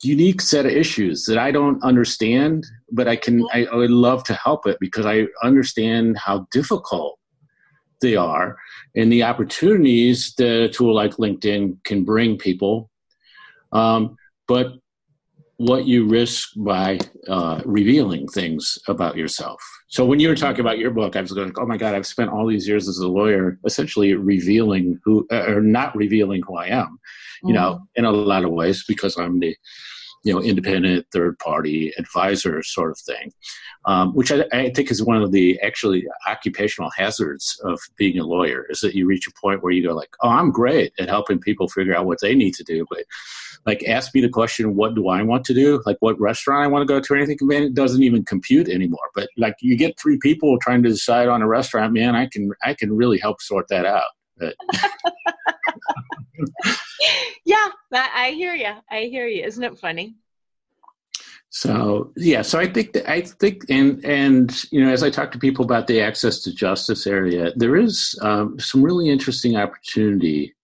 unique 0.02 0.40
set 0.40 0.66
of 0.66 0.72
issues 0.72 1.24
that 1.26 1.38
I 1.38 1.50
don't 1.50 1.82
understand, 1.82 2.66
but 2.90 3.08
I 3.08 3.16
can 3.16 3.46
I, 3.52 3.66
I 3.66 3.76
would 3.76 3.90
love 3.90 4.24
to 4.24 4.34
help 4.34 4.66
it 4.66 4.78
because 4.80 5.06
I 5.06 5.26
understand 5.42 6.18
how 6.18 6.46
difficult 6.50 7.18
they 8.00 8.16
are 8.16 8.56
and 8.96 9.12
the 9.12 9.22
opportunities 9.22 10.34
that 10.36 10.64
a 10.64 10.68
tool 10.68 10.94
like 10.94 11.12
LinkedIn 11.12 11.82
can 11.84 12.04
bring 12.04 12.36
people. 12.36 12.90
Um, 13.72 14.16
but 14.48 14.72
what 15.62 15.86
you 15.86 16.08
risk 16.08 16.50
by 16.56 16.98
uh, 17.28 17.60
revealing 17.64 18.26
things 18.26 18.78
about 18.88 19.16
yourself. 19.16 19.62
So 19.86 20.04
when 20.04 20.18
you 20.18 20.28
were 20.28 20.34
talking 20.34 20.58
about 20.58 20.78
your 20.78 20.90
book, 20.90 21.14
I 21.14 21.20
was 21.20 21.30
going, 21.30 21.52
"Oh 21.56 21.66
my 21.66 21.76
God, 21.76 21.94
I've 21.94 22.06
spent 22.06 22.30
all 22.30 22.48
these 22.48 22.66
years 22.66 22.88
as 22.88 22.98
a 22.98 23.06
lawyer, 23.06 23.60
essentially 23.64 24.14
revealing 24.14 24.98
who, 25.04 25.24
uh, 25.30 25.44
or 25.46 25.60
not 25.60 25.94
revealing 25.94 26.42
who 26.44 26.56
I 26.56 26.66
am, 26.66 26.98
you 27.44 27.48
mm-hmm. 27.48 27.54
know, 27.54 27.88
in 27.94 28.04
a 28.04 28.10
lot 28.10 28.44
of 28.44 28.50
ways 28.50 28.84
because 28.88 29.16
I'm 29.16 29.38
the 29.38 29.54
you 30.24 30.32
know, 30.32 30.40
independent 30.40 31.06
third 31.12 31.38
party 31.38 31.92
advisor 31.98 32.62
sort 32.62 32.90
of 32.92 32.98
thing, 32.98 33.32
um, 33.84 34.14
which 34.14 34.30
I, 34.30 34.44
I, 34.52 34.70
think 34.70 34.90
is 34.90 35.02
one 35.02 35.20
of 35.20 35.32
the 35.32 35.60
actually 35.60 36.06
occupational 36.28 36.90
hazards 36.96 37.60
of 37.64 37.80
being 37.96 38.18
a 38.18 38.24
lawyer 38.24 38.66
is 38.70 38.80
that 38.80 38.94
you 38.94 39.06
reach 39.06 39.26
a 39.26 39.40
point 39.40 39.62
where 39.62 39.72
you 39.72 39.86
go 39.86 39.94
like, 39.94 40.14
oh, 40.22 40.28
I'm 40.28 40.52
great 40.52 40.92
at 40.98 41.08
helping 41.08 41.40
people 41.40 41.68
figure 41.68 41.96
out 41.96 42.06
what 42.06 42.20
they 42.20 42.34
need 42.34 42.54
to 42.54 42.64
do, 42.64 42.86
but 42.88 43.04
like 43.66 43.84
ask 43.88 44.14
me 44.14 44.20
the 44.20 44.28
question, 44.28 44.76
what 44.76 44.94
do 44.94 45.08
I 45.08 45.22
want 45.22 45.44
to 45.46 45.54
do? 45.54 45.82
Like 45.86 45.96
what 46.00 46.20
restaurant 46.20 46.64
I 46.64 46.68
want 46.68 46.82
to 46.82 46.92
go 46.92 47.00
to 47.00 47.12
or 47.12 47.16
anything, 47.16 47.38
man, 47.42 47.62
it 47.62 47.74
doesn't 47.74 48.02
even 48.02 48.24
compute 48.24 48.68
anymore. 48.68 49.10
But 49.14 49.28
like 49.36 49.56
you 49.60 49.76
get 49.76 49.98
three 50.00 50.18
people 50.18 50.58
trying 50.60 50.82
to 50.82 50.88
decide 50.88 51.28
on 51.28 51.42
a 51.42 51.48
restaurant, 51.48 51.92
man, 51.92 52.14
I 52.14 52.26
can 52.26 52.50
I 52.64 52.74
can 52.74 52.94
really 52.94 53.18
help 53.18 53.40
sort 53.40 53.68
that 53.68 53.86
out. 53.86 54.10
But 54.38 54.56
yeah, 57.44 57.68
I 57.92 58.32
hear 58.36 58.54
you. 58.54 58.72
I 58.90 59.02
hear 59.02 59.26
you. 59.26 59.44
Isn't 59.44 59.64
it 59.64 59.78
funny? 59.78 60.16
So 61.50 62.12
yeah, 62.16 62.40
so 62.40 62.58
I 62.58 62.66
think 62.66 62.94
that, 62.94 63.10
I 63.10 63.20
think 63.20 63.64
and 63.68 64.02
and 64.04 64.64
you 64.70 64.82
know 64.82 64.90
as 64.90 65.02
I 65.02 65.10
talk 65.10 65.30
to 65.32 65.38
people 65.38 65.66
about 65.66 65.86
the 65.86 66.00
access 66.00 66.40
to 66.42 66.54
justice 66.54 67.06
area, 67.06 67.52
there 67.56 67.76
is 67.76 68.18
um, 68.22 68.58
some 68.58 68.82
really 68.82 69.10
interesting 69.10 69.56
opportunity 69.56 70.54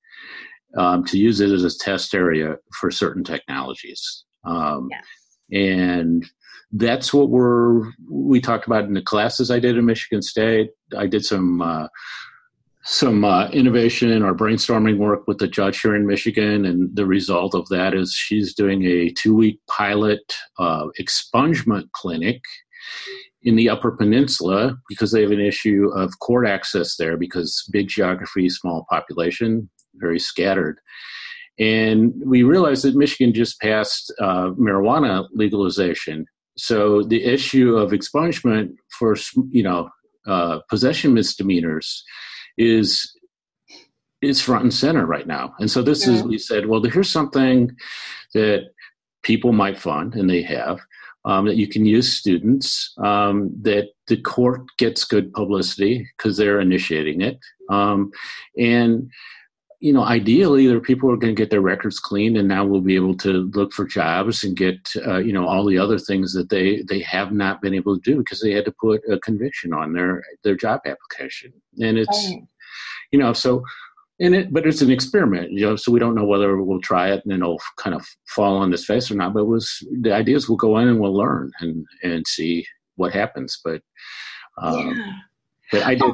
um, 0.79 1.05
to 1.05 1.19
use 1.19 1.41
it 1.41 1.51
as 1.51 1.65
a 1.65 1.79
test 1.79 2.15
area 2.15 2.57
for 2.81 2.91
certain 2.91 3.23
technologies. 3.23 4.25
Um, 4.45 4.89
yeah. 4.91 5.61
And 5.61 6.27
that's 6.73 7.13
what 7.13 7.31
we're 7.31 7.93
we 8.11 8.41
talked 8.41 8.67
about 8.67 8.85
in 8.85 8.95
the 8.95 9.03
classes 9.03 9.51
I 9.51 9.59
did 9.59 9.77
in 9.77 9.85
Michigan 9.85 10.23
State. 10.23 10.71
I 10.97 11.07
did 11.07 11.25
some 11.25 11.61
uh, 11.61 11.89
some 12.89 13.23
uh, 13.23 13.49
innovation 13.51 14.23
or 14.23 14.35
brainstorming 14.35 14.97
work 14.97 15.29
with 15.29 15.37
the 15.37 15.47
judge 15.47 15.83
here 15.83 15.95
in 15.95 16.07
Michigan, 16.07 16.65
and 16.65 16.97
the 16.97 17.05
result 17.05 17.55
of 17.55 17.69
that 17.69 17.93
is 17.93 18.15
she's 18.15 18.55
doing 18.55 18.83
a 18.85 19.11
two-week 19.11 19.61
pilot 19.67 20.35
uh, 20.59 20.87
expungement 20.99 21.93
clinic 21.93 22.41
in 23.43 23.57
the 23.57 23.69
Upper 23.69 23.91
Peninsula 23.91 24.75
because 24.89 25.13
they 25.13 25.21
have 25.21 25.33
an 25.33 25.41
issue 25.41 25.91
of 25.95 26.19
court 26.21 26.49
access 26.49 26.97
there 26.97 27.19
because 27.19 27.63
big 27.71 27.89
geography, 27.89 28.49
small 28.49 28.87
population, 28.89 29.69
very 29.97 30.19
scattered. 30.19 30.81
And 31.59 32.15
we 32.25 32.43
realized 32.43 32.85
that 32.85 32.97
Michigan 32.97 33.35
just 33.35 33.61
passed 33.61 34.11
uh, 34.19 34.53
marijuana 34.53 35.27
legalization, 35.35 36.25
so 36.57 37.03
the 37.03 37.23
issue 37.23 37.77
of 37.77 37.91
expungement 37.91 38.77
for 38.99 39.15
you 39.51 39.63
know 39.63 39.91
uh, 40.27 40.61
possession 40.71 41.13
misdemeanors 41.13 42.03
is 42.59 43.15
is 44.21 44.43
front 44.43 44.65
and 44.65 44.75
center 44.75 45.07
right 45.07 45.27
now. 45.27 45.55
And 45.61 45.71
so 45.71 45.81
this 45.81 46.07
yeah. 46.07 46.15
is 46.15 46.23
we 46.25 46.39
said, 46.39 46.67
well, 46.67 46.83
here's 46.83 47.11
something 47.11 47.71
that 48.35 48.71
people 49.23 49.53
might 49.53 49.79
fund, 49.79 50.15
and 50.15 50.29
they 50.29 50.43
have. 50.43 50.81
Um, 51.25 51.47
that 51.47 51.57
you 51.57 51.69
can 51.69 51.85
use 51.85 52.17
students, 52.17 52.95
um, 53.05 53.51
that 53.63 53.89
the 54.07 54.17
court 54.17 54.63
gets 54.79 55.05
good 55.05 55.33
publicity 55.33 56.09
because 56.17 56.37
they're 56.37 56.61
initiating 56.61 57.21
it. 57.21 57.39
Um, 57.69 58.13
and, 58.57 59.11
you 59.81 59.93
know, 59.93 60.03
ideally, 60.03 60.67
there 60.67 60.77
are 60.77 60.81
people 60.81 61.09
who 61.09 61.15
are 61.15 61.19
going 61.19 61.35
to 61.35 61.41
get 61.41 61.51
their 61.51 61.61
records 61.61 62.01
cleaned, 62.01 62.37
and 62.37 62.49
now 62.49 62.65
we'll 62.65 62.81
be 62.81 62.97
able 62.97 63.17
to 63.19 63.49
look 63.55 63.73
for 63.73 63.85
jobs 63.85 64.43
and 64.43 64.57
get, 64.57 64.77
uh, 65.07 65.19
you 65.19 65.33
know, 65.33 65.47
all 65.47 65.65
the 65.65 65.79
other 65.79 65.99
things 65.99 66.33
that 66.33 66.51
they, 66.51 66.83
they 66.89 67.01
have 67.01 67.33
not 67.33 67.63
been 67.63 67.75
able 67.75 67.95
to 67.97 68.03
do 68.03 68.19
because 68.19 68.41
they 68.41 68.53
had 68.53 68.65
to 68.65 68.75
put 68.81 69.01
a 69.11 69.21
conviction 69.21 69.73
on 69.73 69.93
their, 69.93 70.25
their 70.43 70.57
job 70.57 70.81
application. 70.85 71.53
And 71.81 71.97
it's, 71.97 72.33
you 73.13 73.21
know, 73.21 73.33
so 73.33 73.63
in 74.19 74.35
it, 74.35 74.53
but 74.53 74.67
it's 74.67 74.83
an 74.83 74.91
experiment, 74.91 75.53
you 75.53 75.61
know, 75.61 75.77
so 75.77 75.93
we 75.93 76.01
don't 76.01 76.17
know 76.17 76.25
whether 76.25 76.61
we'll 76.61 76.81
try 76.81 77.13
it 77.13 77.23
and 77.23 77.33
then 77.33 77.41
it'll 77.41 77.61
kind 77.77 77.95
of 77.95 78.05
fall 78.27 78.57
on 78.57 78.71
this 78.71 78.85
face 78.85 79.11
or 79.11 79.15
not. 79.15 79.33
But 79.33 79.43
it 79.43 79.47
was 79.47 79.87
the 80.01 80.13
idea 80.13 80.37
is 80.37 80.49
we'll 80.49 80.57
go 80.59 80.79
in 80.79 80.89
and 80.89 80.99
we'll 80.99 81.17
learn 81.17 81.53
and 81.61 81.87
and 82.03 82.27
see 82.27 82.67
what 82.97 83.13
happens. 83.13 83.61
But 83.65 83.81
um, 84.61 84.89
yeah. 84.89 85.13
but 85.71 85.83
I 85.85 85.95
did 85.95 86.13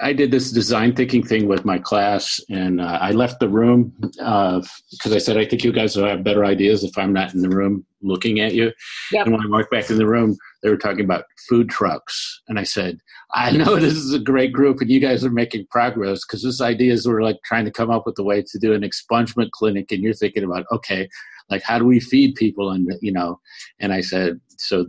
I 0.00 0.12
did 0.12 0.30
this 0.30 0.52
design 0.52 0.94
thinking 0.94 1.24
thing 1.24 1.48
with 1.48 1.64
my 1.64 1.78
class, 1.78 2.40
and 2.48 2.80
uh, 2.80 2.98
I 3.00 3.10
left 3.10 3.40
the 3.40 3.48
room 3.48 3.92
because 4.00 5.12
uh, 5.12 5.14
I 5.14 5.18
said 5.18 5.36
I 5.36 5.44
think 5.44 5.64
you 5.64 5.72
guys 5.72 5.96
will 5.96 6.06
have 6.06 6.22
better 6.22 6.44
ideas 6.44 6.84
if 6.84 6.96
I'm 6.96 7.12
not 7.12 7.34
in 7.34 7.42
the 7.42 7.48
room 7.48 7.84
looking 8.00 8.38
at 8.38 8.54
you. 8.54 8.72
Yep. 9.10 9.26
And 9.26 9.34
when 9.34 9.44
I 9.44 9.48
walked 9.48 9.72
back 9.72 9.90
in 9.90 9.98
the 9.98 10.06
room, 10.06 10.36
they 10.62 10.68
were 10.68 10.76
talking 10.76 11.04
about 11.04 11.24
food 11.48 11.68
trucks, 11.68 12.42
and 12.46 12.60
I 12.60 12.62
said, 12.62 12.98
I 13.32 13.50
know 13.50 13.76
this 13.80 13.94
is 13.94 14.14
a 14.14 14.20
great 14.20 14.52
group, 14.52 14.80
and 14.80 14.90
you 14.90 15.00
guys 15.00 15.24
are 15.24 15.30
making 15.30 15.66
progress 15.68 16.24
because 16.24 16.44
this 16.44 16.60
idea 16.60 16.92
is 16.92 17.06
we're 17.06 17.22
like 17.22 17.38
trying 17.44 17.64
to 17.64 17.72
come 17.72 17.90
up 17.90 18.06
with 18.06 18.18
a 18.20 18.24
way 18.24 18.42
to 18.42 18.58
do 18.58 18.74
an 18.74 18.82
expungement 18.82 19.50
clinic, 19.50 19.90
and 19.90 20.02
you're 20.02 20.14
thinking 20.14 20.44
about 20.44 20.64
okay, 20.70 21.08
like 21.50 21.62
how 21.62 21.76
do 21.76 21.84
we 21.84 21.98
feed 21.98 22.36
people, 22.36 22.70
and 22.70 22.88
you 23.02 23.12
know, 23.12 23.40
and 23.80 23.92
I 23.92 24.00
said 24.00 24.40
so. 24.58 24.86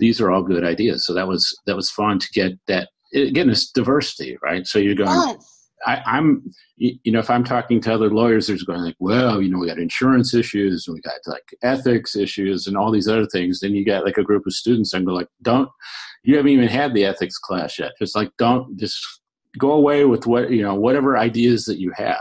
These 0.00 0.20
are 0.20 0.30
all 0.30 0.44
good 0.44 0.64
ideas. 0.64 1.04
So 1.04 1.12
that 1.14 1.26
was 1.26 1.56
that 1.66 1.74
was 1.74 1.90
fun 1.90 2.20
to 2.20 2.28
get 2.32 2.52
that 2.68 2.88
again, 3.14 3.50
it's 3.50 3.70
diversity, 3.70 4.36
right? 4.42 4.66
So 4.66 4.78
you're 4.78 4.94
going, 4.94 5.10
yes. 5.10 5.54
I, 5.86 6.18
am 6.18 6.50
you 6.76 7.12
know, 7.12 7.18
if 7.18 7.30
I'm 7.30 7.44
talking 7.44 7.80
to 7.82 7.94
other 7.94 8.10
lawyers, 8.10 8.46
there's 8.46 8.62
going 8.62 8.80
like, 8.80 8.96
well, 8.98 9.40
you 9.40 9.48
know, 9.48 9.58
we 9.58 9.68
got 9.68 9.78
insurance 9.78 10.34
issues 10.34 10.86
and 10.86 10.94
we 10.94 11.00
got 11.00 11.18
like 11.26 11.54
ethics 11.62 12.16
issues 12.16 12.66
and 12.66 12.76
all 12.76 12.90
these 12.90 13.08
other 13.08 13.26
things. 13.26 13.60
Then 13.60 13.74
you 13.74 13.84
got 13.84 14.04
like 14.04 14.18
a 14.18 14.24
group 14.24 14.46
of 14.46 14.52
students 14.52 14.92
and 14.92 15.06
go 15.06 15.12
like, 15.12 15.28
don't, 15.42 15.68
you 16.24 16.36
haven't 16.36 16.52
even 16.52 16.68
had 16.68 16.94
the 16.94 17.04
ethics 17.04 17.38
class 17.38 17.78
yet. 17.78 17.92
Just 17.98 18.16
like, 18.16 18.30
don't 18.38 18.76
just 18.78 18.98
go 19.56 19.72
away 19.72 20.04
with 20.04 20.26
what, 20.26 20.50
you 20.50 20.62
know, 20.62 20.74
whatever 20.74 21.16
ideas 21.16 21.64
that 21.66 21.78
you 21.78 21.92
have. 21.96 22.16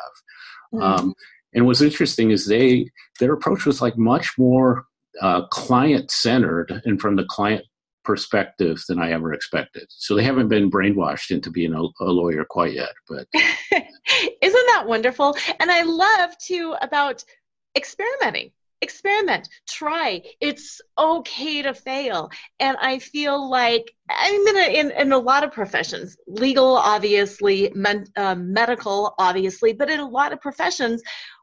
Mm-hmm. 0.74 0.82
Um, 0.82 1.14
and 1.54 1.66
what's 1.66 1.82
interesting 1.82 2.32
is 2.32 2.46
they, 2.46 2.90
their 3.20 3.34
approach 3.34 3.66
was 3.66 3.82
like 3.82 3.98
much 3.98 4.30
more 4.38 4.86
uh, 5.22 5.48
client 5.48 6.12
centered 6.12 6.82
and 6.86 7.02
from 7.02 7.16
the 7.16 7.26
client 7.26 7.66
perspective 8.08 8.82
than 8.88 9.00
I 9.00 9.12
ever 9.12 9.34
expected. 9.34 9.86
So 9.90 10.16
they 10.16 10.24
haven't 10.24 10.48
been 10.48 10.72
brainwashed 10.72 11.30
into 11.30 11.52
being 11.52 11.74
a, 11.74 11.82
a 12.04 12.10
lawyer 12.10 12.46
quite 12.50 12.74
yet. 12.74 12.94
But 13.08 13.28
isn't 13.34 14.68
that 14.72 14.86
wonderful? 14.88 15.36
And 15.60 15.70
I 15.70 15.84
love 15.84 16.32
too 16.40 16.74
about 16.82 17.24
experimenting. 17.76 18.52
experiment 18.82 19.50
try 19.68 20.22
it's 20.40 20.80
okay 21.00 21.64
to 21.64 21.74
fail 21.74 22.30
and 22.60 22.78
i 22.90 23.00
feel 23.00 23.50
like 23.50 23.86
i'm 24.08 24.48
in 24.52 24.58
a, 24.58 24.80
in, 24.80 24.92
in 24.92 25.12
a 25.12 25.18
lot 25.18 25.44
of 25.44 25.52
professions 25.52 26.16
legal 26.28 26.78
obviously 26.78 27.72
men, 27.74 28.06
uh, 28.24 28.36
medical 28.36 29.16
obviously 29.18 29.74
but 29.74 29.90
in 29.90 30.00
a 30.00 30.08
lot 30.20 30.32
of 30.32 30.40
professions 30.40 31.02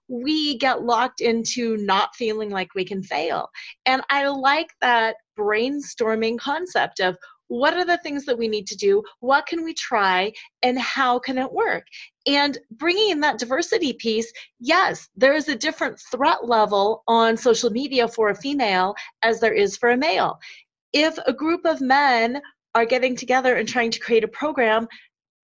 we 0.09 0.59
get 0.59 0.83
locked 0.83 1.21
into 1.21 1.77
not 1.79 2.15
feeling 2.15 2.51
like 2.51 2.75
we 2.75 2.85
can 2.85 3.03
fail. 3.03 3.49
And 3.87 4.03
i 4.11 4.29
like 4.29 4.69
that 4.81 5.17
brainstorming 5.39 6.39
concept 6.39 7.01
of 7.01 7.17
what 7.49 7.75
are 7.75 7.85
the 7.85 7.99
things 7.99 8.25
that 8.25 8.39
we 8.39 8.49
need 8.49 8.67
to 8.69 8.77
do? 8.77 9.03
What 9.21 9.47
can 9.47 9.65
we 9.65 9.75
try? 9.75 10.33
And 10.63 10.79
how 10.79 11.19
can 11.19 11.37
it 11.37 11.53
work? 11.53 11.85
And 12.27 12.57
bringing 12.71 13.11
in 13.11 13.21
that 13.21 13.39
diversity 13.39 13.93
piece 13.93 14.33
yes 14.61 15.09
there 15.17 15.35
is 15.35 15.49
a 15.49 15.57
different 15.57 16.01
threat 16.11 16.47
level 16.49 17.03
on 17.07 17.37
social 17.37 17.71
media 17.71 18.09
for 18.09 18.31
a 18.31 18.35
female 18.35 18.95
as 19.23 19.41
there 19.41 19.53
is 19.53 19.77
for 19.77 19.91
a 19.91 19.97
male. 19.97 20.39
If 20.93 21.19
a 21.27 21.33
group 21.33 21.65
of 21.65 21.81
men 21.81 22.41
are 22.75 22.87
getting 22.87 23.15
together 23.17 23.57
and 23.57 23.69
trying 23.69 23.91
to 23.93 24.01
create 24.01 24.25
a 24.25 24.29
program 24.29 24.89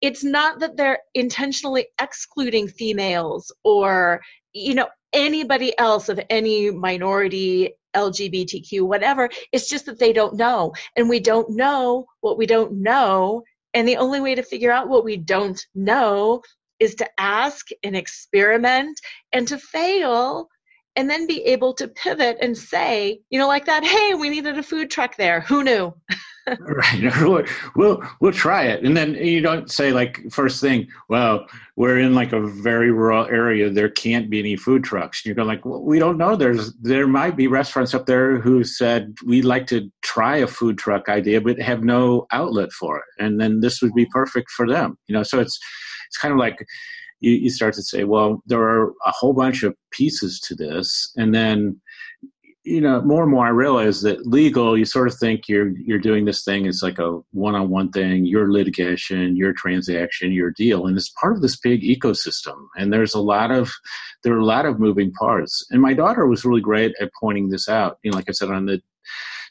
it's 0.01 0.23
not 0.23 0.59
that 0.59 0.75
they're 0.77 0.99
intentionally 1.13 1.87
excluding 2.01 2.67
females 2.67 3.53
or 3.63 4.19
you 4.53 4.75
know 4.75 4.87
anybody 5.13 5.77
else 5.77 6.09
of 6.09 6.19
any 6.29 6.71
minority 6.71 7.75
LGBTQ, 7.95 8.81
whatever. 8.83 9.29
It's 9.51 9.69
just 9.69 9.85
that 9.85 9.99
they 9.99 10.13
don't 10.13 10.35
know. 10.35 10.73
And 10.95 11.09
we 11.09 11.19
don't 11.19 11.49
know 11.51 12.05
what 12.21 12.37
we 12.37 12.45
don't 12.45 12.81
know. 12.81 13.43
And 13.73 13.87
the 13.87 13.97
only 13.97 14.21
way 14.21 14.35
to 14.35 14.43
figure 14.43 14.71
out 14.71 14.89
what 14.89 15.03
we 15.03 15.17
don't 15.17 15.61
know 15.75 16.41
is 16.79 16.95
to 16.95 17.09
ask 17.19 17.67
and 17.83 17.95
experiment 17.95 18.99
and 19.31 19.47
to 19.47 19.57
fail 19.57 20.47
and 20.95 21.09
then 21.09 21.27
be 21.27 21.43
able 21.43 21.73
to 21.75 21.87
pivot 21.87 22.37
and 22.41 22.57
say, 22.57 23.21
you 23.29 23.39
know, 23.39 23.47
like 23.47 23.65
that, 23.65 23.83
hey, 23.83 24.13
we 24.15 24.29
needed 24.29 24.57
a 24.57 24.63
food 24.63 24.91
truck 24.91 25.15
there. 25.17 25.41
Who 25.41 25.63
knew? 25.63 25.93
right. 26.59 27.47
We'll 27.75 28.03
we'll 28.19 28.31
try 28.31 28.63
it, 28.63 28.83
and 28.83 28.97
then 28.97 29.13
you 29.13 29.41
don't 29.41 29.71
say 29.71 29.91
like 29.91 30.21
first 30.31 30.59
thing. 30.59 30.87
Well, 31.07 31.45
we're 31.75 31.99
in 31.99 32.15
like 32.15 32.33
a 32.33 32.41
very 32.41 32.91
rural 32.91 33.25
area. 33.27 33.69
There 33.69 33.89
can't 33.89 34.29
be 34.29 34.39
any 34.39 34.55
food 34.55 34.83
trucks. 34.83 35.25
You 35.25 35.33
go 35.33 35.43
like, 35.43 35.63
well, 35.65 35.81
we 35.81 35.99
don't 35.99 36.17
know. 36.17 36.35
There's 36.35 36.73
there 36.81 37.07
might 37.07 37.37
be 37.37 37.47
restaurants 37.47 37.93
up 37.93 38.07
there 38.07 38.39
who 38.39 38.63
said 38.63 39.13
we'd 39.25 39.45
like 39.45 39.67
to 39.67 39.89
try 40.01 40.37
a 40.37 40.47
food 40.47 40.77
truck 40.77 41.07
idea, 41.07 41.39
but 41.41 41.59
have 41.59 41.83
no 41.83 42.27
outlet 42.31 42.71
for 42.71 42.97
it, 42.97 43.23
and 43.23 43.39
then 43.39 43.61
this 43.61 43.81
would 43.81 43.93
be 43.93 44.07
perfect 44.07 44.51
for 44.51 44.67
them. 44.67 44.97
You 45.07 45.15
know, 45.15 45.23
so 45.23 45.39
it's 45.39 45.59
it's 46.07 46.17
kind 46.17 46.33
of 46.33 46.39
like 46.39 46.65
you, 47.21 47.31
you 47.31 47.49
start 47.49 47.73
to 47.75 47.83
say, 47.83 48.03
well, 48.03 48.41
there 48.45 48.61
are 48.61 48.89
a 49.05 49.11
whole 49.11 49.33
bunch 49.33 49.63
of 49.63 49.75
pieces 49.91 50.39
to 50.41 50.55
this, 50.55 51.11
and 51.15 51.33
then 51.33 51.79
you 52.63 52.79
know, 52.79 53.01
more 53.01 53.23
and 53.23 53.31
more 53.31 53.47
I 53.47 53.49
realize 53.49 54.03
that 54.03 54.27
legal, 54.27 54.77
you 54.77 54.85
sort 54.85 55.07
of 55.07 55.15
think 55.17 55.47
you're 55.47 55.69
you're 55.79 55.97
doing 55.97 56.25
this 56.25 56.43
thing 56.43 56.67
as 56.67 56.83
like 56.83 56.99
a 56.99 57.19
one-on-one 57.31 57.91
thing, 57.91 58.25
your 58.25 58.51
litigation, 58.51 59.35
your 59.35 59.53
transaction, 59.53 60.31
your 60.31 60.51
deal, 60.51 60.85
and 60.85 60.95
it's 60.95 61.09
part 61.09 61.35
of 61.35 61.41
this 61.41 61.57
big 61.57 61.81
ecosystem. 61.81 62.67
And 62.77 62.93
there's 62.93 63.15
a 63.15 63.21
lot 63.21 63.49
of 63.49 63.71
there 64.23 64.33
are 64.33 64.39
a 64.39 64.45
lot 64.45 64.67
of 64.67 64.79
moving 64.79 65.11
parts. 65.13 65.65
And 65.71 65.81
my 65.81 65.93
daughter 65.93 66.27
was 66.27 66.45
really 66.45 66.61
great 66.61 66.93
at 67.01 67.11
pointing 67.19 67.49
this 67.49 67.67
out. 67.67 67.97
You 68.03 68.11
know, 68.11 68.17
like 68.17 68.29
I 68.29 68.33
said 68.33 68.51
on 68.51 68.67
the 68.67 68.79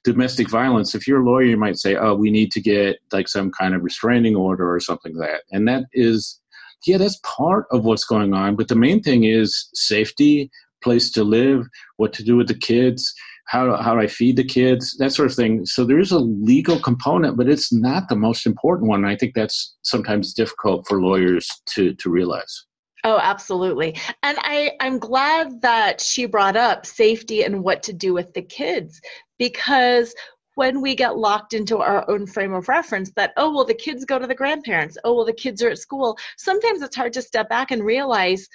domestic 0.05 0.49
violence, 0.49 0.95
if 0.95 1.09
you're 1.09 1.21
a 1.21 1.25
lawyer, 1.25 1.43
you 1.43 1.57
might 1.57 1.79
say, 1.79 1.97
"Oh, 1.97 2.15
we 2.15 2.31
need 2.31 2.53
to 2.53 2.61
get 2.61 2.99
like 3.13 3.27
some 3.27 3.51
kind 3.51 3.75
of 3.75 3.83
restraining 3.83 4.37
order 4.37 4.73
or 4.73 4.79
something 4.79 5.17
like 5.17 5.31
that," 5.31 5.43
and 5.51 5.67
that 5.67 5.85
is 5.93 6.40
yeah, 6.87 6.99
that's 6.99 7.21
part 7.25 7.67
of 7.71 7.85
what's 7.85 8.05
going 8.05 8.35
on. 8.35 8.57
But 8.57 8.69
the 8.69 8.77
main 8.77 9.03
thing 9.03 9.25
is 9.25 9.69
safety, 9.75 10.51
place 10.83 11.11
to 11.13 11.25
live, 11.25 11.67
what 11.97 12.13
to 12.15 12.25
do 12.25 12.37
with 12.37 12.49
the 12.49 12.55
kids, 12.55 13.13
how 13.47 13.77
how 13.77 13.99
I 13.99 14.07
feed 14.07 14.37
the 14.37 14.45
kids, 14.45 14.97
that 14.99 15.13
sort 15.13 15.31
of 15.31 15.37
thing. 15.37 15.67
So 15.67 15.85
there 15.85 15.99
is 15.99 16.13
a 16.13 16.19
legal 16.19 16.81
component, 16.81 17.37
but 17.37 17.49
it's 17.49 17.73
not 17.73 18.09
the 18.09 18.17
most 18.17 18.47
important 18.47 18.89
one. 18.89 19.05
I 19.05 19.17
think 19.17 19.35
that's 19.35 19.77
sometimes 19.83 20.35
difficult 20.35 20.87
for 20.89 21.01
lawyers 21.03 21.49
to 21.75 21.95
to 21.95 22.11
realize. 22.11 22.65
Oh, 23.03 23.19
absolutely. 23.19 23.97
And 24.23 24.37
I, 24.41 24.73
I'm 24.79 24.99
glad 24.99 25.63
that 25.63 26.03
she 26.03 26.27
brought 26.27 26.57
up 26.57 26.85
safety 26.85 27.43
and 27.43 27.65
what 27.65 27.85
to 27.85 27.95
do 27.95 28.13
with 28.13 28.35
the 28.35 28.43
kids 28.43 29.01
because 29.39 30.15
when 30.55 30.81
we 30.81 30.95
get 30.95 31.17
locked 31.17 31.55
into 31.55 31.79
our 31.79 32.09
own 32.11 32.27
frame 32.27 32.53
of 32.53 32.69
reference 32.69 33.11
that, 33.13 33.33
oh, 33.37 33.55
well, 33.55 33.65
the 33.65 33.75
kids 33.75 34.05
go 34.05 34.19
to 34.19 34.27
the 34.27 34.35
grandparents, 34.35 34.99
oh, 35.05 35.15
well, 35.15 35.25
the 35.25 35.33
kids 35.33 35.63
are 35.63 35.71
at 35.71 35.79
school, 35.79 36.19
sometimes 36.37 36.83
it's 36.83 36.97
hard 36.97 37.13
to 37.13 37.23
step 37.23 37.49
back 37.49 37.71
and 37.71 37.85
realize 37.85 38.49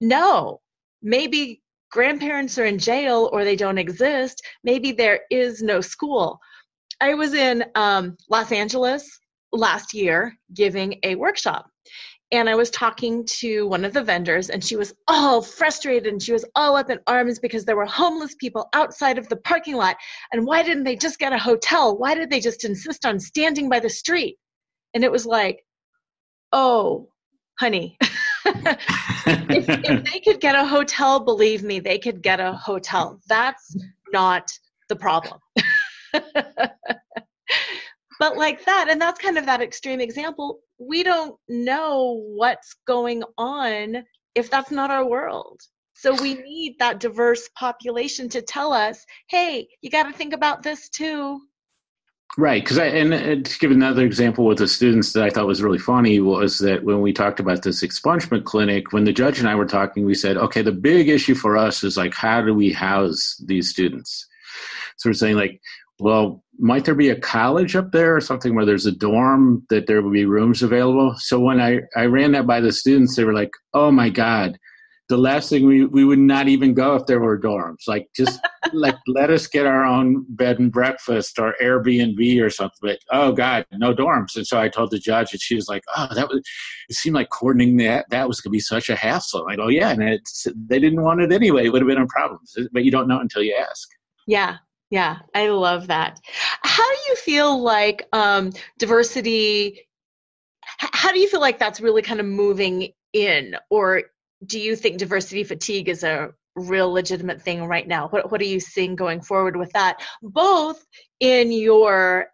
no, 0.00 0.60
maybe 1.02 1.62
grandparents 1.90 2.58
are 2.58 2.64
in 2.64 2.78
jail 2.78 3.30
or 3.32 3.44
they 3.44 3.56
don't 3.56 3.78
exist. 3.78 4.42
Maybe 4.64 4.92
there 4.92 5.20
is 5.30 5.62
no 5.62 5.80
school. 5.80 6.40
I 7.00 7.14
was 7.14 7.34
in 7.34 7.64
um, 7.74 8.16
Los 8.28 8.52
Angeles 8.52 9.18
last 9.52 9.94
year 9.94 10.36
giving 10.52 10.98
a 11.04 11.14
workshop. 11.14 11.70
And 12.34 12.50
I 12.50 12.56
was 12.56 12.68
talking 12.70 13.24
to 13.26 13.64
one 13.68 13.84
of 13.84 13.92
the 13.92 14.02
vendors, 14.02 14.50
and 14.50 14.62
she 14.62 14.74
was 14.74 14.92
all 15.06 15.40
frustrated 15.40 16.12
and 16.12 16.20
she 16.20 16.32
was 16.32 16.44
all 16.56 16.74
up 16.74 16.90
in 16.90 16.98
arms 17.06 17.38
because 17.38 17.64
there 17.64 17.76
were 17.76 17.86
homeless 17.86 18.34
people 18.34 18.68
outside 18.72 19.18
of 19.18 19.28
the 19.28 19.36
parking 19.36 19.76
lot. 19.76 19.96
And 20.32 20.44
why 20.44 20.64
didn't 20.64 20.82
they 20.82 20.96
just 20.96 21.20
get 21.20 21.32
a 21.32 21.38
hotel? 21.38 21.96
Why 21.96 22.16
did 22.16 22.30
they 22.30 22.40
just 22.40 22.64
insist 22.64 23.06
on 23.06 23.20
standing 23.20 23.68
by 23.68 23.78
the 23.78 23.88
street? 23.88 24.36
And 24.94 25.04
it 25.04 25.12
was 25.12 25.24
like, 25.24 25.64
oh, 26.50 27.08
honey. 27.60 27.96
if, 28.44 29.68
if 29.68 30.12
they 30.12 30.18
could 30.18 30.40
get 30.40 30.56
a 30.56 30.66
hotel, 30.66 31.20
believe 31.20 31.62
me, 31.62 31.78
they 31.78 31.98
could 32.00 32.20
get 32.20 32.40
a 32.40 32.52
hotel. 32.52 33.20
That's 33.28 33.76
not 34.12 34.50
the 34.88 34.96
problem. 34.96 35.38
but 38.24 38.38
like 38.38 38.64
that, 38.64 38.86
and 38.88 38.98
that's 38.98 39.20
kind 39.20 39.36
of 39.36 39.44
that 39.44 39.60
extreme 39.60 40.00
example, 40.00 40.60
we 40.78 41.02
don't 41.02 41.36
know 41.46 42.22
what's 42.34 42.74
going 42.86 43.22
on 43.36 44.02
if 44.34 44.50
that's 44.50 44.70
not 44.70 44.90
our 44.90 45.06
world. 45.06 45.60
So 45.92 46.14
we 46.22 46.32
need 46.32 46.76
that 46.78 47.00
diverse 47.00 47.50
population 47.54 48.30
to 48.30 48.40
tell 48.40 48.72
us, 48.72 49.04
hey, 49.28 49.68
you 49.82 49.90
got 49.90 50.04
to 50.04 50.12
think 50.14 50.32
about 50.32 50.62
this 50.62 50.88
too. 50.88 51.38
Right, 52.38 52.64
because 52.64 52.78
I 52.78 52.86
and 52.86 53.12
uh, 53.12 53.46
to 53.46 53.58
give 53.58 53.70
another 53.70 54.06
example 54.06 54.46
with 54.46 54.56
the 54.56 54.68
students 54.68 55.12
that 55.12 55.24
I 55.24 55.28
thought 55.28 55.46
was 55.46 55.62
really 55.62 55.78
funny 55.78 56.20
was 56.20 56.58
that 56.60 56.82
when 56.82 57.02
we 57.02 57.12
talked 57.12 57.40
about 57.40 57.60
this 57.60 57.82
expungement 57.82 58.44
clinic, 58.44 58.94
when 58.94 59.04
the 59.04 59.12
judge 59.12 59.38
and 59.38 59.46
I 59.46 59.54
were 59.54 59.66
talking, 59.66 60.06
we 60.06 60.14
said, 60.14 60.38
okay, 60.38 60.62
the 60.62 60.72
big 60.72 61.10
issue 61.10 61.34
for 61.34 61.58
us 61.58 61.84
is 61.84 61.98
like 61.98 62.14
how 62.14 62.40
do 62.40 62.54
we 62.54 62.72
house 62.72 63.38
these 63.44 63.68
students? 63.68 64.26
So 64.96 65.10
we're 65.10 65.12
saying 65.12 65.36
like, 65.36 65.60
well, 65.98 66.43
might 66.58 66.84
there 66.84 66.94
be 66.94 67.10
a 67.10 67.20
college 67.20 67.76
up 67.76 67.92
there 67.92 68.16
or 68.16 68.20
something 68.20 68.54
where 68.54 68.64
there's 68.64 68.86
a 68.86 68.92
dorm 68.92 69.64
that 69.70 69.86
there 69.86 70.02
would 70.02 70.12
be 70.12 70.24
rooms 70.24 70.62
available? 70.62 71.14
So 71.18 71.40
when 71.40 71.60
I 71.60 71.80
I 71.96 72.06
ran 72.06 72.32
that 72.32 72.46
by 72.46 72.60
the 72.60 72.72
students, 72.72 73.16
they 73.16 73.24
were 73.24 73.34
like, 73.34 73.50
oh 73.72 73.90
my 73.90 74.08
god, 74.08 74.58
the 75.08 75.16
last 75.18 75.50
thing 75.50 75.66
we, 75.66 75.84
we 75.84 76.04
would 76.04 76.18
not 76.18 76.48
even 76.48 76.72
go 76.72 76.94
if 76.94 77.06
there 77.06 77.20
were 77.20 77.38
dorms. 77.38 77.86
Like 77.86 78.08
just 78.16 78.40
like 78.72 78.96
let 79.06 79.30
us 79.30 79.46
get 79.46 79.66
our 79.66 79.84
own 79.84 80.24
bed 80.30 80.58
and 80.58 80.72
breakfast 80.72 81.38
or 81.38 81.54
Airbnb 81.60 82.42
or 82.42 82.50
something. 82.50 82.78
But 82.80 82.98
oh 83.12 83.32
God, 83.32 83.66
no 83.72 83.94
dorms. 83.94 84.36
And 84.36 84.46
so 84.46 84.58
I 84.58 84.68
told 84.68 84.90
the 84.90 84.98
judge, 84.98 85.32
and 85.32 85.40
she 85.40 85.54
was 85.54 85.68
like, 85.68 85.82
"Oh, 85.96 86.08
that 86.14 86.28
was." 86.28 86.40
It 86.88 86.96
seemed 86.96 87.14
like 87.14 87.30
coordinating 87.30 87.76
that 87.78 88.06
that 88.10 88.28
was 88.28 88.40
going 88.40 88.50
to 88.50 88.56
be 88.56 88.60
such 88.60 88.88
a 88.88 88.96
hassle. 88.96 89.46
I 89.48 89.56
go, 89.56 89.68
"Yeah," 89.68 89.90
and 89.90 90.02
it's, 90.02 90.46
they 90.68 90.78
didn't 90.78 91.02
want 91.02 91.20
it 91.20 91.32
anyway. 91.32 91.66
It 91.66 91.70
would 91.70 91.82
have 91.82 91.88
been 91.88 91.98
a 91.98 92.06
problem. 92.06 92.40
But 92.72 92.84
you 92.84 92.90
don't 92.90 93.08
know 93.08 93.20
until 93.20 93.42
you 93.42 93.54
ask. 93.54 93.88
Yeah, 94.26 94.56
yeah, 94.94 95.18
I 95.34 95.48
love 95.48 95.88
that. 95.88 96.20
How 96.62 96.88
do 96.88 96.98
you 97.08 97.16
feel 97.16 97.60
like 97.60 98.06
um, 98.12 98.52
diversity? 98.78 99.88
How 100.78 101.10
do 101.10 101.18
you 101.18 101.28
feel 101.28 101.40
like 101.40 101.58
that's 101.58 101.80
really 101.80 102.00
kind 102.00 102.20
of 102.20 102.26
moving 102.26 102.92
in, 103.12 103.56
or 103.70 104.04
do 104.46 104.60
you 104.60 104.76
think 104.76 104.98
diversity 104.98 105.42
fatigue 105.42 105.88
is 105.88 106.04
a 106.04 106.30
real 106.54 106.92
legitimate 106.92 107.42
thing 107.42 107.64
right 107.64 107.88
now? 107.88 108.06
What 108.06 108.30
what 108.30 108.40
are 108.40 108.44
you 108.44 108.60
seeing 108.60 108.94
going 108.94 109.20
forward 109.20 109.56
with 109.56 109.72
that? 109.72 110.00
Both 110.22 110.86
in 111.18 111.50
your 111.50 112.28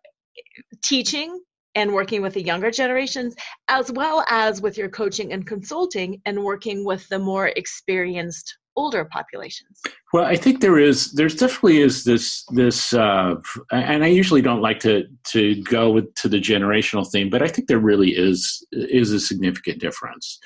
teaching 0.83 1.41
and 1.75 1.95
working 1.95 2.21
with 2.21 2.35
the 2.35 2.43
younger 2.43 2.71
generations, 2.71 3.37
as 3.69 3.91
well 3.91 4.23
as 4.29 4.61
with 4.61 4.77
your 4.77 4.91
coaching 4.91 5.33
and 5.33 5.47
consulting 5.47 6.21
and 6.27 6.45
working 6.45 6.85
with 6.85 7.09
the 7.09 7.19
more 7.19 7.47
experienced 7.49 8.59
older 8.77 9.05
populations 9.05 9.81
well 10.13 10.25
i 10.25 10.37
think 10.37 10.61
there 10.61 10.79
is 10.79 11.13
there's 11.13 11.35
definitely 11.35 11.81
is 11.81 12.05
this 12.05 12.45
this 12.53 12.93
uh, 12.93 13.35
and 13.73 14.05
i 14.05 14.07
usually 14.07 14.41
don't 14.41 14.63
like 14.63 14.79
to 14.79 15.05
to 15.25 15.61
go 15.65 15.91
with 15.91 16.13
to 16.15 16.29
the 16.29 16.41
generational 16.41 17.07
theme 17.11 17.29
but 17.29 17.43
i 17.43 17.49
think 17.49 17.69
there 17.69 17.79
really 17.79 18.11
is 18.11 18.67
is 18.73 19.13
a 19.13 19.21
significant 19.21 19.81
difference 19.81 20.39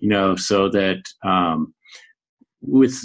you 0.00 0.08
know, 0.08 0.34
so 0.34 0.68
that 0.70 1.02
um, 1.22 1.74
with 2.62 2.98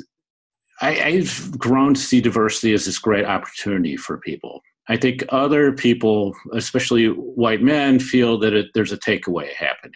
I, 0.82 1.02
I've 1.02 1.58
grown 1.58 1.94
to 1.94 2.00
see 2.00 2.20
diversity 2.20 2.74
as 2.74 2.86
this 2.86 2.98
great 2.98 3.26
opportunity 3.26 3.96
for 3.96 4.18
people. 4.18 4.62
I 4.88 4.98
think 4.98 5.24
other 5.30 5.72
people, 5.72 6.34
especially 6.54 7.08
white 7.08 7.62
men, 7.62 8.00
feel 8.00 8.38
that 8.40 8.54
it, 8.54 8.68
there's 8.74 8.92
a 8.92 8.98
takeaway 8.98 9.54
happening 9.54 9.94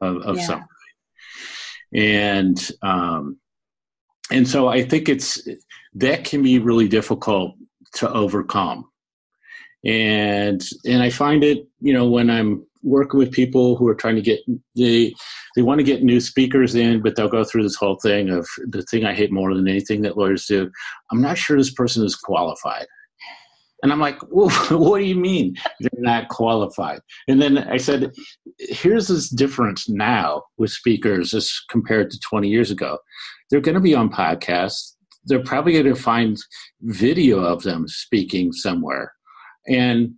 of, 0.00 0.16
of 0.22 0.36
yeah. 0.36 0.42
something. 0.42 0.68
And 1.94 2.70
um, 2.82 3.38
and 4.32 4.48
so 4.48 4.68
I 4.68 4.82
think 4.82 5.08
it's 5.08 5.46
that 5.94 6.24
can 6.24 6.42
be 6.42 6.58
really 6.58 6.88
difficult 6.88 7.54
to 7.94 8.10
overcome. 8.10 8.88
And 9.84 10.62
and 10.84 11.02
I 11.02 11.10
find 11.10 11.44
it, 11.44 11.66
you 11.80 11.92
know, 11.92 12.08
when 12.08 12.30
I'm 12.30 12.64
working 12.82 13.18
with 13.18 13.30
people 13.30 13.76
who 13.76 13.86
are 13.86 13.94
trying 13.94 14.16
to 14.16 14.22
get 14.22 14.40
they 14.76 15.14
they 15.54 15.62
want 15.62 15.78
to 15.78 15.84
get 15.84 16.02
new 16.02 16.20
speakers 16.20 16.74
in, 16.74 17.02
but 17.02 17.16
they'll 17.16 17.28
go 17.28 17.44
through 17.44 17.62
this 17.62 17.76
whole 17.76 17.96
thing 17.96 18.30
of 18.30 18.48
the 18.66 18.82
thing 18.82 19.04
I 19.04 19.14
hate 19.14 19.32
more 19.32 19.54
than 19.54 19.68
anything 19.68 20.02
that 20.02 20.16
lawyers 20.16 20.46
do. 20.46 20.70
I'm 21.10 21.20
not 21.20 21.38
sure 21.38 21.56
this 21.56 21.72
person 21.72 22.04
is 22.04 22.16
qualified. 22.16 22.86
And 23.82 23.92
I'm 23.92 24.00
like, 24.00 24.18
well, 24.30 24.50
what 24.78 24.98
do 24.98 25.04
you 25.04 25.16
mean 25.16 25.56
they're 25.80 25.90
not 25.94 26.28
qualified? 26.28 27.00
And 27.28 27.42
then 27.42 27.58
I 27.58 27.76
said, 27.76 28.12
here's 28.58 29.08
this 29.08 29.28
difference 29.28 29.88
now 29.88 30.44
with 30.56 30.70
speakers 30.70 31.34
as 31.34 31.52
compared 31.68 32.10
to 32.10 32.20
20 32.20 32.48
years 32.48 32.70
ago. 32.70 32.98
They're 33.52 33.60
going 33.60 33.74
to 33.74 33.80
be 33.80 33.94
on 33.94 34.10
podcasts. 34.10 34.94
They're 35.26 35.44
probably 35.44 35.74
going 35.74 35.84
to 35.84 35.94
find 35.94 36.38
video 36.80 37.40
of 37.40 37.62
them 37.62 37.86
speaking 37.86 38.50
somewhere. 38.50 39.12
And 39.68 40.14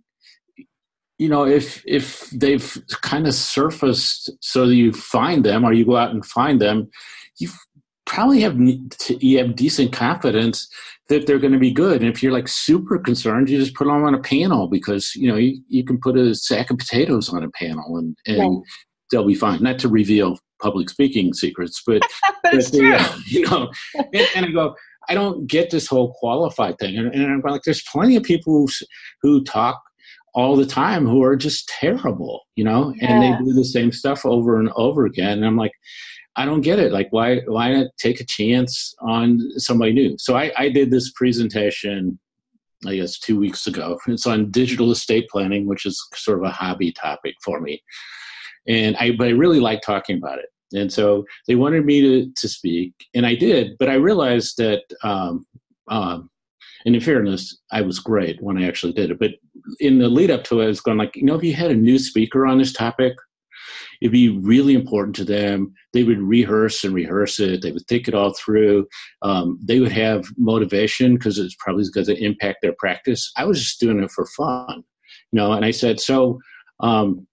you 1.17 1.29
know, 1.29 1.45
if 1.45 1.83
if 1.85 2.29
they've 2.31 2.81
kind 3.01 3.27
of 3.27 3.33
surfaced 3.33 4.31
so 4.41 4.65
that 4.67 4.75
you 4.75 4.91
find 4.93 5.45
them 5.45 5.63
or 5.63 5.73
you 5.73 5.85
go 5.85 5.97
out 5.97 6.11
and 6.11 6.25
find 6.25 6.61
them, 6.61 6.89
you 7.37 7.49
probably 8.05 8.41
have 8.41 8.57
you 8.57 9.37
have 9.37 9.55
decent 9.55 9.91
confidence 9.91 10.67
that 11.09 11.27
they're 11.27 11.39
going 11.39 11.53
to 11.53 11.59
be 11.59 11.71
good. 11.71 12.01
And 12.01 12.09
if 12.09 12.23
you're 12.23 12.31
like 12.31 12.47
super 12.47 12.97
concerned, 12.97 13.49
you 13.49 13.59
just 13.59 13.75
put 13.75 13.85
them 13.85 14.03
on 14.03 14.15
a 14.15 14.19
panel 14.21 14.67
because 14.67 15.13
you 15.13 15.27
know 15.27 15.37
you, 15.37 15.61
you 15.67 15.83
can 15.83 15.99
put 15.99 16.17
a 16.17 16.35
sack 16.35 16.71
of 16.71 16.77
potatoes 16.77 17.29
on 17.29 17.43
a 17.43 17.49
panel 17.49 17.97
and, 17.97 18.17
and 18.25 18.39
right. 18.39 18.63
they'll 19.11 19.27
be 19.27 19.35
fine. 19.35 19.61
Not 19.61 19.79
to 19.79 19.89
reveal 19.89 20.37
public 20.61 20.89
speaking 20.89 21.33
secrets, 21.33 21.81
but, 21.85 22.01
but 22.43 22.55
uh, 22.55 23.17
you 23.27 23.41
know, 23.49 23.71
and, 23.95 24.27
and, 24.35 24.45
I 24.45 24.51
go, 24.51 24.75
I 25.09 25.13
don't 25.13 25.47
get 25.47 25.69
this 25.69 25.87
whole 25.87 26.13
qualified 26.19 26.77
thing, 26.79 26.97
and, 26.97 27.13
and 27.13 27.25
I'm 27.25 27.41
like, 27.41 27.63
there's 27.63 27.83
plenty 27.91 28.15
of 28.15 28.23
people 28.23 28.53
who, 28.53 28.67
who 29.21 29.43
talk 29.43 29.81
all 30.35 30.57
the 30.57 30.65
time 30.65 31.07
who 31.07 31.23
are 31.23 31.35
just 31.35 31.67
terrible, 31.69 32.41
you 32.55 32.63
know, 32.63 32.93
yeah. 32.97 33.13
and 33.13 33.23
they 33.23 33.45
do 33.45 33.53
the 33.53 33.63
same 33.63 33.91
stuff 33.91 34.25
over 34.25 34.59
and 34.59 34.69
over 34.75 35.05
again. 35.05 35.37
And 35.37 35.45
I'm 35.45 35.55
like, 35.55 35.71
I 36.35 36.43
don't 36.43 36.61
get 36.61 36.79
it. 36.79 36.91
Like, 36.91 37.07
why 37.11 37.39
why 37.47 37.71
not 37.71 37.87
take 37.97 38.19
a 38.19 38.25
chance 38.25 38.93
on 38.99 39.39
somebody 39.57 39.93
new? 39.93 40.15
So 40.19 40.35
I, 40.35 40.51
I 40.57 40.69
did 40.69 40.91
this 40.91 41.11
presentation, 41.13 42.19
I 42.85 42.97
guess, 42.97 43.17
two 43.17 43.39
weeks 43.39 43.65
ago. 43.67 43.97
It's 44.07 44.27
on 44.27 44.51
digital 44.51 44.91
estate 44.91 45.29
planning, 45.29 45.65
which 45.65 45.85
is 45.85 46.05
sort 46.13 46.39
of 46.39 46.43
a 46.43 46.51
hobby 46.51 46.91
topic 46.91 47.35
for 47.41 47.61
me, 47.61 47.81
and 48.67 48.95
I 48.97 49.11
but 49.11 49.27
I 49.27 49.31
really 49.31 49.59
like 49.59 49.81
talking 49.81 50.17
about 50.17 50.39
it. 50.39 50.49
And 50.73 50.91
so 50.91 51.25
they 51.47 51.55
wanted 51.55 51.85
me 51.85 52.01
to 52.01 52.31
to 52.35 52.49
speak, 52.49 52.93
and 53.13 53.25
I 53.25 53.35
did. 53.35 53.77
But 53.79 53.89
I 53.89 53.95
realized 53.95 54.57
that, 54.57 54.83
um, 55.03 55.45
um, 55.87 56.29
and 56.85 56.95
in 56.95 57.01
fairness, 57.01 57.59
I 57.71 57.81
was 57.81 57.99
great 57.99 58.41
when 58.41 58.57
I 58.57 58.67
actually 58.67 58.93
did 58.93 59.11
it. 59.11 59.19
But 59.19 59.31
in 59.79 59.99
the 59.99 60.09
lead 60.09 60.31
up 60.31 60.43
to 60.45 60.61
it, 60.61 60.65
I 60.65 60.67
was 60.67 60.81
going 60.81 60.97
like, 60.97 61.15
you 61.15 61.23
know, 61.23 61.35
if 61.35 61.43
you 61.43 61.53
had 61.53 61.71
a 61.71 61.75
new 61.75 61.97
speaker 61.97 62.45
on 62.45 62.57
this 62.57 62.73
topic, 62.73 63.13
it'd 64.01 64.11
be 64.11 64.29
really 64.29 64.73
important 64.73 65.15
to 65.17 65.23
them. 65.23 65.73
They 65.93 66.03
would 66.03 66.19
rehearse 66.19 66.83
and 66.83 66.93
rehearse 66.93 67.39
it. 67.39 67.61
They 67.61 67.71
would 67.71 67.87
think 67.87 68.07
it 68.07 68.13
all 68.13 68.33
through. 68.33 68.87
Um, 69.21 69.59
they 69.63 69.79
would 69.79 69.91
have 69.91 70.25
motivation 70.37 71.15
because 71.15 71.39
it's 71.39 71.55
probably 71.59 71.85
going 71.93 72.05
to 72.07 72.23
impact 72.23 72.59
their 72.61 72.75
practice. 72.77 73.31
I 73.37 73.45
was 73.45 73.59
just 73.59 73.79
doing 73.79 74.03
it 74.03 74.11
for 74.11 74.25
fun, 74.27 74.83
you 75.31 75.37
know. 75.39 75.53
And 75.53 75.65
I 75.65 75.71
said, 75.71 75.99
so 75.99 76.39
um, 76.79 77.25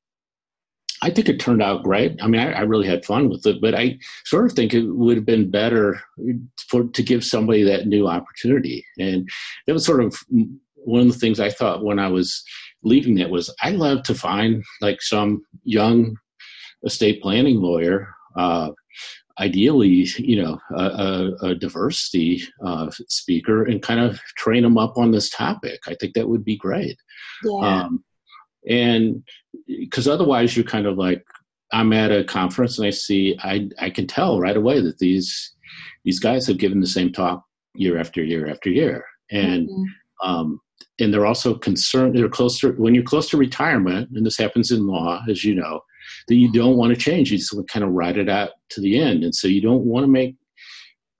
I 1.02 1.10
think 1.10 1.28
it 1.28 1.40
turned 1.40 1.62
out 1.62 1.82
great. 1.82 2.16
I 2.22 2.28
mean, 2.28 2.40
I, 2.40 2.52
I, 2.52 2.60
really 2.60 2.86
had 2.86 3.04
fun 3.04 3.28
with 3.28 3.44
it, 3.44 3.60
but 3.60 3.74
I 3.74 3.98
sort 4.24 4.46
of 4.46 4.52
think 4.52 4.72
it 4.72 4.86
would 4.86 5.16
have 5.16 5.26
been 5.26 5.50
better 5.50 6.00
for 6.68 6.84
to 6.84 7.02
give 7.02 7.24
somebody 7.24 7.64
that 7.64 7.88
new 7.88 8.06
opportunity. 8.06 8.86
And 8.98 9.28
that 9.66 9.72
was 9.72 9.84
sort 9.84 10.02
of 10.02 10.16
one 10.76 11.00
of 11.02 11.12
the 11.12 11.18
things 11.18 11.40
I 11.40 11.50
thought 11.50 11.84
when 11.84 11.98
I 11.98 12.08
was 12.08 12.42
leaving 12.84 13.18
it 13.18 13.30
was 13.30 13.54
I 13.60 13.70
love 13.70 14.04
to 14.04 14.14
find 14.14 14.62
like 14.80 15.02
some 15.02 15.42
young 15.64 16.16
estate 16.84 17.20
planning 17.20 17.60
lawyer, 17.60 18.08
uh, 18.36 18.70
ideally, 19.40 20.06
you 20.18 20.40
know, 20.40 20.58
a, 20.76 20.84
a, 20.84 21.46
a 21.48 21.54
diversity 21.54 22.42
uh, 22.64 22.90
speaker, 23.08 23.64
and 23.64 23.82
kind 23.82 24.00
of 24.00 24.20
train 24.36 24.62
them 24.62 24.78
up 24.78 24.96
on 24.96 25.10
this 25.10 25.30
topic. 25.30 25.80
I 25.86 25.94
think 25.94 26.14
that 26.14 26.28
would 26.28 26.44
be 26.44 26.56
great. 26.56 26.96
Yeah. 27.44 27.84
Um, 27.84 28.04
and 28.68 29.22
because 29.66 30.08
otherwise, 30.08 30.56
you're 30.56 30.64
kind 30.64 30.86
of 30.86 30.98
like, 30.98 31.24
I'm 31.72 31.92
at 31.92 32.12
a 32.12 32.24
conference 32.24 32.78
and 32.78 32.86
I 32.86 32.90
see, 32.90 33.36
I 33.42 33.68
I 33.78 33.90
can 33.90 34.06
tell 34.06 34.40
right 34.40 34.56
away 34.56 34.80
that 34.80 34.98
these 34.98 35.52
these 36.04 36.18
guys 36.18 36.46
have 36.46 36.58
given 36.58 36.80
the 36.80 36.86
same 36.86 37.12
talk 37.12 37.44
year 37.74 37.98
after 37.98 38.22
year 38.22 38.48
after 38.48 38.70
year, 38.70 39.04
and 39.30 39.68
mm-hmm. 39.68 40.28
um, 40.28 40.60
and 41.00 41.12
they're 41.12 41.26
also 41.26 41.54
concerned. 41.54 42.16
They're 42.16 42.28
closer 42.28 42.72
when 42.72 42.94
you're 42.94 43.04
close 43.04 43.30
to 43.30 43.36
retirement, 43.36 44.10
and 44.14 44.24
this 44.24 44.36
happens 44.36 44.70
in 44.70 44.86
law, 44.86 45.22
as 45.28 45.44
you 45.44 45.54
know 45.54 45.80
that 46.28 46.34
you 46.34 46.52
don't 46.52 46.76
want 46.76 46.94
to 46.94 47.00
change. 47.00 47.30
You 47.30 47.38
just 47.38 47.52
want 47.52 47.66
to 47.66 47.72
kind 47.72 47.84
of 47.84 47.92
ride 47.92 48.16
it 48.16 48.28
out 48.28 48.50
to 48.70 48.80
the 48.80 48.98
end. 48.98 49.24
And 49.24 49.34
so 49.34 49.48
you 49.48 49.60
don't 49.60 49.84
want 49.84 50.04
to 50.04 50.08
make 50.08 50.36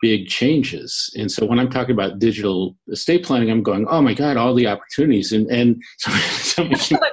big 0.00 0.26
changes. 0.28 1.10
And 1.16 1.30
so 1.30 1.46
when 1.46 1.58
I'm 1.58 1.70
talking 1.70 1.92
about 1.92 2.18
digital 2.18 2.76
estate 2.90 3.24
planning, 3.24 3.50
I'm 3.50 3.62
going, 3.62 3.86
oh 3.88 4.02
my 4.02 4.14
God, 4.14 4.36
all 4.36 4.54
the 4.54 4.66
opportunities. 4.66 5.32
And 5.32 5.48
and 5.50 5.82
somebody, 5.98 6.24
somebody, 6.34 6.74
yeah, 6.90 7.08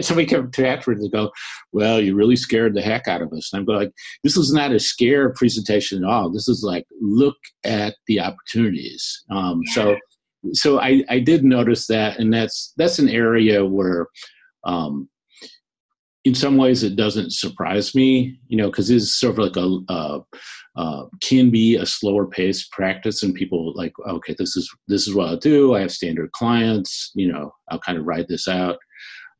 somebody 0.00 0.26
came 0.26 0.50
to 0.50 0.68
afterwards 0.68 1.02
and 1.02 1.12
go, 1.12 1.30
well, 1.72 2.00
you 2.00 2.14
really 2.14 2.36
scared 2.36 2.74
the 2.74 2.82
heck 2.82 3.08
out 3.08 3.22
of 3.22 3.32
us. 3.32 3.52
And 3.52 3.60
I'm 3.60 3.66
going, 3.66 3.78
like, 3.78 3.92
this 4.22 4.36
was 4.36 4.52
not 4.52 4.72
a 4.72 4.78
scare 4.78 5.30
presentation 5.30 6.04
at 6.04 6.10
all. 6.10 6.30
This 6.30 6.48
is 6.48 6.62
like, 6.62 6.86
look 7.00 7.36
at 7.64 7.94
the 8.06 8.20
opportunities. 8.20 9.24
Um, 9.30 9.60
yeah. 9.66 9.74
So 9.74 9.96
so 10.52 10.80
I, 10.80 11.02
I 11.08 11.18
did 11.18 11.44
notice 11.44 11.88
that, 11.88 12.18
and 12.18 12.32
that's 12.32 12.72
that's 12.76 13.00
an 13.00 13.08
area 13.08 13.64
where 13.64 14.06
um, 14.64 15.08
in 16.26 16.34
some 16.34 16.56
ways 16.56 16.82
it 16.82 16.96
doesn't 16.96 17.32
surprise 17.32 17.94
me 17.94 18.38
you 18.48 18.56
know 18.56 18.68
because 18.68 18.90
it's 18.90 19.14
sort 19.14 19.38
of 19.38 19.38
like 19.38 19.56
a 19.56 19.78
uh, 19.88 20.18
uh, 20.76 21.04
can 21.22 21.50
be 21.50 21.76
a 21.76 21.86
slower 21.86 22.26
paced 22.26 22.70
practice 22.70 23.22
and 23.22 23.34
people 23.34 23.72
like 23.74 23.92
okay 24.08 24.34
this 24.38 24.56
is 24.56 24.70
this 24.88 25.08
is 25.08 25.14
what 25.14 25.28
i'll 25.28 25.36
do. 25.36 25.74
I 25.74 25.80
have 25.80 25.92
standard 25.92 26.32
clients 26.32 27.12
you 27.14 27.32
know 27.32 27.52
i'll 27.70 27.80
kind 27.80 27.98
of 27.98 28.04
write 28.06 28.28
this 28.28 28.46
out. 28.48 28.76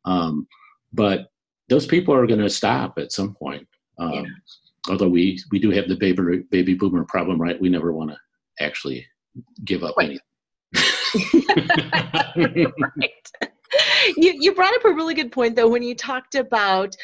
Um, 0.05 0.47
but 0.93 1.27
those 1.69 1.85
people 1.85 2.13
are 2.13 2.25
going 2.27 2.39
to 2.39 2.49
stop 2.49 2.97
at 2.97 3.11
some 3.11 3.35
point. 3.35 3.67
Um, 3.99 4.13
yeah. 4.13 4.23
although 4.89 5.09
we 5.09 5.39
we 5.51 5.59
do 5.59 5.71
have 5.71 5.87
the 5.87 5.95
baby 5.95 6.43
baby 6.49 6.73
boomer 6.73 7.05
problem 7.05 7.41
right? 7.41 7.59
We 7.59 7.69
never 7.69 7.91
want 7.93 8.11
to 8.11 8.17
actually 8.65 9.05
give 9.65 9.83
up 9.83 9.95
anything. 9.99 10.19
Right. 12.37 13.31
You, 14.15 14.33
you 14.39 14.53
brought 14.53 14.75
up 14.75 14.85
a 14.85 14.93
really 14.93 15.13
good 15.13 15.31
point 15.31 15.55
though 15.55 15.67
when 15.67 15.83
you 15.83 15.95
talked 15.95 16.35
about 16.35 16.95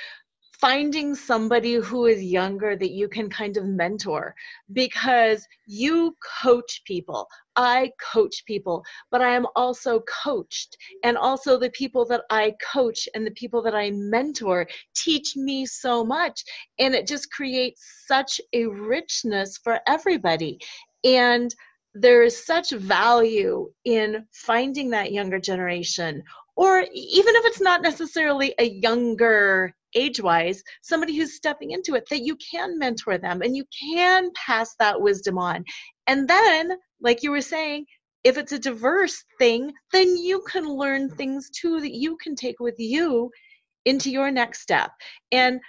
finding 0.63 1.13
somebody 1.13 1.73
who 1.73 2.05
is 2.05 2.23
younger 2.23 2.73
that 2.73 2.91
you 2.91 3.09
can 3.09 3.29
kind 3.29 3.57
of 3.57 3.65
mentor 3.65 4.33
because 4.71 5.45
you 5.67 6.15
coach 6.41 6.81
people. 6.85 7.27
I 7.57 7.91
coach 8.13 8.45
people, 8.45 8.81
but 9.11 9.21
I 9.21 9.35
am 9.35 9.45
also 9.57 10.05
coached. 10.23 10.77
And 11.03 11.17
also, 11.17 11.59
the 11.59 11.69
people 11.71 12.05
that 12.05 12.21
I 12.29 12.53
coach 12.73 13.09
and 13.13 13.27
the 13.27 13.31
people 13.31 13.61
that 13.63 13.75
I 13.75 13.91
mentor 13.91 14.65
teach 14.95 15.35
me 15.35 15.65
so 15.65 16.05
much. 16.05 16.41
And 16.79 16.95
it 16.95 17.07
just 17.07 17.29
creates 17.29 17.81
such 18.07 18.39
a 18.53 18.65
richness 18.67 19.57
for 19.61 19.81
everybody. 19.85 20.59
And 21.03 21.53
there 21.93 22.23
is 22.23 22.45
such 22.45 22.69
value 22.69 23.69
in 23.83 24.25
finding 24.31 24.91
that 24.91 25.11
younger 25.11 25.39
generation 25.39 26.23
or 26.55 26.85
even 26.93 27.35
if 27.35 27.45
it's 27.45 27.61
not 27.61 27.81
necessarily 27.81 28.53
a 28.59 28.65
younger 28.65 29.75
age 29.95 30.21
wise, 30.21 30.63
somebody 30.81 31.15
who's 31.15 31.35
stepping 31.35 31.71
into 31.71 31.95
it, 31.95 32.07
that 32.09 32.21
you 32.21 32.35
can 32.37 32.77
mentor 32.77 33.17
them 33.17 33.41
and 33.41 33.55
you 33.55 33.65
can 33.77 34.29
pass 34.35 34.75
that 34.79 35.01
wisdom 35.01 35.37
on. 35.37 35.63
And 36.07 36.27
then, 36.27 36.71
like 37.01 37.23
you 37.23 37.31
were 37.31 37.41
saying, 37.41 37.85
if 38.23 38.37
it's 38.37 38.51
a 38.53 38.59
diverse 38.59 39.23
thing, 39.37 39.71
then 39.91 40.15
you 40.15 40.41
can 40.47 40.67
learn 40.67 41.09
things 41.09 41.49
too 41.49 41.81
that 41.81 41.93
you 41.93 42.17
can 42.17 42.35
take 42.35 42.59
with 42.59 42.75
you 42.79 43.29
into 43.85 44.09
your 44.09 44.31
next 44.31 44.61
step. 44.61 44.91
And 45.31 45.59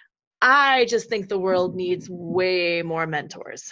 I 0.41 0.85
just 0.87 1.09
think 1.09 1.29
the 1.29 1.39
world 1.39 1.75
needs 1.75 2.09
way 2.09 2.83
more 2.83 3.07
mentors. 3.07 3.71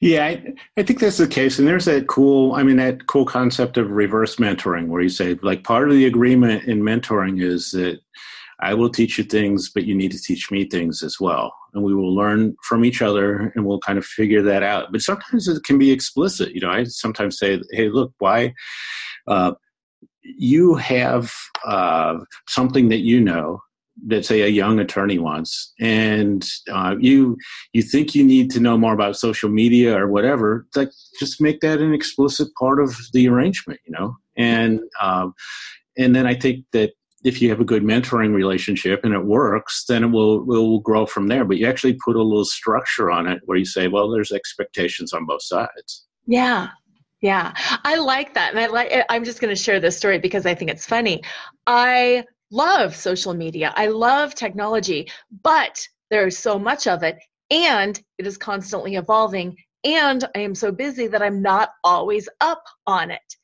Yeah, 0.00 0.26
I, 0.26 0.54
I, 0.76 0.82
think 0.82 1.00
that's 1.00 1.16
the 1.16 1.26
case. 1.26 1.58
And 1.58 1.66
there's 1.66 1.86
that 1.86 2.06
cool, 2.06 2.54
I 2.54 2.62
mean, 2.62 2.76
that 2.76 3.06
cool 3.06 3.24
concept 3.24 3.78
of 3.78 3.90
reverse 3.90 4.36
mentoring 4.36 4.88
where 4.88 5.00
you 5.00 5.08
say, 5.08 5.38
like, 5.42 5.64
part 5.64 5.88
of 5.88 5.94
the 5.94 6.04
agreement 6.04 6.64
in 6.64 6.82
mentoring 6.82 7.42
is 7.42 7.70
that 7.70 7.98
I 8.64 8.72
will 8.72 8.88
teach 8.88 9.18
you 9.18 9.24
things, 9.24 9.70
but 9.70 9.84
you 9.84 9.94
need 9.94 10.10
to 10.12 10.20
teach 10.20 10.50
me 10.50 10.64
things 10.64 11.02
as 11.02 11.20
well. 11.20 11.54
And 11.74 11.84
we 11.84 11.94
will 11.94 12.14
learn 12.14 12.56
from 12.62 12.84
each 12.84 13.02
other 13.02 13.52
and 13.54 13.66
we'll 13.66 13.80
kind 13.80 13.98
of 13.98 14.06
figure 14.06 14.42
that 14.42 14.62
out. 14.62 14.90
But 14.90 15.02
sometimes 15.02 15.48
it 15.48 15.62
can 15.64 15.78
be 15.78 15.92
explicit. 15.92 16.54
You 16.54 16.62
know, 16.62 16.70
I 16.70 16.84
sometimes 16.84 17.38
say, 17.38 17.60
hey, 17.72 17.90
look, 17.90 18.12
why? 18.18 18.54
Uh, 19.26 19.52
you 20.22 20.74
have 20.76 21.30
uh, 21.66 22.16
something 22.48 22.88
that 22.88 23.00
you 23.00 23.20
know 23.20 23.60
that 24.06 24.24
say 24.24 24.42
a 24.42 24.48
young 24.48 24.80
attorney 24.80 25.18
wants 25.18 25.72
and 25.78 26.48
uh, 26.72 26.96
you 26.98 27.36
you 27.74 27.82
think 27.82 28.12
you 28.14 28.24
need 28.24 28.50
to 28.50 28.58
know 28.58 28.76
more 28.76 28.92
about 28.92 29.16
social 29.16 29.48
media 29.48 29.96
or 29.96 30.08
whatever 30.08 30.66
like 30.74 30.90
just 31.20 31.40
make 31.40 31.60
that 31.60 31.78
an 31.80 31.94
explicit 31.94 32.48
part 32.58 32.80
of 32.80 32.96
the 33.12 33.28
arrangement 33.28 33.78
you 33.86 33.92
know 33.92 34.16
and 34.36 34.80
um, 35.00 35.32
and 35.96 36.16
then 36.16 36.26
i 36.26 36.34
think 36.34 36.64
that 36.72 36.90
if 37.24 37.40
you 37.40 37.48
have 37.48 37.60
a 37.60 37.64
good 37.64 37.82
mentoring 37.82 38.34
relationship 38.34 39.00
and 39.04 39.14
it 39.14 39.24
works 39.24 39.84
then 39.88 40.04
it 40.04 40.08
will 40.08 40.44
will 40.44 40.78
grow 40.80 41.06
from 41.06 41.26
there 41.26 41.44
but 41.44 41.56
you 41.56 41.66
actually 41.66 41.96
put 42.04 42.16
a 42.16 42.22
little 42.22 42.44
structure 42.44 43.10
on 43.10 43.26
it 43.26 43.40
where 43.46 43.58
you 43.58 43.64
say 43.64 43.88
well 43.88 44.10
there's 44.10 44.32
expectations 44.32 45.12
on 45.12 45.26
both 45.26 45.42
sides 45.42 46.06
yeah 46.26 46.68
yeah, 47.20 47.54
I 47.56 47.96
like 47.96 48.34
that. 48.34 48.50
And 48.50 48.60
I 48.60 48.66
like 48.66 48.88
eh, 48.90 49.02
I'm 49.08 49.24
just 49.24 49.40
going 49.40 49.48
to 49.48 49.58
share 49.58 49.80
this 49.80 49.96
story 49.96 50.18
because 50.18 50.44
I 50.44 50.54
think 50.54 50.70
it's 50.70 50.84
funny. 50.84 51.22
I 51.66 52.24
love 52.50 52.94
social 52.94 53.32
media. 53.32 53.72
I 53.74 53.86
love 53.86 54.34
technology, 54.34 55.10
but 55.42 55.88
there's 56.10 56.36
so 56.36 56.58
much 56.58 56.86
of 56.86 57.02
it 57.02 57.16
and 57.50 57.98
it 58.18 58.26
is 58.26 58.36
constantly 58.36 58.96
evolving 58.96 59.56
and 59.84 60.24
I 60.34 60.40
am 60.40 60.54
so 60.54 60.72
busy 60.72 61.06
that 61.08 61.22
I'm 61.22 61.42
not 61.42 61.70
always 61.82 62.28
up 62.40 62.64
on 62.86 63.10
it. 63.10 63.36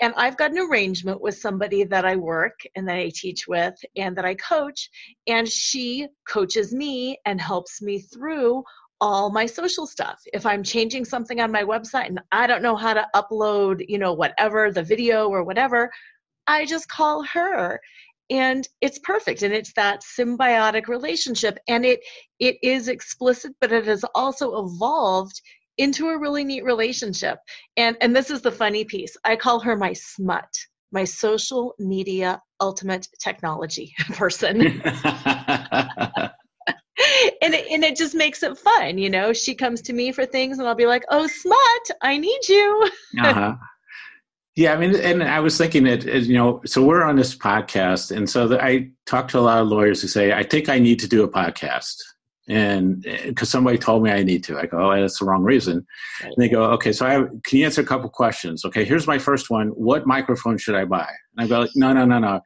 And 0.00 0.14
I've 0.16 0.36
got 0.36 0.50
an 0.50 0.58
arrangement 0.58 1.20
with 1.20 1.38
somebody 1.38 1.84
that 1.84 2.04
I 2.04 2.16
work 2.16 2.60
and 2.74 2.88
that 2.88 2.96
I 2.96 3.12
teach 3.14 3.46
with 3.46 3.74
and 3.96 4.16
that 4.16 4.24
I 4.24 4.34
coach, 4.34 4.90
and 5.26 5.48
she 5.48 6.08
coaches 6.28 6.74
me 6.74 7.18
and 7.24 7.40
helps 7.40 7.80
me 7.82 8.00
through 8.00 8.64
all 9.00 9.30
my 9.30 9.46
social 9.46 9.86
stuff. 9.86 10.20
If 10.32 10.46
I'm 10.46 10.62
changing 10.62 11.04
something 11.04 11.40
on 11.40 11.52
my 11.52 11.64
website 11.64 12.06
and 12.06 12.20
I 12.30 12.46
don't 12.46 12.62
know 12.62 12.76
how 12.76 12.94
to 12.94 13.06
upload, 13.14 13.84
you 13.88 13.98
know, 13.98 14.12
whatever, 14.12 14.70
the 14.70 14.82
video 14.82 15.28
or 15.28 15.44
whatever, 15.44 15.90
I 16.46 16.66
just 16.66 16.88
call 16.88 17.24
her 17.24 17.80
and 18.30 18.66
it's 18.80 18.98
perfect 19.00 19.42
and 19.42 19.52
it's 19.52 19.72
that 19.74 20.00
symbiotic 20.02 20.86
relationship 20.88 21.58
and 21.68 21.84
it 21.84 22.00
it 22.38 22.56
is 22.62 22.88
explicit 22.88 23.52
but 23.60 23.72
it 23.72 23.86
has 23.86 24.04
also 24.14 24.64
evolved 24.64 25.40
into 25.78 26.08
a 26.08 26.18
really 26.18 26.44
neat 26.44 26.64
relationship 26.64 27.38
and 27.76 27.96
and 28.00 28.14
this 28.14 28.30
is 28.30 28.42
the 28.42 28.52
funny 28.52 28.84
piece 28.84 29.16
i 29.24 29.36
call 29.36 29.60
her 29.60 29.76
my 29.76 29.92
smut 29.92 30.48
my 30.92 31.04
social 31.04 31.74
media 31.78 32.40
ultimate 32.60 33.08
technology 33.20 33.94
person 34.14 34.82
and 37.42 37.54
it, 37.54 37.66
and 37.70 37.84
it 37.84 37.96
just 37.96 38.14
makes 38.14 38.42
it 38.42 38.58
fun, 38.58 38.98
you 38.98 39.10
know. 39.10 39.32
She 39.32 39.54
comes 39.54 39.82
to 39.82 39.92
me 39.92 40.12
for 40.12 40.26
things, 40.26 40.58
and 40.58 40.68
I'll 40.68 40.74
be 40.74 40.86
like, 40.86 41.04
"Oh, 41.10 41.26
smut, 41.26 41.98
I 42.02 42.18
need 42.18 42.48
you." 42.48 42.90
uh-huh. 43.22 43.54
Yeah, 44.54 44.74
I 44.74 44.76
mean, 44.76 44.94
and 44.96 45.22
I 45.22 45.40
was 45.40 45.56
thinking 45.56 45.84
that 45.84 46.04
you 46.04 46.34
know, 46.34 46.60
so 46.66 46.82
we're 46.82 47.02
on 47.02 47.16
this 47.16 47.34
podcast, 47.34 48.14
and 48.14 48.28
so 48.28 48.48
the, 48.48 48.62
I 48.62 48.90
talk 49.06 49.28
to 49.28 49.38
a 49.38 49.40
lot 49.40 49.62
of 49.62 49.68
lawyers 49.68 50.02
who 50.02 50.08
say, 50.08 50.32
"I 50.32 50.42
think 50.42 50.68
I 50.68 50.78
need 50.78 50.98
to 51.00 51.08
do 51.08 51.22
a 51.22 51.28
podcast," 51.28 51.96
and 52.48 53.06
eh, 53.06 53.26
because 53.26 53.48
somebody 53.48 53.78
told 53.78 54.02
me 54.02 54.10
I 54.10 54.22
need 54.22 54.44
to, 54.44 54.58
I 54.58 54.66
go, 54.66 54.90
"Oh, 54.90 55.00
that's 55.00 55.18
the 55.18 55.24
wrong 55.24 55.42
reason." 55.42 55.86
And 56.22 56.34
they 56.36 56.48
go, 56.48 56.64
"Okay, 56.72 56.92
so 56.92 57.06
I 57.06 57.12
have, 57.12 57.28
can 57.44 57.58
you 57.58 57.64
answer 57.64 57.80
a 57.80 57.86
couple 57.86 58.08
questions?" 58.10 58.64
Okay, 58.64 58.84
here's 58.84 59.06
my 59.06 59.18
first 59.18 59.50
one: 59.50 59.68
What 59.68 60.06
microphone 60.06 60.58
should 60.58 60.74
I 60.74 60.84
buy? 60.84 61.08
And 61.36 61.44
I 61.44 61.48
go, 61.48 61.68
"No, 61.74 61.92
no, 61.92 62.04
no, 62.04 62.18
no. 62.18 62.40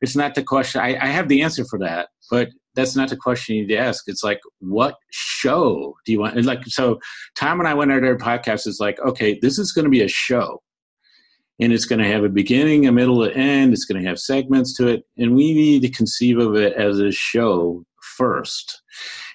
It's 0.00 0.16
not 0.16 0.34
the 0.34 0.42
question. 0.42 0.80
I, 0.80 0.96
I 0.96 1.06
have 1.06 1.28
the 1.28 1.42
answer 1.42 1.64
for 1.64 1.78
that, 1.80 2.08
but 2.30 2.48
that's 2.74 2.96
not 2.96 3.08
the 3.08 3.16
question 3.16 3.56
you 3.56 3.62
need 3.62 3.74
to 3.74 3.78
ask. 3.78 4.04
It's 4.06 4.24
like, 4.24 4.40
what 4.60 4.96
show 5.10 5.94
do 6.04 6.12
you 6.12 6.20
want? 6.20 6.36
And 6.36 6.46
like, 6.46 6.64
so 6.66 6.98
Tom 7.36 7.60
and 7.60 7.68
I 7.68 7.74
went 7.74 7.92
out 7.92 8.04
our 8.04 8.16
podcast 8.16 8.66
is 8.66 8.78
like, 8.80 8.98
okay, 9.00 9.38
this 9.40 9.58
is 9.58 9.72
going 9.72 9.84
to 9.84 9.90
be 9.90 10.02
a 10.02 10.08
show. 10.08 10.62
And 11.60 11.72
it's 11.72 11.84
going 11.84 11.98
to 11.98 12.08
have 12.08 12.24
a 12.24 12.28
beginning, 12.30 12.86
a 12.86 12.92
middle, 12.92 13.22
an 13.22 13.32
end. 13.32 13.72
It's 13.74 13.84
going 13.84 14.02
to 14.02 14.08
have 14.08 14.18
segments 14.18 14.74
to 14.76 14.86
it. 14.86 15.02
And 15.18 15.34
we 15.34 15.52
need 15.52 15.82
to 15.82 15.90
conceive 15.90 16.38
of 16.38 16.54
it 16.54 16.72
as 16.74 17.00
a 17.00 17.12
show 17.12 17.84
first. 18.16 18.82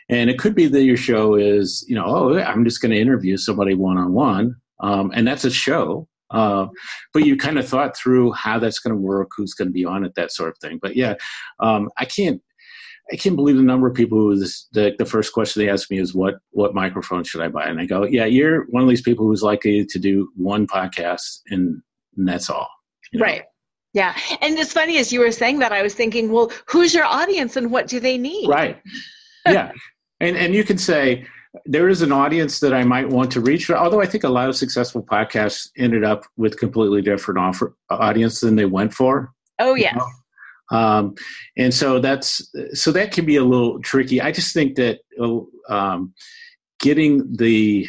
And 0.10 0.30
it 0.30 0.38
could 0.38 0.56
be 0.56 0.68
that 0.68 0.84
your 0.84 0.98
show 0.98 1.36
is, 1.36 1.84
you 1.88 1.96
know, 1.96 2.06
oh, 2.06 2.40
I'm 2.40 2.64
just 2.64 2.82
going 2.82 2.92
to 2.92 3.00
interview 3.00 3.38
somebody 3.38 3.74
one 3.74 3.98
on 3.98 4.14
one. 4.14 4.56
And 4.82 5.28
that's 5.28 5.46
a 5.46 5.52
show. 5.52 6.08
Uh, 6.32 6.68
but 7.14 7.24
you 7.24 7.38
kind 7.38 7.58
of 7.58 7.68
thought 7.68 7.96
through 7.96 8.32
how 8.34 8.60
that's 8.60 8.80
going 8.80 8.96
to 8.96 9.02
work, 9.02 9.30
who's 9.36 9.54
going 9.54 9.68
to 9.68 9.74
be 9.74 9.86
on 9.86 10.04
it, 10.04 10.14
that 10.16 10.32
sort 10.32 10.50
of 10.50 10.58
thing. 10.58 10.80
But 10.82 10.96
yeah, 10.96 11.16
um, 11.60 11.90
I 11.98 12.06
can't 12.06 12.42
I 13.12 13.16
can't 13.16 13.36
believe 13.36 13.56
the 13.56 13.62
number 13.62 13.88
of 13.88 13.94
people 13.94 14.18
who 14.18 14.40
this, 14.40 14.68
the, 14.72 14.96
the 14.98 15.06
first 15.06 15.32
question 15.34 15.62
they 15.62 15.70
ask 15.70 15.92
me 15.92 16.00
is 16.00 16.16
what 16.16 16.36
what 16.52 16.74
microphone 16.74 17.24
should 17.24 17.42
I 17.42 17.48
buy? 17.48 17.66
And 17.66 17.80
I 17.80 17.86
go, 17.86 18.04
yeah, 18.04 18.26
you're 18.26 18.66
one 18.72 18.82
of 18.82 18.90
these 18.90 19.04
people 19.04 19.28
who's 19.28 19.44
likely 19.44 19.86
to 19.86 20.00
do 20.00 20.30
one 20.36 20.66
podcast 20.66 21.42
and, 21.50 21.82
and 22.18 22.28
that's 22.28 22.50
all. 22.50 22.68
You 23.12 23.20
know? 23.20 23.26
Right. 23.26 23.44
Yeah. 23.94 24.18
And 24.42 24.58
it's 24.58 24.74
funny 24.74 24.98
as 24.98 25.14
you 25.14 25.20
were 25.20 25.32
saying 25.32 25.60
that, 25.60 25.72
I 25.72 25.84
was 25.84 25.94
thinking, 25.94 26.32
well, 26.32 26.52
who's 26.68 26.94
your 26.94 27.06
audience 27.06 27.56
and 27.56 27.72
what 27.72 27.88
do 27.88 28.00
they 28.00 28.18
need? 28.18 28.50
Right. 28.50 28.82
Yeah. 29.48 29.72
And 30.20 30.36
and 30.38 30.54
you 30.54 30.64
can 30.64 30.78
say 30.78 31.26
there 31.66 31.88
is 31.88 32.02
an 32.02 32.12
audience 32.12 32.60
that 32.60 32.74
I 32.74 32.84
might 32.84 33.08
want 33.10 33.32
to 33.32 33.42
reach. 33.42 33.70
Although 33.70 34.02
I 34.02 34.06
think 34.06 34.24
a 34.24 34.30
lot 34.30 34.50
of 34.50 34.56
successful 34.56 35.04
podcasts 35.04 35.70
ended 35.78 36.04
up 36.04 36.26
with 36.38 36.60
completely 36.60 37.02
different 37.02 37.40
offer 37.40 37.76
audience 37.90 38.42
than 38.42 38.56
they 38.56 38.66
went 38.66 38.94
for. 38.94 39.34
Oh 39.60 39.76
yes. 39.76 39.94
You 39.94 40.00
know? 40.00 40.08
Um, 40.72 41.16
and 41.58 41.74
so 41.74 42.00
that's 42.00 42.52
so 42.74 42.92
that 42.92 43.12
can 43.12 43.26
be 43.26 43.36
a 43.36 43.44
little 43.44 43.80
tricky. 43.82 44.22
I 44.22 44.32
just 44.32 44.54
think 44.54 44.76
that 44.76 45.00
um, 45.70 46.14
getting 46.80 47.32
the 47.36 47.88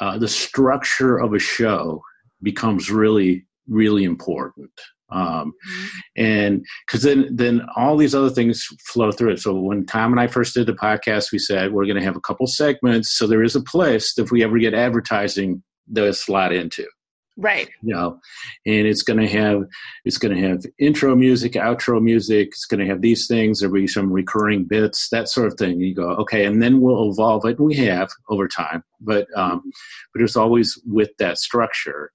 uh, 0.00 0.18
the 0.18 0.28
structure 0.28 1.18
of 1.18 1.34
a 1.34 1.38
show 1.38 2.02
becomes 2.42 2.90
really 2.90 3.46
really 3.68 4.04
important. 4.04 4.70
Um, 5.12 5.52
mm-hmm. 5.52 5.98
and 6.16 6.66
because 6.86 7.02
then 7.02 7.34
then 7.34 7.62
all 7.76 7.96
these 7.96 8.14
other 8.14 8.30
things 8.30 8.64
flow 8.84 9.12
through 9.12 9.32
it. 9.32 9.40
So 9.40 9.54
when 9.54 9.86
Tom 9.86 10.12
and 10.12 10.20
I 10.20 10.26
first 10.26 10.54
did 10.54 10.66
the 10.66 10.74
podcast, 10.74 11.32
we 11.32 11.38
said 11.38 11.72
we're 11.72 11.86
going 11.86 11.98
to 11.98 12.04
have 12.04 12.16
a 12.16 12.20
couple 12.20 12.46
segments, 12.46 13.10
so 13.10 13.26
there 13.26 13.42
is 13.42 13.56
a 13.56 13.62
place 13.62 14.16
if 14.18 14.30
we 14.30 14.42
ever 14.44 14.58
get 14.58 14.74
advertising 14.74 15.62
that 15.92 16.14
slot 16.14 16.52
into. 16.52 16.86
Right. 17.36 17.70
You 17.82 17.94
know 17.94 18.20
and 18.66 18.86
it's 18.86 19.02
going 19.02 19.18
to 19.18 19.28
have 19.28 19.62
it's 20.04 20.18
going 20.18 20.34
to 20.34 20.48
have 20.48 20.62
intro 20.78 21.16
music 21.16 21.52
outro 21.52 22.02
music 22.02 22.48
it's 22.48 22.66
going 22.66 22.80
to 22.80 22.86
have 22.86 23.00
these 23.00 23.26
things 23.26 23.60
there'll 23.60 23.74
be 23.74 23.86
some 23.86 24.12
recurring 24.12 24.64
bits 24.64 25.08
that 25.10 25.28
sort 25.28 25.46
of 25.46 25.54
thing. 25.58 25.80
You 25.80 25.94
go 25.94 26.10
okay 26.16 26.44
and 26.44 26.62
then 26.62 26.80
we'll 26.80 27.10
evolve 27.10 27.46
it 27.46 27.58
we 27.58 27.76
have 27.76 28.10
over 28.28 28.46
time 28.46 28.82
but 29.00 29.26
um 29.36 29.62
but 30.12 30.22
it's 30.22 30.36
always 30.36 30.78
with 30.86 31.10
that 31.18 31.38
structure 31.38 32.12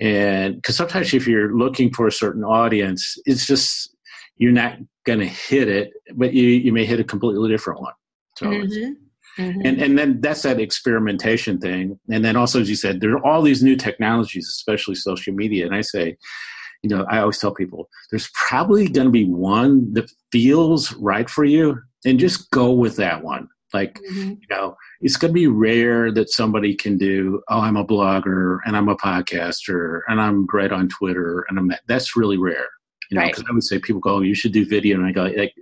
and 0.00 0.56
because 0.56 0.76
sometimes 0.76 1.12
if 1.12 1.26
you're 1.26 1.56
looking 1.56 1.92
for 1.92 2.06
a 2.06 2.12
certain 2.12 2.44
audience 2.44 3.16
it's 3.24 3.46
just 3.46 3.96
you're 4.36 4.52
not 4.52 4.74
going 5.04 5.18
to 5.18 5.26
hit 5.26 5.68
it 5.68 5.92
but 6.14 6.32
you 6.32 6.48
you 6.48 6.72
may 6.72 6.84
hit 6.84 7.00
a 7.00 7.04
completely 7.04 7.48
different 7.48 7.80
one 7.80 7.94
so 8.36 8.46
mm-hmm. 8.46 8.92
Mm-hmm. 9.38 9.60
And 9.64 9.80
and 9.80 9.98
then 9.98 10.20
that's 10.20 10.42
that 10.42 10.60
experimentation 10.60 11.60
thing. 11.60 11.98
And 12.10 12.24
then 12.24 12.36
also, 12.36 12.60
as 12.60 12.68
you 12.68 12.74
said, 12.74 13.00
there 13.00 13.12
are 13.12 13.24
all 13.24 13.40
these 13.40 13.62
new 13.62 13.76
technologies, 13.76 14.48
especially 14.48 14.96
social 14.96 15.32
media. 15.32 15.64
And 15.64 15.74
I 15.74 15.80
say, 15.80 16.16
you 16.82 16.90
know, 16.90 17.06
I 17.08 17.20
always 17.20 17.38
tell 17.38 17.54
people 17.54 17.88
there's 18.10 18.30
probably 18.34 18.88
going 18.88 19.06
to 19.06 19.12
be 19.12 19.24
one 19.24 19.92
that 19.94 20.10
feels 20.32 20.92
right 20.94 21.30
for 21.30 21.44
you, 21.44 21.80
and 22.04 22.18
just 22.18 22.50
go 22.50 22.72
with 22.72 22.96
that 22.96 23.22
one. 23.22 23.48
Like, 23.74 23.94
mm-hmm. 23.94 24.30
you 24.30 24.46
know, 24.50 24.76
it's 25.00 25.16
going 25.16 25.30
to 25.30 25.34
be 25.34 25.46
rare 25.46 26.10
that 26.12 26.30
somebody 26.30 26.74
can 26.74 26.96
do, 26.96 27.42
oh, 27.48 27.60
I'm 27.60 27.76
a 27.76 27.84
blogger 27.84 28.58
and 28.64 28.76
I'm 28.76 28.88
a 28.88 28.96
podcaster 28.96 30.00
and 30.08 30.20
I'm 30.20 30.46
great 30.46 30.72
on 30.72 30.88
Twitter 30.88 31.44
and 31.48 31.58
I'm 31.58 31.68
that. 31.68 31.82
That's 31.86 32.16
really 32.16 32.38
rare. 32.38 32.66
You 33.10 33.18
know, 33.18 33.26
because 33.26 33.42
right. 33.44 33.50
I 33.50 33.54
would 33.54 33.64
say 33.64 33.78
people 33.78 34.00
go, 34.00 34.16
oh, 34.16 34.20
you 34.20 34.34
should 34.34 34.52
do 34.52 34.66
video. 34.66 34.98
And 34.98 35.06
I 35.06 35.12
go, 35.12 35.24
like, 35.24 35.54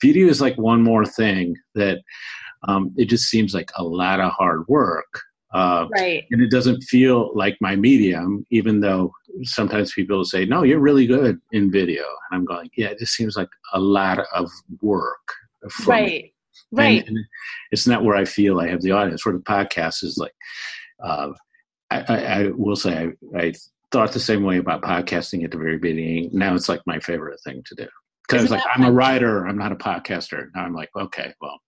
video 0.00 0.28
is 0.28 0.40
like 0.40 0.56
one 0.56 0.80
more 0.80 1.04
thing 1.04 1.56
that 1.74 1.98
um, 2.68 2.92
it 2.96 3.06
just 3.06 3.24
seems 3.28 3.52
like 3.52 3.70
a 3.76 3.82
lot 3.82 4.20
of 4.20 4.30
hard 4.30 4.66
work. 4.68 5.20
Uh, 5.52 5.86
right. 5.92 6.24
And 6.30 6.42
it 6.42 6.50
doesn't 6.50 6.82
feel 6.82 7.30
like 7.36 7.56
my 7.60 7.76
medium, 7.76 8.44
even 8.50 8.80
though 8.80 9.12
sometimes 9.42 9.92
people 9.92 10.24
say, 10.24 10.44
no, 10.44 10.62
you're 10.62 10.80
really 10.80 11.06
good 11.06 11.40
in 11.52 11.70
video. 11.70 12.02
And 12.02 12.38
I'm 12.38 12.44
going, 12.44 12.70
yeah, 12.76 12.88
it 12.88 12.98
just 12.98 13.14
seems 13.14 13.36
like 13.36 13.50
a 13.72 13.80
lot 13.80 14.18
of 14.34 14.50
work. 14.80 15.32
right. 15.86 16.06
Me. 16.06 16.33
Right. 16.76 17.06
And, 17.06 17.16
and, 17.16 17.26
it's 17.70 17.86
not 17.86 18.04
where 18.04 18.16
I 18.16 18.24
feel 18.24 18.60
I 18.60 18.68
have 18.68 18.82
the 18.82 18.92
audience. 18.92 19.24
Where 19.24 19.34
the 19.34 19.40
podcast 19.40 20.04
is 20.04 20.16
like, 20.16 20.34
uh, 21.02 21.30
I, 21.90 22.04
I, 22.08 22.16
I, 22.16 22.50
will 22.50 22.76
say 22.76 23.10
I, 23.34 23.38
I 23.38 23.52
thought 23.90 24.12
the 24.12 24.20
same 24.20 24.42
way 24.42 24.58
about 24.58 24.82
podcasting 24.82 25.44
at 25.44 25.50
the 25.50 25.58
very 25.58 25.78
beginning. 25.78 26.30
Now 26.32 26.54
it's 26.54 26.68
like 26.68 26.80
my 26.86 26.98
favorite 27.00 27.40
thing 27.44 27.62
to 27.66 27.74
do 27.74 27.88
because 28.28 28.50
like 28.50 28.62
I'm 28.74 28.84
a 28.84 28.92
writer, 28.92 29.46
I'm 29.46 29.58
not 29.58 29.72
a 29.72 29.76
podcaster. 29.76 30.46
Now 30.54 30.64
I'm 30.64 30.74
like, 30.74 30.90
okay, 30.96 31.32
well, 31.40 31.58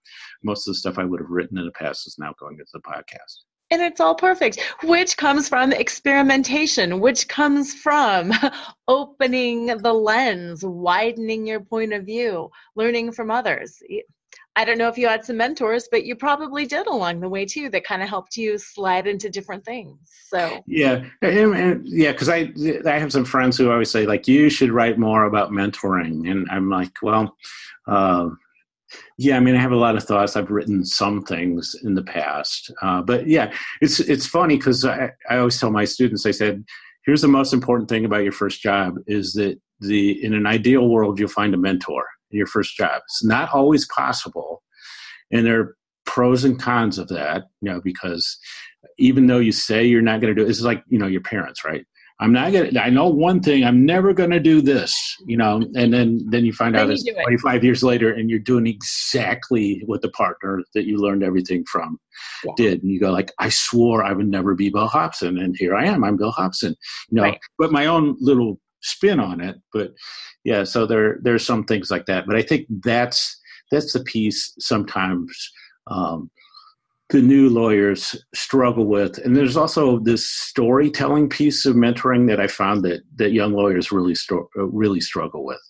most 0.43 0.67
of 0.67 0.75
the 0.75 0.79
stuff 0.79 0.99
I 0.99 1.05
would 1.05 1.21
have 1.21 1.31
written 1.31 1.59
in 1.59 1.67
the 1.67 1.73
past 1.73 2.07
is 2.07 2.17
now 2.19 2.35
going 2.39 2.55
into 2.59 2.71
the 2.73 2.81
podcast. 2.81 3.45
And 3.71 3.83
it's 3.83 4.01
all 4.01 4.15
perfect, 4.15 4.61
which 4.85 5.17
comes 5.17 5.49
from 5.49 5.73
experimentation, 5.73 7.01
which 7.01 7.27
comes 7.27 7.75
from 7.75 8.33
opening 8.89 9.67
the 9.67 9.93
lens, 9.93 10.65
widening 10.65 11.47
your 11.47 11.61
point 11.61 11.93
of 11.93 12.05
view, 12.05 12.49
learning 12.77 13.11
from 13.11 13.31
others. 13.31 13.83
I 14.59 14.64
don't 14.64 14.79
know 14.79 14.89
if 14.89 14.97
you 14.97 15.07
had 15.07 15.22
some 15.22 15.37
mentors, 15.37 15.87
but 15.91 16.07
you 16.07 16.16
probably 16.16 16.64
did 16.64 16.87
along 16.87 17.20
the 17.20 17.29
way 17.29 17.45
too 17.45 17.68
that 17.70 17.85
kind 17.85 18.03
of 18.03 18.09
helped 18.09 18.39
you 18.39 18.57
slide 18.57 19.07
into 19.07 19.29
different 19.29 19.64
things. 19.66 19.99
So 20.29 20.62
yeah, 20.66 21.05
and, 21.20 21.55
and, 21.55 21.87
yeah, 21.87 22.12
because 22.12 22.31
I 22.31 22.53
I 22.87 22.99
have 22.99 23.12
some 23.12 23.27
friends 23.27 23.59
who 23.59 23.70
always 23.70 23.91
say 23.91 24.07
like 24.07 24.27
you 24.27 24.49
should 24.49 24.70
write 24.70 24.99
more 24.99 25.24
about 25.24 25.51
mentoring, 25.51 26.31
and 26.31 26.47
I'm 26.51 26.70
like, 26.70 26.93
well, 27.03 27.37
uh, 27.87 28.31
Yeah, 29.18 29.37
I 29.37 29.41
mean, 29.41 29.57
I 29.57 29.61
have 29.61 29.72
a 29.72 29.77
lot 29.77 29.97
of 29.97 30.05
thoughts. 30.05 30.37
I've 30.37 30.51
written 30.51 30.85
some 30.85 31.22
things 31.22 31.74
in 31.85 31.95
the 31.95 32.03
past, 32.03 32.72
uh, 32.83 33.03
but 33.03 33.27
yeah, 33.27 33.53
it's 33.81 34.01
it's 34.01 34.27
funny 34.27 34.57
because 34.57 34.85
I, 34.85 35.11
I 35.29 35.39
always 35.39 35.59
tell 35.59 35.70
my 35.70 35.85
students, 35.85 36.27
I 36.27 36.31
said, 36.33 36.64
here's 37.05 37.22
the 37.22 37.29
most 37.29 37.53
important 37.53 37.89
thing 37.89 38.05
about 38.05 38.22
your 38.24 38.33
first 38.33 38.62
job 38.62 38.97
is 39.07 39.33
that 39.35 39.59
the 39.81 40.24
in 40.24 40.35
an 40.35 40.47
ideal 40.47 40.89
world 40.89 41.18
you'll 41.18 41.29
find 41.29 41.55
a 41.55 41.59
mentor 41.59 42.05
in 42.31 42.39
your 42.39 42.47
first 42.47 42.77
job. 42.77 43.03
It's 43.05 43.24
not 43.24 43.53
always 43.53 43.87
possible, 43.89 44.62
and 45.31 45.47
there 45.47 45.61
are 45.61 45.77
pros 46.05 46.45
and 46.45 46.61
cons 46.61 46.99
of 46.99 47.09
that, 47.09 47.45
you 47.61 47.70
know, 47.70 47.81
because 47.83 48.39
even 48.99 49.27
though 49.27 49.39
you 49.39 49.53
say 49.53 49.85
you're 49.85 50.03
not 50.03 50.20
going 50.20 50.35
to 50.35 50.41
do 50.41 50.47
it, 50.47 50.51
it's 50.51 50.61
like 50.61 50.83
you 50.89 50.99
know 50.99 51.07
your 51.07 51.22
parents, 51.22 51.64
right? 51.64 51.85
I'm 52.18 52.33
not 52.33 52.53
gonna. 52.53 52.70
I 52.81 52.89
know 52.89 53.09
one 53.09 53.41
thing. 53.43 53.62
I'm 53.62 53.85
never 53.85 54.14
gonna 54.14 54.41
do 54.41 54.62
this, 54.62 54.95
you 55.27 55.37
know. 55.37 55.57
And 55.74 55.93
then 55.93 56.18
then 56.31 56.47
you 56.47 56.53
find 56.53 56.74
out 56.74 56.89
it's 56.89 57.03
do 57.03 57.12
25 57.12 57.62
years 57.62 57.83
later, 57.83 58.11
and 58.11 58.31
you're 58.31 58.39
doing 58.39 58.66
exactly 58.66 59.83
what 59.85 60.01
the 60.01 60.09
partner 60.11 60.62
that 60.74 60.87
you 60.87 60.97
learned 60.97 61.22
everything 61.22 61.64
from 61.70 61.99
Yeah. 62.43 62.53
did. 62.57 62.83
And 62.83 62.91
you 62.91 62.99
go 62.99 63.12
like, 63.12 63.33
I 63.39 63.51
swore 63.51 64.03
I 64.03 64.12
would 64.12 64.29
never 64.29 64.55
be 64.55 64.70
Bill 64.70 64.87
Hobson, 64.87 65.37
and 65.37 65.55
here 65.59 65.74
I 65.74 65.85
am. 65.85 66.05
I'm 66.05 66.16
Bill 66.16 66.31
Hobson, 66.31 66.74
you 67.11 67.16
know. 67.16 67.24
Right. 67.24 67.39
But 67.59 67.70
my 67.70 67.85
own 67.85 68.16
little 68.18 68.59
spin 68.83 69.20
on 69.20 69.41
it. 69.41 69.57
But 69.72 69.93
yeah, 70.45 70.64
so 70.64 70.87
there 70.87 71.18
there's 71.22 71.47
some 71.47 71.64
things 71.64 71.91
like 71.91 72.07
that. 72.07 72.27
But 72.27 72.37
I 72.37 72.43
think 72.43 72.66
that's 72.83 73.39
that's 73.70 73.93
the 73.93 74.05
piece 74.05 74.55
sometimes. 74.59 75.53
Um, 75.89 76.31
the 77.11 77.22
new 77.22 77.49
lawyers 77.49 78.16
struggle 78.35 78.87
with 78.87 79.18
and 79.18 79.37
there's 79.37 79.57
also 79.57 80.01
this 80.01 80.29
storytelling 80.29 81.29
piece 81.29 81.64
of 81.64 81.77
mentoring 81.77 82.27
that 82.27 82.41
i 82.41 82.49
found 82.49 82.85
that 82.85 83.01
that 83.14 83.33
young 83.33 83.53
lawyers 83.53 83.93
really 83.93 84.14
uh, 84.33 84.64
really 84.66 85.01
struggle 85.01 85.45
with 85.45 85.61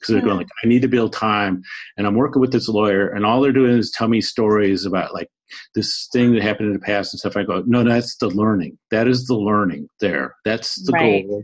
because 0.00 0.12
they're 0.12 0.22
going 0.22 0.38
like 0.38 0.48
i 0.64 0.66
need 0.66 0.80
to 0.80 0.88
build 0.88 1.12
time 1.12 1.62
and 1.98 2.06
i'm 2.06 2.14
working 2.14 2.40
with 2.40 2.52
this 2.52 2.68
lawyer 2.68 3.08
and 3.08 3.26
all 3.26 3.42
they're 3.42 3.52
doing 3.52 3.76
is 3.76 3.90
tell 3.90 4.08
me 4.08 4.20
stories 4.22 4.86
about 4.86 5.12
like 5.12 5.28
this 5.74 6.08
thing 6.12 6.32
that 6.32 6.42
happened 6.42 6.68
in 6.68 6.72
the 6.72 6.78
past 6.80 7.12
and 7.12 7.20
stuff 7.20 7.36
i 7.36 7.42
go 7.42 7.62
no 7.66 7.84
that's 7.84 8.16
the 8.16 8.28
learning 8.30 8.78
that 8.90 9.06
is 9.06 9.26
the 9.26 9.36
learning 9.36 9.86
there 10.00 10.34
that's 10.44 10.82
the 10.86 10.92
Right. 10.92 11.26
goal 11.28 11.42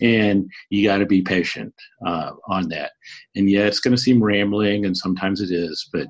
and 0.00 0.50
you 0.70 0.86
got 0.86 0.98
to 0.98 1.06
be 1.06 1.22
patient 1.22 1.74
uh, 2.06 2.32
on 2.48 2.68
that 2.68 2.92
and 3.36 3.50
yeah 3.50 3.66
it's 3.66 3.80
going 3.80 3.94
to 3.94 4.00
seem 4.00 4.22
rambling 4.22 4.84
and 4.86 4.96
sometimes 4.96 5.40
it 5.40 5.50
is 5.50 5.88
but 5.92 6.06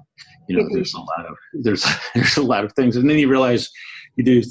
you 0.49 0.57
know 0.57 0.69
there's 0.73 0.95
a 0.95 0.99
lot 1.01 1.27
of 1.27 1.37
there's 1.63 1.87
there's 2.15 2.37
a 2.37 2.43
lot 2.43 2.65
of 2.65 2.73
things 2.75 2.97
and 2.97 3.09
then 3.09 3.19
you 3.19 3.29
realize 3.29 3.71
you 4.17 4.25
do 4.25 4.43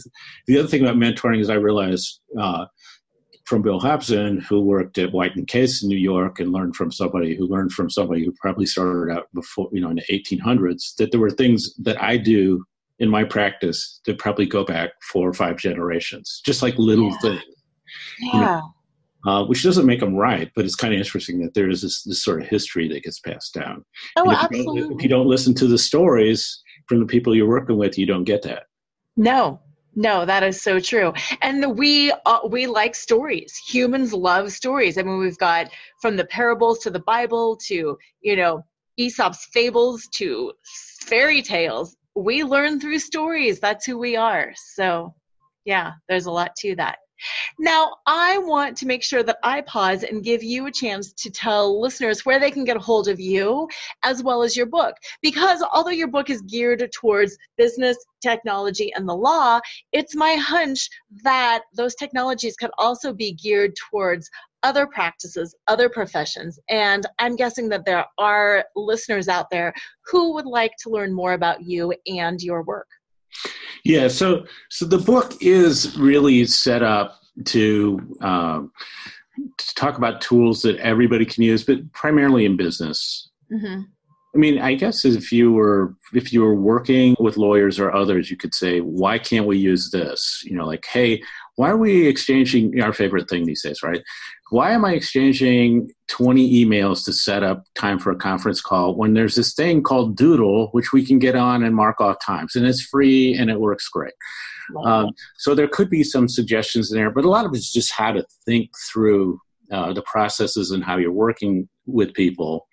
the 0.47 0.57
other 0.57 0.67
thing 0.67 0.81
about 0.81 0.95
mentoring 0.95 1.39
is 1.39 1.49
i 1.49 1.55
realized 1.55 2.21
uh, 2.39 2.65
from 3.45 3.61
bill 3.61 3.79
hobson 3.79 4.39
who 4.41 4.61
worked 4.61 4.97
at 4.97 5.11
white 5.11 5.35
and 5.35 5.47
case 5.47 5.83
in 5.83 5.89
new 5.89 5.97
york 5.97 6.39
and 6.39 6.51
learned 6.51 6.75
from 6.75 6.91
somebody 6.91 7.35
who 7.35 7.47
learned 7.47 7.71
from 7.71 7.89
somebody 7.89 8.23
who 8.23 8.33
probably 8.39 8.65
started 8.65 9.11
out 9.11 9.27
before 9.33 9.69
you 9.71 9.81
know 9.81 9.89
in 9.89 9.97
the 9.97 10.03
1800s 10.11 10.95
that 10.97 11.11
there 11.11 11.19
were 11.19 11.31
things 11.31 11.75
that 11.77 12.01
i 12.01 12.17
do 12.17 12.63
in 12.99 13.09
my 13.09 13.23
practice 13.23 14.01
that 14.05 14.17
probably 14.19 14.45
go 14.45 14.65
back 14.65 14.89
four 15.01 15.27
or 15.27 15.33
five 15.33 15.57
generations 15.57 16.41
just 16.45 16.61
like 16.61 16.77
little 16.77 17.09
Yeah. 17.11 17.19
things 17.21 17.43
Yeah. 18.33 18.61
Uh, 19.25 19.43
which 19.45 19.63
doesn't 19.63 19.85
make 19.85 19.99
them 19.99 20.15
right, 20.15 20.49
but 20.55 20.65
it's 20.65 20.75
kind 20.75 20.93
of 20.93 20.97
interesting 20.97 21.39
that 21.41 21.53
there 21.53 21.69
is 21.69 21.81
this, 21.81 22.03
this 22.03 22.23
sort 22.23 22.41
of 22.41 22.47
history 22.47 22.87
that 22.87 23.03
gets 23.03 23.19
passed 23.19 23.53
down. 23.53 23.83
Oh, 24.15 24.31
if, 24.31 24.51
you 24.51 24.59
absolutely. 24.59 24.95
if 24.95 25.03
you 25.03 25.09
don't 25.09 25.27
listen 25.27 25.53
to 25.55 25.67
the 25.67 25.77
stories 25.77 26.63
from 26.87 26.99
the 26.99 27.05
people 27.05 27.35
you're 27.35 27.47
working 27.47 27.77
with, 27.77 27.97
you 27.97 28.05
don't 28.05 28.23
get 28.23 28.41
that. 28.43 28.63
No, 29.17 29.59
no, 29.95 30.25
that 30.25 30.43
is 30.43 30.61
so 30.61 30.79
true. 30.79 31.13
And 31.41 31.77
we 31.77 32.13
uh, 32.25 32.39
we 32.49 32.67
like 32.67 32.95
stories. 32.95 33.57
Humans 33.67 34.13
love 34.13 34.51
stories. 34.51 34.97
I 34.97 35.03
mean, 35.03 35.19
we've 35.19 35.37
got 35.37 35.69
from 36.01 36.15
the 36.15 36.25
parables 36.25 36.79
to 36.79 36.89
the 36.89 37.01
Bible 37.01 37.57
to 37.67 37.97
you 38.21 38.35
know 38.35 38.63
Aesop's 38.97 39.47
fables 39.51 40.07
to 40.13 40.53
fairy 41.01 41.41
tales. 41.41 41.95
We 42.15 42.43
learn 42.43 42.79
through 42.79 42.99
stories. 42.99 43.59
That's 43.59 43.85
who 43.85 43.97
we 43.97 44.15
are. 44.15 44.53
So, 44.55 45.15
yeah, 45.65 45.93
there's 46.07 46.25
a 46.25 46.31
lot 46.31 46.55
to 46.57 46.75
that. 46.75 46.99
Now, 47.57 47.95
I 48.05 48.37
want 48.37 48.77
to 48.77 48.85
make 48.85 49.03
sure 49.03 49.23
that 49.23 49.37
I 49.43 49.61
pause 49.61 50.03
and 50.03 50.23
give 50.23 50.43
you 50.43 50.65
a 50.65 50.71
chance 50.71 51.11
to 51.13 51.29
tell 51.29 51.79
listeners 51.79 52.25
where 52.25 52.39
they 52.39 52.51
can 52.51 52.63
get 52.63 52.77
a 52.77 52.79
hold 52.79 53.07
of 53.07 53.19
you 53.19 53.67
as 54.03 54.23
well 54.23 54.43
as 54.43 54.55
your 54.55 54.65
book. 54.65 54.95
Because 55.21 55.63
although 55.73 55.89
your 55.89 56.07
book 56.07 56.29
is 56.29 56.41
geared 56.43 56.89
towards 56.93 57.37
business, 57.57 57.97
technology, 58.21 58.91
and 58.93 59.07
the 59.07 59.15
law, 59.15 59.59
it's 59.91 60.15
my 60.15 60.35
hunch 60.35 60.89
that 61.23 61.63
those 61.73 61.95
technologies 61.95 62.55
could 62.55 62.71
also 62.77 63.13
be 63.13 63.33
geared 63.33 63.73
towards 63.89 64.29
other 64.63 64.87
practices, 64.87 65.55
other 65.67 65.89
professions. 65.89 66.59
And 66.69 67.05
I'm 67.17 67.35
guessing 67.35 67.69
that 67.69 67.85
there 67.85 68.05
are 68.17 68.65
listeners 68.75 69.27
out 69.27 69.49
there 69.49 69.73
who 70.05 70.33
would 70.33 70.45
like 70.45 70.73
to 70.83 70.89
learn 70.89 71.13
more 71.13 71.33
about 71.33 71.63
you 71.63 71.93
and 72.07 72.41
your 72.41 72.63
work. 72.63 72.87
Yeah, 73.83 74.07
so 74.07 74.45
so 74.69 74.85
the 74.85 74.97
book 74.97 75.33
is 75.41 75.97
really 75.97 76.45
set 76.45 76.83
up 76.83 77.19
to, 77.45 77.99
um, 78.21 78.71
to 79.57 79.75
talk 79.75 79.97
about 79.97 80.21
tools 80.21 80.61
that 80.63 80.77
everybody 80.77 81.25
can 81.25 81.43
use, 81.43 81.63
but 81.63 81.91
primarily 81.93 82.45
in 82.45 82.57
business. 82.57 83.29
Mm-hmm. 83.51 83.83
I 84.35 84.37
mean, 84.37 84.59
I 84.59 84.75
guess 84.75 85.05
if 85.05 85.31
you 85.31 85.51
were 85.51 85.95
if 86.13 86.31
you 86.31 86.41
were 86.41 86.53
working 86.53 87.15
with 87.19 87.37
lawyers 87.37 87.79
or 87.79 87.91
others, 87.91 88.29
you 88.29 88.37
could 88.37 88.53
say, 88.53 88.79
"Why 88.79 89.17
can't 89.17 89.47
we 89.47 89.57
use 89.57 89.89
this?" 89.89 90.43
You 90.45 90.55
know, 90.55 90.67
like, 90.67 90.85
"Hey, 90.85 91.23
why 91.55 91.71
are 91.71 91.77
we 91.77 92.07
exchanging 92.07 92.79
our 92.81 92.93
favorite 92.93 93.29
thing 93.29 93.45
these 93.45 93.63
days, 93.63 93.81
right? 93.81 94.03
Why 94.49 94.71
am 94.71 94.83
I 94.83 94.93
exchanging 94.93 95.91
20 96.07 96.65
emails 96.65 97.05
to 97.05 97.13
set 97.13 97.43
up 97.43 97.65
time 97.75 97.99
for 97.99 98.11
a 98.11 98.15
conference 98.15 98.61
call 98.61 98.95
when 98.95 99.13
there's 99.13 99.35
this 99.35 99.53
thing 99.53 99.83
called 99.83 100.15
Doodle, 100.15 100.69
which 100.71 100.91
we 100.91 101.05
can 101.05 101.19
get 101.19 101.35
on 101.35 101.63
and 101.63 101.75
mark 101.75 102.01
off 102.01 102.17
times, 102.25 102.55
and 102.55 102.65
it's 102.65 102.81
free 102.81 103.35
and 103.35 103.49
it 103.49 103.59
works 103.59 103.87
great." 103.87 104.13
Um, 104.83 105.11
so 105.37 105.55
there 105.55 105.67
could 105.67 105.89
be 105.89 106.03
some 106.03 106.27
suggestions 106.27 106.91
in 106.91 106.97
there, 106.97 107.11
but 107.11 107.25
a 107.25 107.29
lot 107.29 107.45
of 107.45 107.53
it's 107.53 107.71
just 107.71 107.91
how 107.91 108.11
to 108.11 108.23
think 108.45 108.69
through 108.91 109.39
uh, 109.71 109.93
the 109.93 110.01
processes 110.03 110.71
and 110.71 110.83
how 110.83 110.97
you're 110.97 111.11
working 111.11 111.69
with 111.85 112.13
people, 112.13 112.67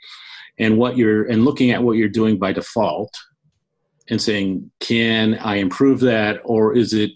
and 0.58 0.78
what 0.78 0.96
you're 0.96 1.24
and 1.24 1.44
looking 1.44 1.70
at 1.70 1.82
what 1.82 1.96
you're 1.96 2.08
doing 2.08 2.38
by 2.38 2.52
default, 2.52 3.14
and 4.08 4.20
saying, 4.20 4.70
can 4.80 5.34
I 5.34 5.56
improve 5.56 6.00
that, 6.00 6.40
or 6.44 6.74
is 6.74 6.92
it 6.94 7.10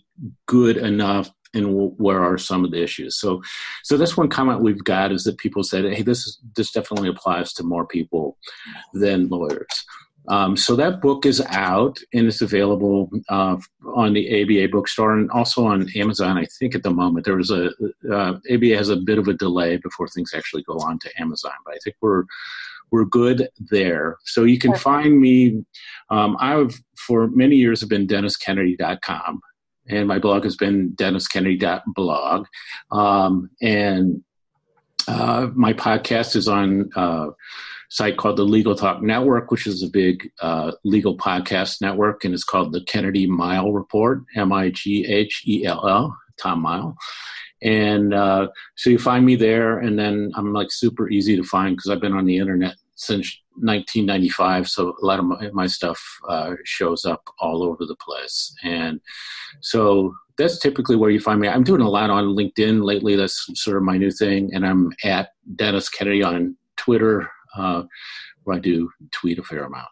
good 0.46 0.76
enough? 0.76 1.30
And 1.52 1.66
w- 1.66 1.94
where 1.96 2.22
are 2.22 2.38
some 2.38 2.64
of 2.64 2.70
the 2.70 2.82
issues? 2.82 3.18
So, 3.18 3.42
so 3.82 3.96
that's 3.96 4.16
one 4.16 4.28
comment 4.28 4.62
we've 4.62 4.84
got 4.84 5.10
is 5.10 5.24
that 5.24 5.38
people 5.38 5.64
said, 5.64 5.84
"Hey, 5.92 6.02
this 6.02 6.26
is, 6.26 6.38
this 6.54 6.70
definitely 6.70 7.08
applies 7.08 7.52
to 7.54 7.64
more 7.64 7.86
people 7.86 8.36
than 8.92 9.28
lawyers." 9.28 9.84
Um, 10.28 10.56
so 10.56 10.76
that 10.76 11.00
book 11.00 11.26
is 11.26 11.40
out 11.48 11.98
and 12.12 12.26
it's 12.26 12.42
available 12.42 13.10
uh, 13.28 13.56
on 13.96 14.12
the 14.12 14.42
ABA 14.42 14.70
bookstore 14.70 15.14
and 15.14 15.30
also 15.30 15.66
on 15.66 15.88
Amazon. 15.96 16.38
I 16.38 16.46
think 16.58 16.74
at 16.74 16.82
the 16.82 16.90
moment 16.90 17.24
there 17.24 17.36
was 17.36 17.50
a 17.50 17.70
uh, 18.12 18.34
ABA 18.52 18.76
has 18.76 18.90
a 18.90 18.96
bit 18.96 19.18
of 19.18 19.28
a 19.28 19.34
delay 19.34 19.78
before 19.78 20.08
things 20.08 20.32
actually 20.34 20.62
go 20.62 20.74
on 20.74 20.98
to 21.00 21.20
Amazon, 21.20 21.52
but 21.64 21.74
I 21.74 21.78
think 21.82 21.96
we're 22.00 22.24
we're 22.92 23.04
good 23.04 23.48
there. 23.70 24.18
So 24.24 24.44
you 24.44 24.58
can 24.58 24.74
find 24.74 25.20
me. 25.20 25.64
Um, 26.10 26.36
I've 26.40 26.80
for 26.96 27.28
many 27.28 27.56
years 27.56 27.80
have 27.80 27.88
been 27.88 28.06
DennisKennedy.com, 28.06 29.40
and 29.90 30.08
my 30.08 30.18
blog 30.18 30.44
has 30.44 30.56
been 30.56 30.92
DennisKennedy.blog, 30.92 32.46
um, 32.92 33.50
and 33.60 34.22
uh, 35.08 35.48
my 35.54 35.72
podcast 35.72 36.36
is 36.36 36.48
on. 36.48 36.90
a 36.96 37.28
site 37.90 38.16
called 38.16 38.36
the 38.36 38.44
Legal 38.44 38.74
Talk 38.74 39.02
Network, 39.02 39.50
which 39.50 39.66
is 39.66 39.82
a 39.82 39.90
big 39.90 40.30
uh, 40.40 40.72
legal 40.84 41.18
podcast 41.18 41.80
network, 41.80 42.24
and 42.24 42.32
it's 42.32 42.44
called 42.44 42.72
the 42.72 42.84
Kennedy 42.84 43.26
Mighell 43.26 43.74
Report, 43.74 44.22
M 44.36 44.52
I 44.52 44.70
G 44.70 45.04
H 45.06 45.42
E 45.46 45.66
L 45.66 45.86
L, 45.86 46.16
Tom 46.40 46.64
Mighell. 46.64 46.94
And 47.62 48.14
uh, 48.14 48.48
so 48.76 48.88
you 48.90 48.98
find 48.98 49.26
me 49.26 49.36
there, 49.36 49.78
and 49.78 49.98
then 49.98 50.30
I'm 50.36 50.52
like 50.52 50.70
super 50.70 51.10
easy 51.10 51.36
to 51.36 51.42
find 51.42 51.76
because 51.76 51.90
I've 51.90 52.00
been 52.00 52.14
on 52.14 52.24
the 52.24 52.38
internet 52.38 52.76
since 52.94 53.38
1995. 53.62 54.68
So 54.68 54.94
a 55.02 55.04
lot 55.04 55.18
of 55.18 55.24
my, 55.24 55.50
my 55.52 55.66
stuff 55.66 56.00
uh, 56.28 56.54
shows 56.64 57.04
up 57.04 57.22
all 57.38 57.62
over 57.62 57.86
the 57.86 57.96
place. 57.96 58.52
And 58.64 59.00
so 59.60 60.14
that's 60.38 60.58
typically 60.58 60.96
where 60.96 61.10
you 61.10 61.20
find 61.20 61.40
me. 61.40 61.48
I'm 61.48 61.64
doing 61.64 61.82
a 61.82 61.88
lot 61.88 62.10
on 62.10 62.36
LinkedIn 62.36 62.82
lately. 62.82 63.16
That's 63.16 63.46
sort 63.54 63.76
of 63.76 63.82
my 63.82 63.96
new 63.96 64.10
thing. 64.10 64.50
And 64.54 64.66
I'm 64.66 64.92
at 65.04 65.30
Dennis 65.56 65.88
Kennedy 65.88 66.22
on 66.22 66.56
Twitter, 66.76 67.30
uh, 67.56 67.82
where 68.44 68.56
I 68.56 68.60
do 68.60 68.90
tweet 69.10 69.38
a 69.38 69.42
fair 69.42 69.64
amount. 69.64 69.88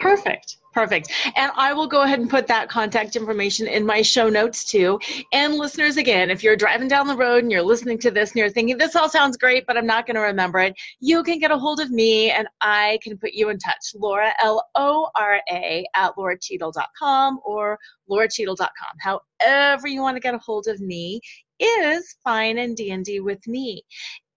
Perfect. 0.00 0.56
Perfect. 0.74 1.12
And 1.36 1.52
I 1.54 1.72
will 1.72 1.86
go 1.86 2.02
ahead 2.02 2.18
and 2.18 2.28
put 2.28 2.48
that 2.48 2.68
contact 2.68 3.14
information 3.14 3.68
in 3.68 3.86
my 3.86 4.02
show 4.02 4.28
notes 4.28 4.64
too. 4.64 4.98
And 5.32 5.54
listeners, 5.54 5.96
again, 5.96 6.30
if 6.30 6.42
you're 6.42 6.56
driving 6.56 6.88
down 6.88 7.06
the 7.06 7.16
road 7.16 7.44
and 7.44 7.52
you're 7.52 7.62
listening 7.62 7.96
to 7.98 8.10
this 8.10 8.30
and 8.30 8.38
you're 8.40 8.50
thinking, 8.50 8.76
this 8.76 8.96
all 8.96 9.08
sounds 9.08 9.36
great, 9.36 9.66
but 9.68 9.76
I'm 9.76 9.86
not 9.86 10.04
going 10.04 10.16
to 10.16 10.20
remember 10.20 10.58
it, 10.58 10.74
you 10.98 11.22
can 11.22 11.38
get 11.38 11.52
a 11.52 11.58
hold 11.58 11.78
of 11.78 11.90
me 11.90 12.32
and 12.32 12.48
I 12.60 12.98
can 13.04 13.16
put 13.16 13.34
you 13.34 13.50
in 13.50 13.58
touch. 13.58 13.92
Laura, 13.94 14.32
L 14.42 14.66
O 14.74 15.08
R 15.14 15.40
A, 15.48 15.86
at 15.94 16.16
lauracheadle.com 16.16 17.38
or 17.44 17.78
lauracheadle.com. 18.10 19.20
However, 19.40 19.86
you 19.86 20.00
want 20.00 20.16
to 20.16 20.20
get 20.20 20.34
a 20.34 20.38
hold 20.38 20.66
of 20.66 20.80
me 20.80 21.20
is 21.60 22.16
fine 22.24 22.58
and 22.58 22.76
dandy 22.76 23.20
with 23.20 23.46
me. 23.46 23.84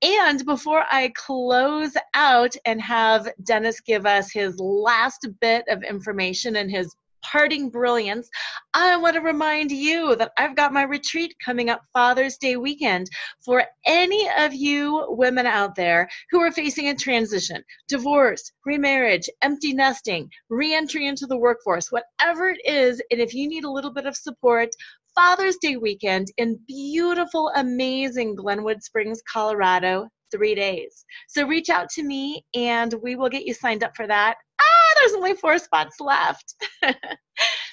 And 0.04 0.46
before 0.46 0.84
I 0.92 1.12
close 1.16 1.94
out 2.14 2.56
and 2.66 2.80
have 2.82 3.30
Dennis 3.44 3.80
give 3.80 4.06
us 4.06 4.32
his 4.32 4.60
last 4.60 5.28
bit 5.40 5.66
of 5.68 5.82
information 5.82 6.58
and 6.58 6.70
his 6.70 6.96
parting 7.24 7.70
brilliance, 7.70 8.30
I 8.74 8.96
want 8.98 9.16
to 9.16 9.22
remind 9.22 9.72
you 9.72 10.16
that 10.16 10.32
I've 10.38 10.56
got 10.56 10.72
my 10.72 10.84
retreat 10.84 11.36
coming 11.44 11.70
up 11.70 11.82
Father's 11.94 12.38
Day 12.38 12.58
weekend 12.58 13.08
for 13.44 13.66
any 13.86 14.30
of 14.38 14.54
you 14.54 15.06
women 15.10 15.46
out 15.46 15.76
there 15.76 16.08
who 16.30 16.40
are 16.42 16.52
facing 16.52 16.90
a 16.90 16.96
transition, 16.96 17.64
divorce, 17.88 18.52
remarriage, 18.66 19.30
empty 19.42 19.74
nesting, 19.74 20.30
reentry 20.50 21.08
into 21.08 21.26
the 21.26 21.38
workforce, 21.38 21.92
whatever 21.92 22.50
it 22.50 22.62
is. 22.66 23.02
And 23.12 23.20
if 23.20 23.34
you 23.34 23.48
need 23.50 23.64
a 23.64 23.72
little 23.72 23.92
bit 23.92 24.06
of 24.06 24.16
support, 24.16 24.70
Father's 25.18 25.58
Day 25.58 25.78
weekend 25.78 26.28
in 26.38 26.60
beautiful, 26.68 27.52
amazing 27.56 28.36
Glenwood 28.36 28.84
Springs, 28.84 29.20
Colorado, 29.28 30.08
three 30.30 30.54
days. 30.54 31.04
So 31.28 31.48
reach 31.48 31.72
out 31.72 31.90
to 31.96 32.04
me 32.04 32.46
and 32.54 32.94
we 33.02 33.16
will 33.16 33.28
get 33.28 33.44
you 33.44 33.56
signed 33.56 33.84
up 33.84 33.96
for 33.96 34.06
that. 34.06 34.36
Ah, 34.62 34.94
there's 35.00 35.14
only 35.14 35.34
four 35.34 35.58
spots 35.58 36.00
left. 36.00 36.54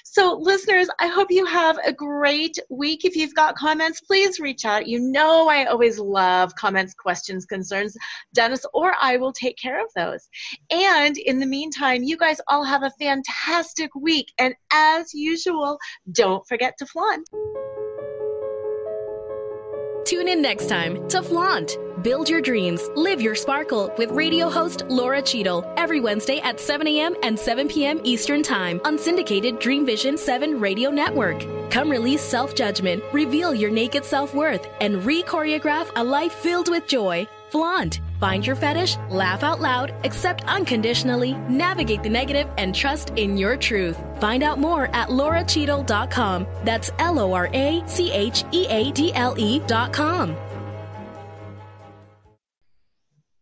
so, 0.07 0.37
listeners, 0.39 0.87
I 0.99 1.07
hope 1.07 1.31
you 1.31 1.45
have 1.45 1.79
a 1.83 1.91
great 1.91 2.59
week. 2.69 3.05
If 3.05 3.15
you've 3.15 3.33
got 3.33 3.55
comments, 3.55 4.01
please 4.01 4.39
reach 4.39 4.63
out. 4.63 4.85
You 4.85 4.99
know, 4.99 5.49
I 5.49 5.65
always 5.65 5.97
love 5.97 6.53
comments, 6.55 6.93
questions, 6.93 7.45
concerns. 7.45 7.97
Dennis 8.31 8.65
or 8.71 8.93
I 9.01 9.17
will 9.17 9.33
take 9.33 9.57
care 9.57 9.83
of 9.83 9.89
those. 9.95 10.29
And 10.69 11.17
in 11.17 11.39
the 11.39 11.47
meantime, 11.47 12.03
you 12.03 12.17
guys 12.17 12.39
all 12.47 12.63
have 12.63 12.83
a 12.83 12.91
fantastic 12.99 13.95
week. 13.95 14.31
And 14.37 14.53
as 14.71 15.11
usual, 15.15 15.79
don't 16.11 16.47
forget 16.47 16.75
to 16.77 16.85
flaunt. 16.85 17.27
Tune 20.05 20.27
in 20.27 20.39
next 20.39 20.67
time 20.67 21.07
to 21.09 21.23
Flaunt. 21.23 21.79
Build 22.05 22.29
your 22.29 22.39
dreams, 22.39 22.87
live 22.93 23.19
your 23.19 23.33
sparkle 23.33 23.91
with 23.97 24.11
radio 24.11 24.47
host 24.47 24.83
Laura 24.89 25.23
Cheadle 25.23 25.65
every 25.75 25.99
Wednesday 25.99 26.39
at 26.41 26.59
7 26.59 26.85
a.m. 26.85 27.15
and 27.23 27.39
7 27.39 27.67
p.m. 27.67 27.99
Eastern 28.03 28.43
Time 28.43 28.79
on 28.85 28.99
syndicated 28.99 29.57
Dream 29.57 29.87
Vision 29.87 30.15
7 30.15 30.59
radio 30.59 30.91
network. 30.91 31.43
Come 31.71 31.89
release 31.89 32.21
self 32.21 32.53
judgment, 32.53 33.03
reveal 33.11 33.55
your 33.55 33.71
naked 33.71 34.05
self 34.05 34.35
worth, 34.35 34.67
and 34.81 35.03
re 35.03 35.23
choreograph 35.23 35.89
a 35.95 36.03
life 36.03 36.33
filled 36.33 36.69
with 36.69 36.85
joy. 36.85 37.27
Flaunt. 37.49 38.01
Find 38.19 38.45
your 38.45 38.55
fetish, 38.55 38.97
laugh 39.09 39.41
out 39.41 39.59
loud, 39.59 39.91
accept 40.03 40.43
unconditionally, 40.45 41.33
navigate 41.49 42.03
the 42.03 42.09
negative, 42.09 42.47
and 42.59 42.75
trust 42.75 43.13
in 43.15 43.35
your 43.35 43.57
truth. 43.57 43.97
Find 44.19 44.43
out 44.43 44.59
more 44.59 44.89
at 44.93 45.09
lauracheadle.com. 45.09 46.45
That's 46.63 46.91
L 46.99 47.17
O 47.17 47.33
R 47.33 47.49
A 47.51 47.83
C 47.87 48.11
H 48.11 48.43
E 48.51 48.67
A 48.67 48.91
D 48.91 49.11
L 49.15 49.33
E.com. 49.39 50.37